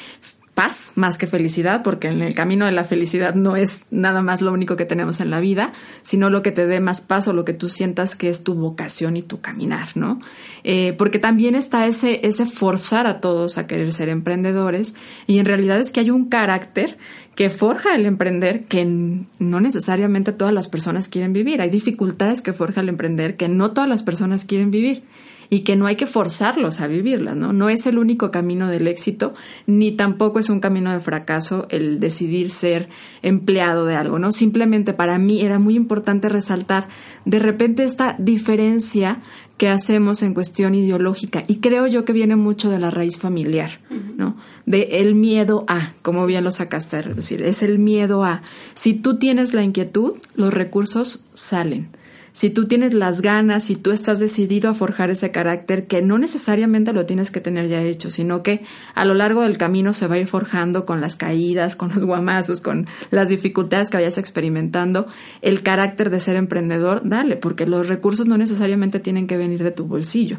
paz 0.54 0.92
más 0.96 1.18
que 1.18 1.26
felicidad, 1.26 1.82
porque 1.82 2.08
en 2.08 2.22
el 2.22 2.36
camino 2.36 2.66
de 2.66 2.72
la 2.72 2.84
felicidad 2.84 3.34
no 3.34 3.56
es 3.56 3.86
nada 3.90 4.22
más 4.22 4.42
lo 4.42 4.52
único 4.52 4.76
que 4.76 4.86
tenemos 4.86 5.20
en 5.20 5.32
la 5.32 5.40
vida, 5.40 5.72
sino 6.04 6.30
lo 6.30 6.44
que 6.44 6.52
te 6.52 6.68
dé 6.68 6.80
más 6.80 7.02
paz 7.02 7.28
o 7.28 7.34
lo 7.34 7.44
que 7.44 7.54
tú 7.54 7.70
sientas 7.70 8.16
que 8.16 8.30
es 8.30 8.44
tu 8.44 8.54
vocación 8.54 9.18
y 9.18 9.24
tu 9.24 9.42
caminar, 9.42 9.90
¿no? 9.96 10.20
Eh, 10.64 10.94
porque 10.98 11.18
también 11.18 11.56
está 11.56 11.88
ese, 11.88 12.26
ese 12.28 12.46
forzar 12.46 13.08
a 13.08 13.20
todos 13.20 13.58
a 13.58 13.66
querer 13.66 13.92
ser 13.94 14.10
emprendedores 14.10 14.96
y 15.26 15.40
en 15.40 15.46
realidad 15.46 15.80
es 15.80 15.92
que 15.92 16.02
hay 16.02 16.12
un 16.12 16.30
carácter 16.30 16.98
que 17.36 17.50
forja 17.50 17.96
el 17.96 18.06
emprender 18.06 18.66
que 18.66 18.86
no 18.86 19.60
necesariamente 19.60 20.34
todas 20.34 20.54
las 20.54 20.68
personas 20.68 21.10
quieren 21.10 21.34
vivir. 21.34 21.62
Hay 21.62 21.72
dificultades 21.72 22.42
que 22.42 22.54
forja 22.54 22.82
el 22.82 22.90
emprender 22.90 23.38
que 23.38 23.48
no 23.48 23.72
todas 23.72 23.90
las 23.90 24.04
personas 24.04 24.46
quieren 24.46 24.70
vivir 24.70 25.04
y 25.50 25.62
que 25.62 25.76
no 25.76 25.86
hay 25.86 25.96
que 25.96 26.08
forzarlos 26.08 26.80
a 26.80 26.88
vivirlas, 26.88 27.36
¿no? 27.36 27.54
No 27.54 27.70
es 27.70 27.86
el 27.86 27.98
único 27.98 28.32
camino 28.32 28.68
del 28.68 28.88
éxito, 28.88 29.34
ni 29.68 29.92
tampoco 29.92 30.40
es 30.40 30.50
un 30.50 30.60
camino 30.60 30.92
de 30.92 31.00
fracaso 31.00 31.68
el 31.70 32.00
decidir 32.00 32.52
ser 32.52 32.90
empleado 33.22 33.86
de 33.86 33.96
algo, 33.96 34.20
¿no? 34.20 34.32
Simplemente 34.32 34.94
para 34.94 35.18
mí 35.18 35.42
era 35.42 35.60
muy 35.60 35.76
importante 35.76 36.30
resaltar 36.30 36.88
de 37.26 37.40
repente 37.40 37.84
esta 37.84 38.16
diferencia 38.20 39.22
que 39.58 39.70
hacemos 39.70 40.24
en 40.24 40.34
cuestión 40.34 40.76
ideológica 40.76 41.44
y 41.48 41.58
creo 41.58 41.88
yo 41.88 42.06
que 42.06 42.14
viene 42.14 42.36
mucho 42.36 42.70
de 42.70 42.80
la 42.80 42.90
raíz 42.90 43.18
familiar, 43.18 43.80
¿no? 44.18 44.36
De 44.66 45.00
el 45.00 45.16
miedo 45.16 45.64
a, 45.68 45.94
como 46.02 46.26
bien 46.26 46.44
lo 46.44 46.52
sacaste 46.52 46.98
a 46.98 47.02
reducir, 47.02 47.44
es 47.44 47.64
el 47.64 47.80
miedo 47.80 48.24
a. 48.24 48.42
Si 48.74 48.94
tú 48.94 49.20
tienes 49.20 49.54
la 49.54 49.64
inquietud, 49.64 50.14
los 50.36 50.54
recursos 50.54 51.26
salen 51.34 51.90
si 52.34 52.50
tú 52.50 52.68
tienes 52.68 52.96
las 52.96 53.22
ganas, 53.22 53.64
si 53.64 53.76
tú 53.76 53.92
estás 53.92 54.20
decidido 54.20 54.70
a 54.70 54.74
forjar 54.74 55.12
ese 55.12 55.32
carácter, 55.32 55.86
que 55.86 56.02
no 56.02 56.18
necesariamente 56.18 56.92
lo 56.92 57.06
tienes 57.06 57.30
que 57.30 57.42
tener 57.42 57.68
ya 57.68 57.82
hecho, 57.82 58.10
sino 58.10 58.42
que 58.42 58.64
a 58.96 59.06
lo 59.06 59.14
largo 59.14 59.42
del 59.44 59.60
camino 59.60 59.94
se 59.94 60.08
va 60.08 60.16
a 60.16 60.18
ir 60.18 60.28
forjando 60.28 60.86
con 60.86 61.00
las 61.00 61.16
caídas, 61.16 61.76
con 61.78 61.90
los 61.94 62.04
guamazos, 62.04 62.60
con 62.62 62.88
las 63.12 63.30
dificultades 63.30 63.90
que 63.90 63.98
vayas 63.98 64.18
experimentando, 64.18 65.08
el 65.42 65.62
carácter 65.62 66.10
de 66.10 66.20
ser 66.20 66.36
emprendedor, 66.36 67.02
dale, 67.06 67.38
porque 67.38 67.68
los 67.68 67.88
recursos 67.88 68.28
no 68.28 68.38
necesariamente 68.38 69.00
tienen 69.00 69.28
que 69.28 69.38
venir 69.38 69.64
de 69.64 69.72
tu 69.72 69.86
bolsillo. 69.86 70.38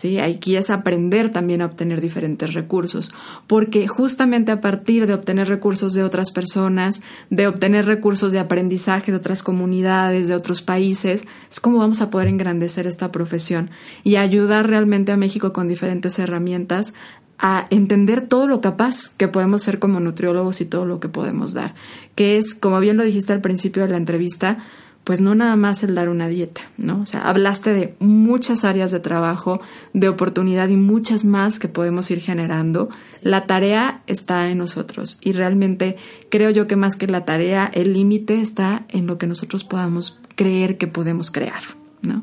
¿Sí? 0.00 0.18
Aquí 0.18 0.56
es 0.56 0.70
aprender 0.70 1.28
también 1.28 1.60
a 1.60 1.66
obtener 1.66 2.00
diferentes 2.00 2.54
recursos, 2.54 3.12
porque 3.46 3.86
justamente 3.86 4.50
a 4.50 4.62
partir 4.62 5.06
de 5.06 5.12
obtener 5.12 5.48
recursos 5.48 5.92
de 5.92 6.02
otras 6.02 6.30
personas, 6.30 7.02
de 7.28 7.46
obtener 7.46 7.84
recursos 7.84 8.32
de 8.32 8.38
aprendizaje 8.38 9.12
de 9.12 9.18
otras 9.18 9.42
comunidades, 9.42 10.28
de 10.28 10.34
otros 10.34 10.62
países, 10.62 11.24
es 11.50 11.60
como 11.60 11.78
vamos 11.78 12.00
a 12.00 12.10
poder 12.10 12.28
engrandecer 12.28 12.86
esta 12.86 13.12
profesión 13.12 13.70
y 14.02 14.16
ayudar 14.16 14.68
realmente 14.68 15.12
a 15.12 15.18
México 15.18 15.52
con 15.52 15.68
diferentes 15.68 16.18
herramientas 16.18 16.94
a 17.38 17.66
entender 17.70 18.26
todo 18.26 18.46
lo 18.46 18.62
capaz 18.62 19.10
que 19.16 19.28
podemos 19.28 19.62
ser 19.62 19.78
como 19.78 20.00
nutriólogos 20.00 20.62
y 20.62 20.64
todo 20.64 20.86
lo 20.86 20.98
que 20.98 21.08
podemos 21.08 21.52
dar, 21.52 21.74
que 22.14 22.38
es, 22.38 22.54
como 22.54 22.80
bien 22.80 22.96
lo 22.96 23.04
dijiste 23.04 23.34
al 23.34 23.40
principio 23.42 23.82
de 23.82 23.90
la 23.90 23.96
entrevista, 23.98 24.58
pues 25.04 25.20
no 25.20 25.34
nada 25.34 25.56
más 25.56 25.82
el 25.82 25.94
dar 25.94 26.08
una 26.08 26.28
dieta, 26.28 26.60
¿no? 26.76 27.00
O 27.00 27.06
sea, 27.06 27.22
hablaste 27.22 27.72
de 27.72 27.94
muchas 28.00 28.64
áreas 28.64 28.90
de 28.90 29.00
trabajo, 29.00 29.60
de 29.92 30.08
oportunidad 30.08 30.68
y 30.68 30.76
muchas 30.76 31.24
más 31.24 31.58
que 31.58 31.68
podemos 31.68 32.10
ir 32.10 32.20
generando. 32.20 32.90
La 33.22 33.46
tarea 33.46 34.02
está 34.06 34.50
en 34.50 34.58
nosotros 34.58 35.18
y 35.22 35.32
realmente 35.32 35.96
creo 36.28 36.50
yo 36.50 36.66
que 36.66 36.76
más 36.76 36.96
que 36.96 37.06
la 37.06 37.24
tarea, 37.24 37.70
el 37.72 37.92
límite 37.92 38.40
está 38.40 38.84
en 38.88 39.06
lo 39.06 39.18
que 39.18 39.26
nosotros 39.26 39.64
podamos 39.64 40.20
creer 40.36 40.76
que 40.78 40.86
podemos 40.86 41.30
crear, 41.30 41.62
¿no? 42.02 42.22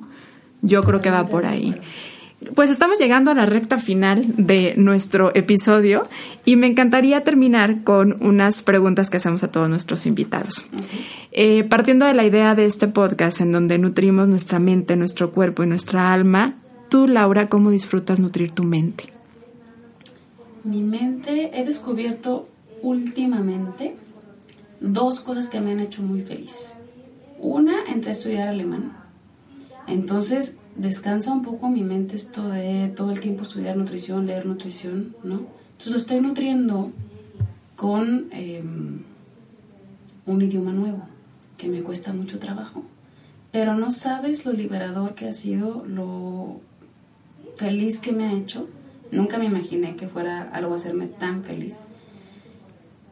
Yo 0.62 0.82
creo 0.84 1.02
que 1.02 1.10
va 1.10 1.26
por 1.28 1.46
ahí. 1.46 1.76
Pues 2.54 2.70
estamos 2.70 3.00
llegando 3.00 3.32
a 3.32 3.34
la 3.34 3.48
recta 3.48 3.80
final 3.80 4.24
de 4.38 4.76
nuestro 4.78 5.36
episodio 5.36 6.08
y 6.46 6.56
me 6.56 6.68
encantaría 6.68 7.24
terminar 7.24 7.84
con 7.84 8.24
unas 8.24 8.62
preguntas 8.62 9.10
que 9.10 9.18
hacemos 9.18 9.44
a 9.44 9.52
todos 9.52 9.70
nuestros 9.70 10.06
invitados. 10.06 10.66
Eh, 11.40 11.64
partiendo 11.66 12.08
de 12.08 12.16
la 12.16 12.26
idea 12.26 12.56
de 12.56 12.66
este 12.66 12.88
podcast 12.88 13.42
en 13.42 13.52
donde 13.52 13.78
nutrimos 13.78 14.28
nuestra 14.28 14.58
mente, 14.58 14.96
nuestro 14.96 15.32
cuerpo 15.32 15.64
y 15.64 15.68
nuestra 15.68 16.12
alma, 16.12 16.56
tú, 16.90 17.08
Laura, 17.08 17.48
¿cómo 17.48 17.70
disfrutas 17.70 18.20
nutrir 18.20 18.54
tu 18.54 18.64
mente? 18.64 19.04
Mi 20.64 20.82
mente 20.82 21.52
he 21.54 21.64
descubierto 21.64 22.50
últimamente 22.82 23.96
dos 24.80 25.22
cosas 25.22 25.48
que 25.48 25.62
me 25.62 25.74
han 25.74 25.80
hecho 25.80 26.02
muy 26.02 26.22
feliz. 26.22 26.74
Una, 27.38 27.84
entré 27.86 28.10
a 28.10 28.14
estudiar 28.14 28.48
alemán. 28.48 28.98
Entonces, 29.86 30.62
descansa 30.76 31.32
un 31.32 31.44
poco 31.44 31.70
mi 31.70 31.84
mente 31.84 32.16
esto 32.16 32.50
de 32.50 32.92
todo 32.96 33.12
el 33.12 33.20
tiempo 33.20 33.44
estudiar 33.44 33.78
nutrición, 33.78 34.26
leer 34.26 34.48
nutrición, 34.48 35.16
¿no? 35.24 35.42
Entonces 35.74 35.92
lo 35.92 35.98
estoy 36.00 36.20
nutriendo 36.20 36.92
con 37.76 38.26
em, 38.32 39.04
un 40.26 40.42
idioma 40.42 40.72
nuevo, 40.72 41.04
que 41.58 41.68
me 41.68 41.82
cuesta 41.82 42.14
mucho 42.14 42.40
trabajo. 42.40 42.84
Pero 43.52 43.74
no 43.74 43.92
sabes 43.92 44.46
lo 44.46 44.54
liberador 44.54 45.16
que 45.16 45.28
ha 45.28 45.34
sido, 45.34 45.84
lo 45.86 46.62
feliz 47.56 48.00
que 48.00 48.12
me 48.12 48.26
ha 48.26 48.34
hecho. 48.34 48.68
Nunca 49.12 49.38
me 49.38 49.46
imaginé 49.46 49.96
que 49.96 50.08
fuera 50.08 50.50
algo 50.54 50.74
a 50.74 50.76
hacerme 50.76 51.08
tan 51.08 51.44
feliz. 51.44 51.80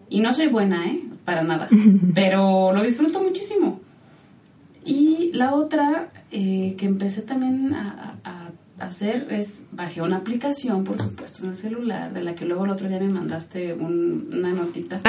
Y 0.10 0.20
no 0.20 0.34
soy 0.34 0.48
buena, 0.48 0.86
¿eh? 0.86 1.02
Para 1.24 1.44
nada. 1.44 1.68
Pero 2.14 2.74
lo 2.74 2.84
disfruto 2.84 3.22
muchísimo. 3.22 3.80
Y 4.84 5.32
la 5.34 5.56
otra 5.56 6.10
eh, 6.32 6.76
que 6.78 6.86
empecé 6.86 7.24
también 7.24 7.74
a, 7.74 8.12
hacer 8.78 9.28
es, 9.32 9.68
bajé 9.72 10.02
una 10.02 10.18
aplicación, 10.18 10.84
por 10.84 11.02
supuesto, 11.02 11.44
en 11.44 11.52
el 11.52 11.58
celular, 11.58 12.14
de 12.14 12.24
la 12.24 12.36
que 12.36 12.46
luego 12.46 12.66
el 12.66 12.72
otro 12.72 12.90
día 12.90 13.00
me 13.00 13.08
mandaste 13.08 13.74
una 13.74 14.52
notita. 14.52 15.02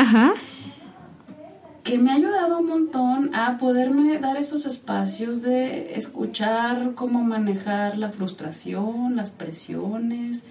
Que 1.87 1.99
me 1.99 2.11
ha 2.11 2.15
ayudado 2.15 2.59
un 2.59 2.67
montón 2.67 3.35
a 3.35 3.59
poderme 3.59 4.19
dar 4.19 4.37
esos 4.37 4.67
espacios 4.67 5.41
de 5.41 5.95
escuchar 5.95 6.95
cómo 6.95 7.23
manejar 7.23 7.97
la 7.97 8.11
frustración, 8.11 9.17
las 9.17 9.31
presiones, 9.31 10.47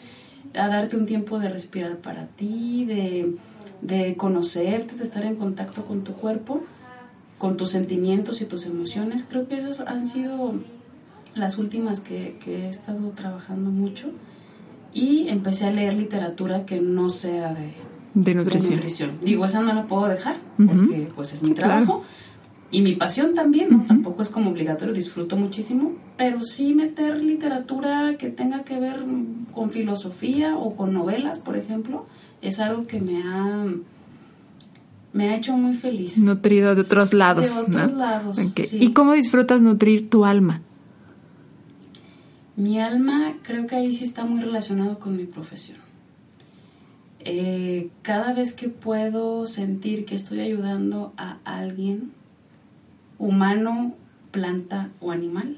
a 0.53 0.69
darte 0.69 0.95
un 0.95 1.05
tiempo 1.05 1.37
de 1.39 1.49
respirar 1.49 1.97
para 1.97 2.27
ti, 2.27 2.85
de, 2.85 3.35
de 3.81 4.15
conocerte, 4.15 4.95
de 4.95 5.03
estar 5.03 5.23
en 5.23 5.35
contacto 5.35 5.85
con 5.85 6.03
tu 6.03 6.13
cuerpo 6.13 6.63
con 7.37 7.57
tus 7.57 7.71
sentimientos 7.71 8.41
y 8.41 8.45
tus 8.45 8.65
emociones. 8.65 9.25
Creo 9.27 9.47
que 9.47 9.57
esas 9.57 9.81
han 9.81 10.05
sido 10.05 10.55
las 11.35 11.57
últimas 11.57 11.99
que, 11.99 12.37
he 12.45 12.69
estado 12.69 13.09
trabajando 13.09 13.69
mucho. 13.69 14.11
Y 14.93 15.27
empecé 15.27 15.65
a 15.65 15.71
leer 15.71 15.93
literatura 15.93 16.65
que 16.65 16.79
no 16.79 17.09
sea 17.09 17.53
de, 17.53 17.73
de, 18.15 18.33
nutrición. 18.33 19.11
Digo, 19.21 19.45
esa 19.45 19.61
no 19.61 19.73
la 19.73 19.85
puedo 19.85 20.07
dejar 20.07 20.37
porque 20.57 21.09
pues 21.15 21.33
es 21.33 21.43
mi 21.43 21.51
trabajo. 21.51 22.03
Y 22.71 22.81
mi 22.81 22.95
pasión 22.95 23.35
también, 23.35 23.85
Tampoco 23.85 24.21
es 24.23 24.29
como 24.29 24.49
obligatorio, 24.49 24.93
disfruto 24.93 25.37
muchísimo, 25.37 25.93
pero 26.17 26.41
sí 26.41 26.73
meter 26.73 27.17
literatura 27.17 28.15
que 28.17 28.29
tenga 28.29 28.63
que 28.63 28.79
ver 28.79 29.03
con 29.53 29.69
filosofía 29.69 30.57
o 30.57 30.75
con 30.75 30.93
novelas, 30.93 31.39
por 31.39 31.55
ejemplo, 31.55 32.05
es 32.41 32.59
algo 32.59 32.87
que 32.87 32.99
me 32.99 33.21
ha 33.23 33.65
me 35.13 35.29
ha 35.29 35.37
hecho 35.37 35.53
muy 35.53 35.75
feliz. 35.75 36.17
Nutrido 36.17 36.75
de 36.75 36.81
otros 36.81 37.13
lados. 37.13 37.65
De 37.67 37.77
otros 37.77 37.93
lados. 37.93 38.37
¿Y 38.73 38.91
cómo 38.91 39.13
disfrutas 39.13 39.61
nutrir 39.61 40.09
tu 40.09 40.25
alma? 40.25 40.61
Mi 42.57 42.81
alma 42.81 43.35
creo 43.43 43.67
que 43.67 43.75
ahí 43.75 43.93
sí 43.93 44.03
está 44.03 44.25
muy 44.25 44.41
relacionado 44.41 44.99
con 44.99 45.15
mi 45.15 45.23
profesión. 45.23 45.84
Eh, 47.27 47.89
cada 48.03 48.33
vez 48.33 48.53
que 48.53 48.69
puedo 48.69 49.47
sentir 49.47 50.05
que 50.05 50.15
estoy 50.15 50.41
ayudando 50.41 51.13
a 51.17 51.39
alguien, 51.43 52.11
humano, 53.17 53.95
planta 54.29 54.89
o 54.99 55.11
animal, 55.11 55.57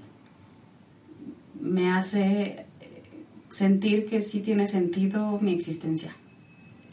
me 1.59 1.89
hace 1.89 2.65
sentir 3.49 4.05
que 4.05 4.21
sí 4.21 4.39
tiene 4.39 4.65
sentido 4.65 5.39
mi 5.41 5.51
existencia. 5.51 6.15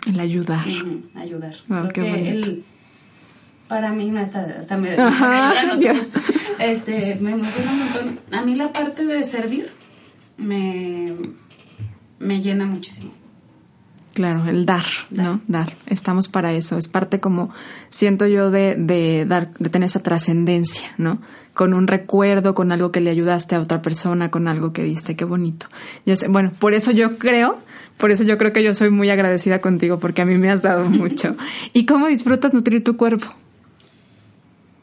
El 0.07 0.18
ayudar. 0.18 0.66
ayudar. 1.14 1.55
Ah, 1.70 1.89
para 3.68 3.93
mí, 3.93 4.16
hasta, 4.18 4.43
hasta 4.43 4.77
me, 4.77 4.95
este, 6.59 7.14
me 7.20 7.33
emociona 7.33 7.72
un 7.72 7.79
montón. 7.79 8.18
A 8.33 8.45
mí 8.45 8.55
la 8.57 8.72
parte 8.72 9.07
de 9.07 9.25
servir 9.25 9.70
me, 10.37 11.14
me 12.18 12.43
llena 12.43 12.66
muchísimo. 12.66 13.12
Claro, 14.15 14.45
el 14.47 14.65
dar, 14.65 14.85
¿no? 15.11 15.41
Dar. 15.49 15.73
Estamos 15.87 16.29
para 16.29 16.53
eso. 16.53 16.79
Es 16.79 16.87
parte 16.87 17.19
como, 17.19 17.53
siento 17.89 18.29
yo, 18.29 18.53
de, 18.53 18.77
de 18.77 19.27
dar, 19.27 19.53
de 19.55 19.69
tener 19.71 19.87
esa 19.87 20.05
trascendencia, 20.05 20.93
¿no? 20.99 21.21
Con 21.53 21.75
un 21.75 21.89
recuerdo, 21.89 22.55
con 22.55 22.71
algo 22.71 22.93
que 22.93 23.01
le 23.01 23.11
ayudaste 23.11 23.57
a 23.57 23.61
otra 23.61 23.83
persona, 23.83 24.31
con 24.31 24.47
algo 24.47 24.73
que 24.73 24.85
diste. 24.85 25.17
Qué 25.17 25.25
bonito. 25.25 25.67
Yo 26.07 26.15
sé, 26.15 26.29
bueno, 26.29 26.53
por 26.57 26.75
eso 26.75 26.93
yo 26.93 27.19
creo, 27.19 27.59
por 27.99 28.12
eso 28.12 28.23
yo 28.23 28.39
creo 28.39 28.53
que 28.53 28.62
yo 28.62 28.73
soy 28.73 28.91
muy 28.91 29.11
agradecida 29.11 29.61
contigo, 29.61 29.99
porque 29.99 30.23
a 30.23 30.27
mí 30.27 30.39
me 30.39 30.49
has 30.49 30.62
dado 30.62 30.85
mucho. 30.89 31.35
¿Y 31.73 31.85
cómo 31.85 32.07
disfrutas 32.07 32.55
nutrir 32.55 32.85
tu 32.85 32.97
cuerpo? 32.97 33.27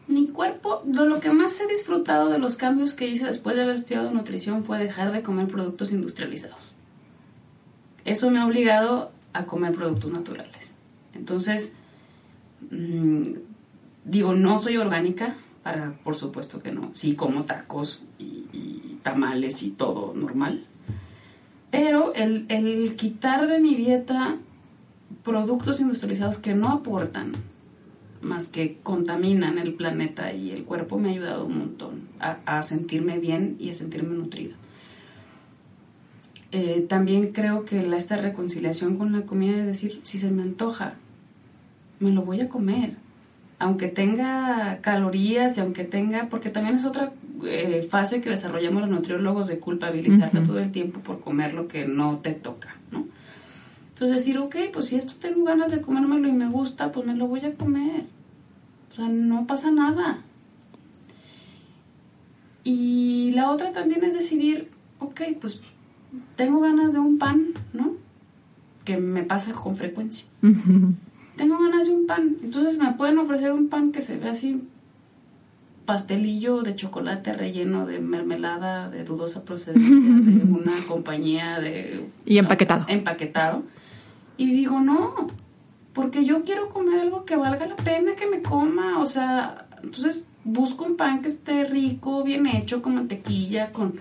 Mi 0.09 0.27
cuerpo, 0.27 0.83
lo, 0.85 1.21
que 1.21 1.31
más 1.31 1.57
he 1.61 1.67
disfrutado 1.67 2.29
de 2.29 2.37
los 2.37 2.57
cambios 2.57 2.93
que 2.95 3.07
hice 3.07 3.27
después 3.27 3.55
de 3.55 3.63
haber 3.63 3.75
estudiado 3.75 4.11
nutrición 4.11 4.65
fue 4.65 4.77
dejar 4.77 5.13
de 5.13 5.21
comer 5.21 5.47
productos 5.47 5.93
industrializados. 5.93 6.73
Eso 8.03 8.29
me 8.29 8.39
ha 8.39 8.45
obligado 8.45 9.13
a 9.33 9.45
comer 9.45 9.73
productos 9.73 10.11
naturales. 10.11 10.71
Entonces, 11.13 11.73
mm, 12.69 13.33
digo, 14.05 14.33
no 14.33 14.57
soy 14.57 14.77
orgánica, 14.77 15.35
para, 15.63 15.93
por 16.03 16.15
supuesto 16.15 16.61
que 16.61 16.71
no. 16.71 16.91
Sí, 16.93 17.15
como 17.15 17.43
tacos 17.43 18.03
y, 18.19 18.97
tamales 19.03 19.63
y 19.63 19.71
todo 19.71 20.13
normal. 20.13 20.63
Pero 21.71 22.13
el, 22.13 22.95
quitar 22.97 23.47
de 23.47 23.59
mi 23.59 23.73
dieta 23.73 24.37
productos 25.23 25.79
industrializados 25.79 26.37
que 26.37 26.53
no 26.53 26.67
aportan 26.69 27.31
más 28.21 28.49
que 28.49 28.77
contaminan 28.83 29.57
el 29.57 29.73
planeta 29.73 30.33
y 30.33 30.51
el 30.51 30.65
cuerpo 30.65 30.99
me 30.99 31.09
ha 31.09 31.11
ayudado 31.13 31.45
un 31.45 31.57
montón 31.57 32.01
a 32.19 32.61
sentirme 32.61 33.17
bien 33.17 33.55
y 33.59 33.71
a 33.71 33.75
sentirme 33.75 34.15
nutrida. 34.15 34.55
Eh, 36.51 36.85
también 36.89 37.31
creo 37.31 37.63
que 37.63 37.81
la, 37.81 37.97
esta 37.97 38.17
reconciliación 38.17 38.97
con 38.97 39.13
la 39.13 39.21
comida 39.21 39.57
es 39.57 39.65
decir, 39.65 40.01
si 40.03 40.17
se 40.17 40.31
me 40.31 40.41
antoja, 40.41 40.95
me 41.99 42.11
lo 42.11 42.23
voy 42.23 42.41
a 42.41 42.49
comer. 42.49 42.95
Aunque 43.57 43.87
tenga 43.87 44.79
calorías 44.81 45.55
y 45.57 45.61
aunque 45.61 45.83
tenga, 45.83 46.27
porque 46.29 46.49
también 46.49 46.75
es 46.75 46.85
otra 46.85 47.13
eh, 47.45 47.87
fase 47.89 48.21
que 48.21 48.29
desarrollamos 48.29 48.81
los 48.81 48.91
nutriólogos 48.91 49.47
de 49.47 49.59
culpabilizarte 49.59 50.41
todo 50.41 50.59
el 50.59 50.71
tiempo 50.71 50.99
por 50.99 51.21
comer 51.21 51.53
lo 51.53 51.67
que 51.67 51.85
no 51.85 52.17
te 52.17 52.31
toca, 52.31 52.75
¿no? 52.91 53.05
Entonces 53.89 54.17
decir, 54.17 54.39
ok, 54.39 54.55
pues 54.73 54.87
si 54.87 54.95
esto 54.95 55.13
tengo 55.21 55.45
ganas 55.45 55.69
de 55.69 55.79
comérmelo 55.79 56.27
y 56.27 56.31
me 56.31 56.49
gusta, 56.49 56.91
pues 56.91 57.05
me 57.05 57.13
lo 57.13 57.27
voy 57.27 57.45
a 57.45 57.53
comer. 57.53 58.05
O 58.89 58.93
sea, 58.93 59.07
no 59.07 59.45
pasa 59.45 59.69
nada. 59.69 60.23
Y 62.63 63.31
la 63.35 63.51
otra 63.51 63.71
también 63.73 64.03
es 64.03 64.15
decidir, 64.15 64.69
ok, 64.99 65.21
pues 65.39 65.61
tengo 66.35 66.59
ganas 66.59 66.93
de 66.93 66.99
un 66.99 67.17
pan, 67.17 67.47
¿no? 67.73 67.93
Que 68.85 68.97
me 68.97 69.23
pasa 69.23 69.53
con 69.53 69.75
frecuencia. 69.75 70.27
Tengo 71.35 71.59
ganas 71.59 71.87
de 71.87 71.93
un 71.93 72.07
pan. 72.07 72.37
Entonces 72.43 72.77
me 72.77 72.91
pueden 72.93 73.17
ofrecer 73.19 73.51
un 73.51 73.69
pan 73.69 73.91
que 73.91 74.01
se 74.01 74.17
ve 74.17 74.29
así 74.29 74.61
pastelillo 75.85 76.61
de 76.61 76.75
chocolate 76.75 77.33
relleno 77.33 77.85
de 77.85 77.99
mermelada 77.99 78.89
de 78.89 79.03
dudosa 79.03 79.43
procedencia 79.43 79.95
de 79.95 80.43
una 80.51 80.73
compañía 80.87 81.59
de... 81.59 82.09
Y 82.25 82.37
empaquetado. 82.37 82.85
empaquetado. 82.87 83.63
Y 84.37 84.51
digo, 84.51 84.79
no, 84.79 85.27
porque 85.93 86.23
yo 86.23 86.43
quiero 86.43 86.69
comer 86.69 86.99
algo 86.99 87.25
que 87.25 87.35
valga 87.35 87.65
la 87.65 87.75
pena 87.75 88.15
que 88.15 88.27
me 88.27 88.41
coma. 88.41 88.99
O 88.99 89.05
sea, 89.05 89.67
entonces 89.83 90.27
busco 90.43 90.85
un 90.85 90.95
pan 90.95 91.21
que 91.21 91.27
esté 91.27 91.65
rico, 91.65 92.23
bien 92.23 92.47
hecho, 92.47 92.81
con 92.81 92.95
mantequilla, 92.95 93.71
con 93.71 93.99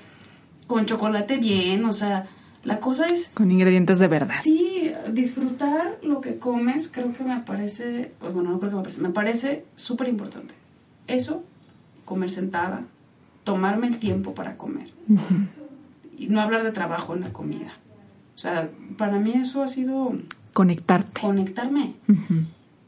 con 0.70 0.86
chocolate 0.86 1.36
bien, 1.38 1.84
o 1.84 1.92
sea, 1.92 2.28
la 2.62 2.78
cosa 2.78 3.06
es... 3.06 3.32
Con 3.34 3.50
ingredientes 3.50 3.98
de 3.98 4.06
verdad. 4.06 4.36
Sí, 4.40 4.92
disfrutar 5.12 5.98
lo 6.04 6.20
que 6.20 6.38
comes 6.38 6.88
creo 6.88 7.12
que 7.12 7.24
me 7.24 7.40
parece, 7.40 8.12
pues, 8.20 8.32
bueno, 8.32 8.52
no 8.52 8.60
creo 8.60 8.70
que 8.70 8.76
me 8.76 8.82
parece, 8.84 9.00
me 9.00 9.10
parece 9.10 9.64
súper 9.74 10.08
importante. 10.08 10.54
Eso, 11.08 11.42
comer 12.04 12.30
sentada, 12.30 12.84
tomarme 13.42 13.88
el 13.88 13.98
tiempo 13.98 14.32
para 14.32 14.56
comer. 14.56 14.86
Y 16.16 16.28
no 16.28 16.40
hablar 16.40 16.62
de 16.62 16.70
trabajo 16.70 17.16
en 17.16 17.22
la 17.22 17.32
comida. 17.32 17.74
O 18.36 18.38
sea, 18.38 18.70
para 18.96 19.18
mí 19.18 19.32
eso 19.34 19.64
ha 19.64 19.68
sido... 19.68 20.12
Conectarte. 20.52 21.20
Conectarme. 21.20 21.94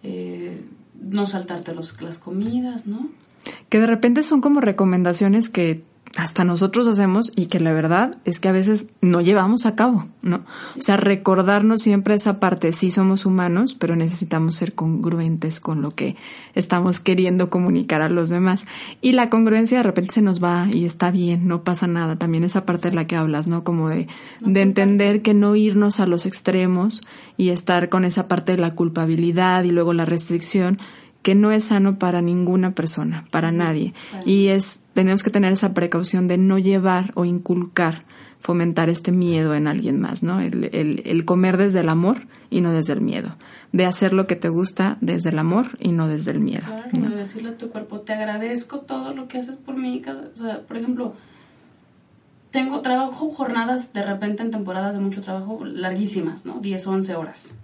Eh, 0.04 0.60
no 1.00 1.26
saltarte 1.26 1.74
los, 1.74 2.00
las 2.00 2.18
comidas, 2.18 2.86
¿no? 2.86 3.08
Que 3.68 3.80
de 3.80 3.88
repente 3.88 4.22
son 4.22 4.40
como 4.40 4.60
recomendaciones 4.60 5.48
que 5.48 5.82
hasta 6.16 6.44
nosotros 6.44 6.88
hacemos 6.88 7.32
y 7.36 7.46
que 7.46 7.58
la 7.58 7.72
verdad 7.72 8.16
es 8.24 8.38
que 8.38 8.48
a 8.48 8.52
veces 8.52 8.86
no 9.00 9.20
llevamos 9.22 9.64
a 9.64 9.74
cabo, 9.74 10.08
¿no? 10.20 10.44
O 10.78 10.82
sea, 10.82 10.96
recordarnos 10.98 11.80
siempre 11.80 12.14
esa 12.14 12.38
parte, 12.38 12.72
sí 12.72 12.90
somos 12.90 13.24
humanos, 13.24 13.74
pero 13.74 13.96
necesitamos 13.96 14.56
ser 14.56 14.74
congruentes 14.74 15.58
con 15.58 15.80
lo 15.80 15.94
que 15.94 16.16
estamos 16.54 17.00
queriendo 17.00 17.48
comunicar 17.48 18.02
a 18.02 18.10
los 18.10 18.28
demás. 18.28 18.66
Y 19.00 19.12
la 19.12 19.28
congruencia 19.28 19.78
de 19.78 19.84
repente 19.84 20.14
se 20.14 20.22
nos 20.22 20.42
va 20.42 20.68
y 20.70 20.84
está 20.84 21.10
bien, 21.10 21.48
no 21.48 21.64
pasa 21.64 21.86
nada. 21.86 22.16
También 22.16 22.44
esa 22.44 22.66
parte 22.66 22.90
de 22.90 22.96
la 22.96 23.06
que 23.06 23.16
hablas, 23.16 23.46
¿no? 23.46 23.64
Como 23.64 23.88
de, 23.88 24.06
de 24.40 24.60
entender 24.60 25.22
que 25.22 25.32
no 25.32 25.56
irnos 25.56 25.98
a 25.98 26.06
los 26.06 26.26
extremos 26.26 27.06
y 27.38 27.48
estar 27.48 27.88
con 27.88 28.04
esa 28.04 28.28
parte 28.28 28.52
de 28.52 28.58
la 28.58 28.74
culpabilidad 28.74 29.64
y 29.64 29.72
luego 29.72 29.94
la 29.94 30.04
restricción, 30.04 30.78
que 31.22 31.34
no 31.34 31.52
es 31.52 31.64
sano 31.64 31.98
para 31.98 32.20
ninguna 32.20 32.74
persona, 32.74 33.24
para 33.30 33.52
nadie. 33.52 33.94
Y 34.26 34.48
es, 34.48 34.80
tenemos 34.92 35.22
que 35.22 35.30
tener 35.30 35.52
esa 35.52 35.72
precaución 35.72 36.26
de 36.26 36.36
no 36.36 36.58
llevar 36.58 37.12
o 37.14 37.24
inculcar, 37.24 38.04
fomentar 38.40 38.90
este 38.90 39.12
miedo 39.12 39.54
en 39.54 39.68
alguien 39.68 40.00
más, 40.00 40.24
¿no? 40.24 40.40
El, 40.40 40.70
el, 41.04 41.24
comer 41.24 41.56
desde 41.56 41.80
el 41.80 41.88
amor 41.88 42.26
y 42.50 42.60
no 42.60 42.72
desde 42.72 42.94
el 42.94 43.00
miedo. 43.00 43.36
De 43.70 43.86
hacer 43.86 44.12
lo 44.12 44.26
que 44.26 44.34
te 44.34 44.48
gusta 44.48 44.98
desde 45.00 45.30
el 45.30 45.38
amor 45.38 45.66
y 45.78 45.92
no 45.92 46.08
desde 46.08 46.32
el 46.32 46.40
miedo. 46.40 46.66
Claro, 46.66 47.10
de 47.10 47.16
decirle 47.16 47.50
a 47.50 47.56
tu 47.56 47.70
cuerpo, 47.70 48.00
te 48.00 48.12
agradezco 48.12 48.80
todo 48.80 49.14
lo 49.14 49.28
que 49.28 49.38
haces 49.38 49.56
por 49.56 49.76
mí. 49.76 50.02
o 50.04 50.36
sea, 50.36 50.62
por 50.62 50.76
ejemplo, 50.76 51.14
tengo 52.50 52.80
trabajo 52.80 53.30
jornadas 53.30 53.92
de 53.92 54.02
repente 54.02 54.42
en 54.42 54.50
temporadas 54.50 54.94
de 54.94 55.00
mucho 55.00 55.22
trabajo 55.22 55.64
larguísimas, 55.64 56.44
¿no? 56.44 56.58
10, 56.60 56.84
11 56.84 57.14
horas 57.14 57.54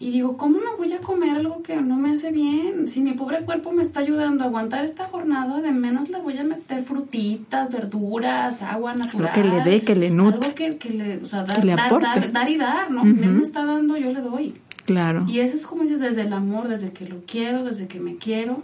y 0.00 0.10
digo, 0.10 0.36
¿cómo 0.36 0.58
me 0.58 0.76
voy 0.76 0.92
a 0.92 0.98
comer 0.98 1.36
algo 1.36 1.62
que 1.62 1.76
no 1.76 1.96
me 1.96 2.10
hace 2.10 2.32
bien? 2.32 2.88
Si 2.88 3.00
mi 3.00 3.12
pobre 3.12 3.40
cuerpo 3.44 3.70
me 3.70 3.82
está 3.82 4.00
ayudando 4.00 4.42
a 4.42 4.48
aguantar 4.48 4.84
esta 4.84 5.04
jornada, 5.04 5.60
de 5.60 5.70
menos 5.70 6.08
le 6.10 6.18
voy 6.18 6.36
a 6.36 6.44
meter 6.44 6.82
frutitas, 6.82 7.70
verduras, 7.70 8.60
agua 8.62 8.94
natural. 8.94 9.28
Algo 9.28 9.42
que 9.42 9.48
le 9.48 9.62
dé, 9.62 9.82
que 9.82 9.94
le 9.94 10.10
nutre. 10.10 10.46
Algo 10.46 10.54
que, 10.54 10.76
que 10.78 10.90
le, 10.90 11.16
o 11.18 11.26
sea, 11.26 11.44
dar, 11.44 11.64
dar, 11.64 12.32
dar, 12.32 12.48
y 12.50 12.56
dar, 12.56 12.90
¿no? 12.90 13.04
me 13.04 13.42
está 13.42 13.64
dando, 13.64 13.96
yo 13.96 14.12
le 14.12 14.20
doy. 14.20 14.54
Claro. 14.84 15.24
Y 15.28 15.38
eso 15.38 15.56
es 15.56 15.64
como 15.64 15.84
dices, 15.84 16.00
desde 16.00 16.22
el 16.22 16.32
amor, 16.32 16.68
desde 16.68 16.92
que 16.92 17.08
lo 17.08 17.22
quiero, 17.26 17.64
desde 17.64 17.86
que 17.86 18.00
me 18.00 18.16
quiero, 18.16 18.62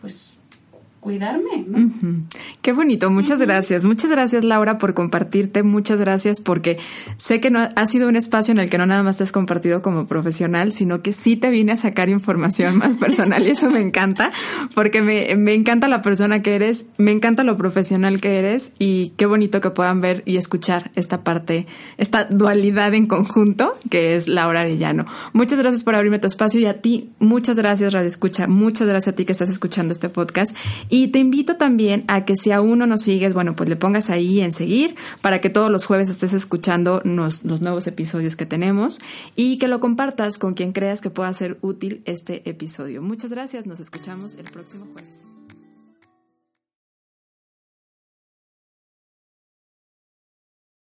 pues 0.00 0.38
cuidarme. 1.00 1.64
Qué 2.60 2.72
bonito, 2.72 3.10
muchas 3.10 3.40
gracias. 3.40 3.84
Muchas 3.84 4.10
gracias 4.10 4.44
Laura 4.44 4.76
por 4.76 4.92
compartirte, 4.92 5.62
muchas 5.62 5.98
gracias 5.98 6.40
porque 6.40 6.78
sé 7.16 7.40
que 7.40 7.50
no 7.50 7.68
ha 7.74 7.86
sido 7.86 8.06
un 8.08 8.16
espacio 8.16 8.52
en 8.52 8.58
el 8.58 8.68
que 8.68 8.76
no 8.76 8.84
nada 8.84 9.02
más 9.02 9.16
te 9.16 9.24
has 9.24 9.32
compartido 9.32 9.80
como 9.80 10.06
profesional, 10.06 10.72
sino 10.72 11.00
que 11.00 11.12
sí 11.12 11.36
te 11.36 11.48
vine 11.48 11.72
a 11.72 11.76
sacar 11.76 12.10
información 12.10 12.76
más 12.76 12.96
personal 12.96 13.46
y 13.46 13.50
eso 13.50 13.70
me 13.70 13.80
encanta 13.80 14.30
porque 14.74 15.00
me, 15.00 15.34
me 15.36 15.54
encanta 15.54 15.88
la 15.88 16.02
persona 16.02 16.40
que 16.42 16.54
eres, 16.54 16.86
me 16.98 17.12
encanta 17.12 17.44
lo 17.44 17.56
profesional 17.56 18.20
que 18.20 18.38
eres 18.38 18.72
y 18.78 19.14
qué 19.16 19.24
bonito 19.24 19.62
que 19.62 19.70
puedan 19.70 20.02
ver 20.02 20.22
y 20.26 20.36
escuchar 20.36 20.90
esta 20.96 21.24
parte, 21.24 21.66
esta 21.96 22.26
dualidad 22.26 22.92
en 22.92 23.06
conjunto 23.06 23.72
que 23.88 24.16
es 24.16 24.28
Laura 24.28 24.60
Arellano. 24.60 25.06
Muchas 25.32 25.58
gracias 25.58 25.82
por 25.82 25.94
abrirme 25.94 26.18
tu 26.18 26.26
espacio 26.26 26.60
y 26.60 26.66
a 26.66 26.82
ti, 26.82 27.10
muchas 27.18 27.56
gracias 27.56 27.94
Radio 27.94 28.08
Escucha, 28.08 28.46
muchas 28.46 28.86
gracias 28.86 29.14
a 29.14 29.16
ti 29.16 29.24
que 29.24 29.32
estás 29.32 29.48
escuchando 29.48 29.92
este 29.92 30.10
podcast 30.10 30.54
y 30.90 31.08
te 31.08 31.20
invito 31.20 31.56
también 31.56 32.04
a 32.08 32.24
que 32.24 32.36
si 32.36 32.50
aún 32.50 32.78
no 32.80 32.86
nos 32.86 33.02
sigues, 33.02 33.32
bueno, 33.32 33.56
pues 33.56 33.68
le 33.68 33.76
pongas 33.76 34.10
ahí 34.10 34.40
en 34.40 34.52
seguir 34.52 34.96
para 35.22 35.40
que 35.40 35.48
todos 35.48 35.70
los 35.70 35.86
jueves 35.86 36.08
estés 36.08 36.34
escuchando 36.34 37.00
los, 37.04 37.44
los 37.44 37.60
nuevos 37.60 37.86
episodios 37.86 38.36
que 38.36 38.44
tenemos 38.44 38.98
y 39.36 39.58
que 39.58 39.68
lo 39.68 39.80
compartas 39.80 40.36
con 40.36 40.54
quien 40.54 40.72
creas 40.72 41.00
que 41.00 41.10
pueda 41.10 41.32
ser 41.32 41.58
útil 41.62 42.02
este 42.04 42.48
episodio. 42.50 43.00
Muchas 43.00 43.30
gracias, 43.30 43.66
nos 43.66 43.80
escuchamos 43.80 44.34
el 44.34 44.44
próximo 44.44 44.86
jueves. 44.92 45.29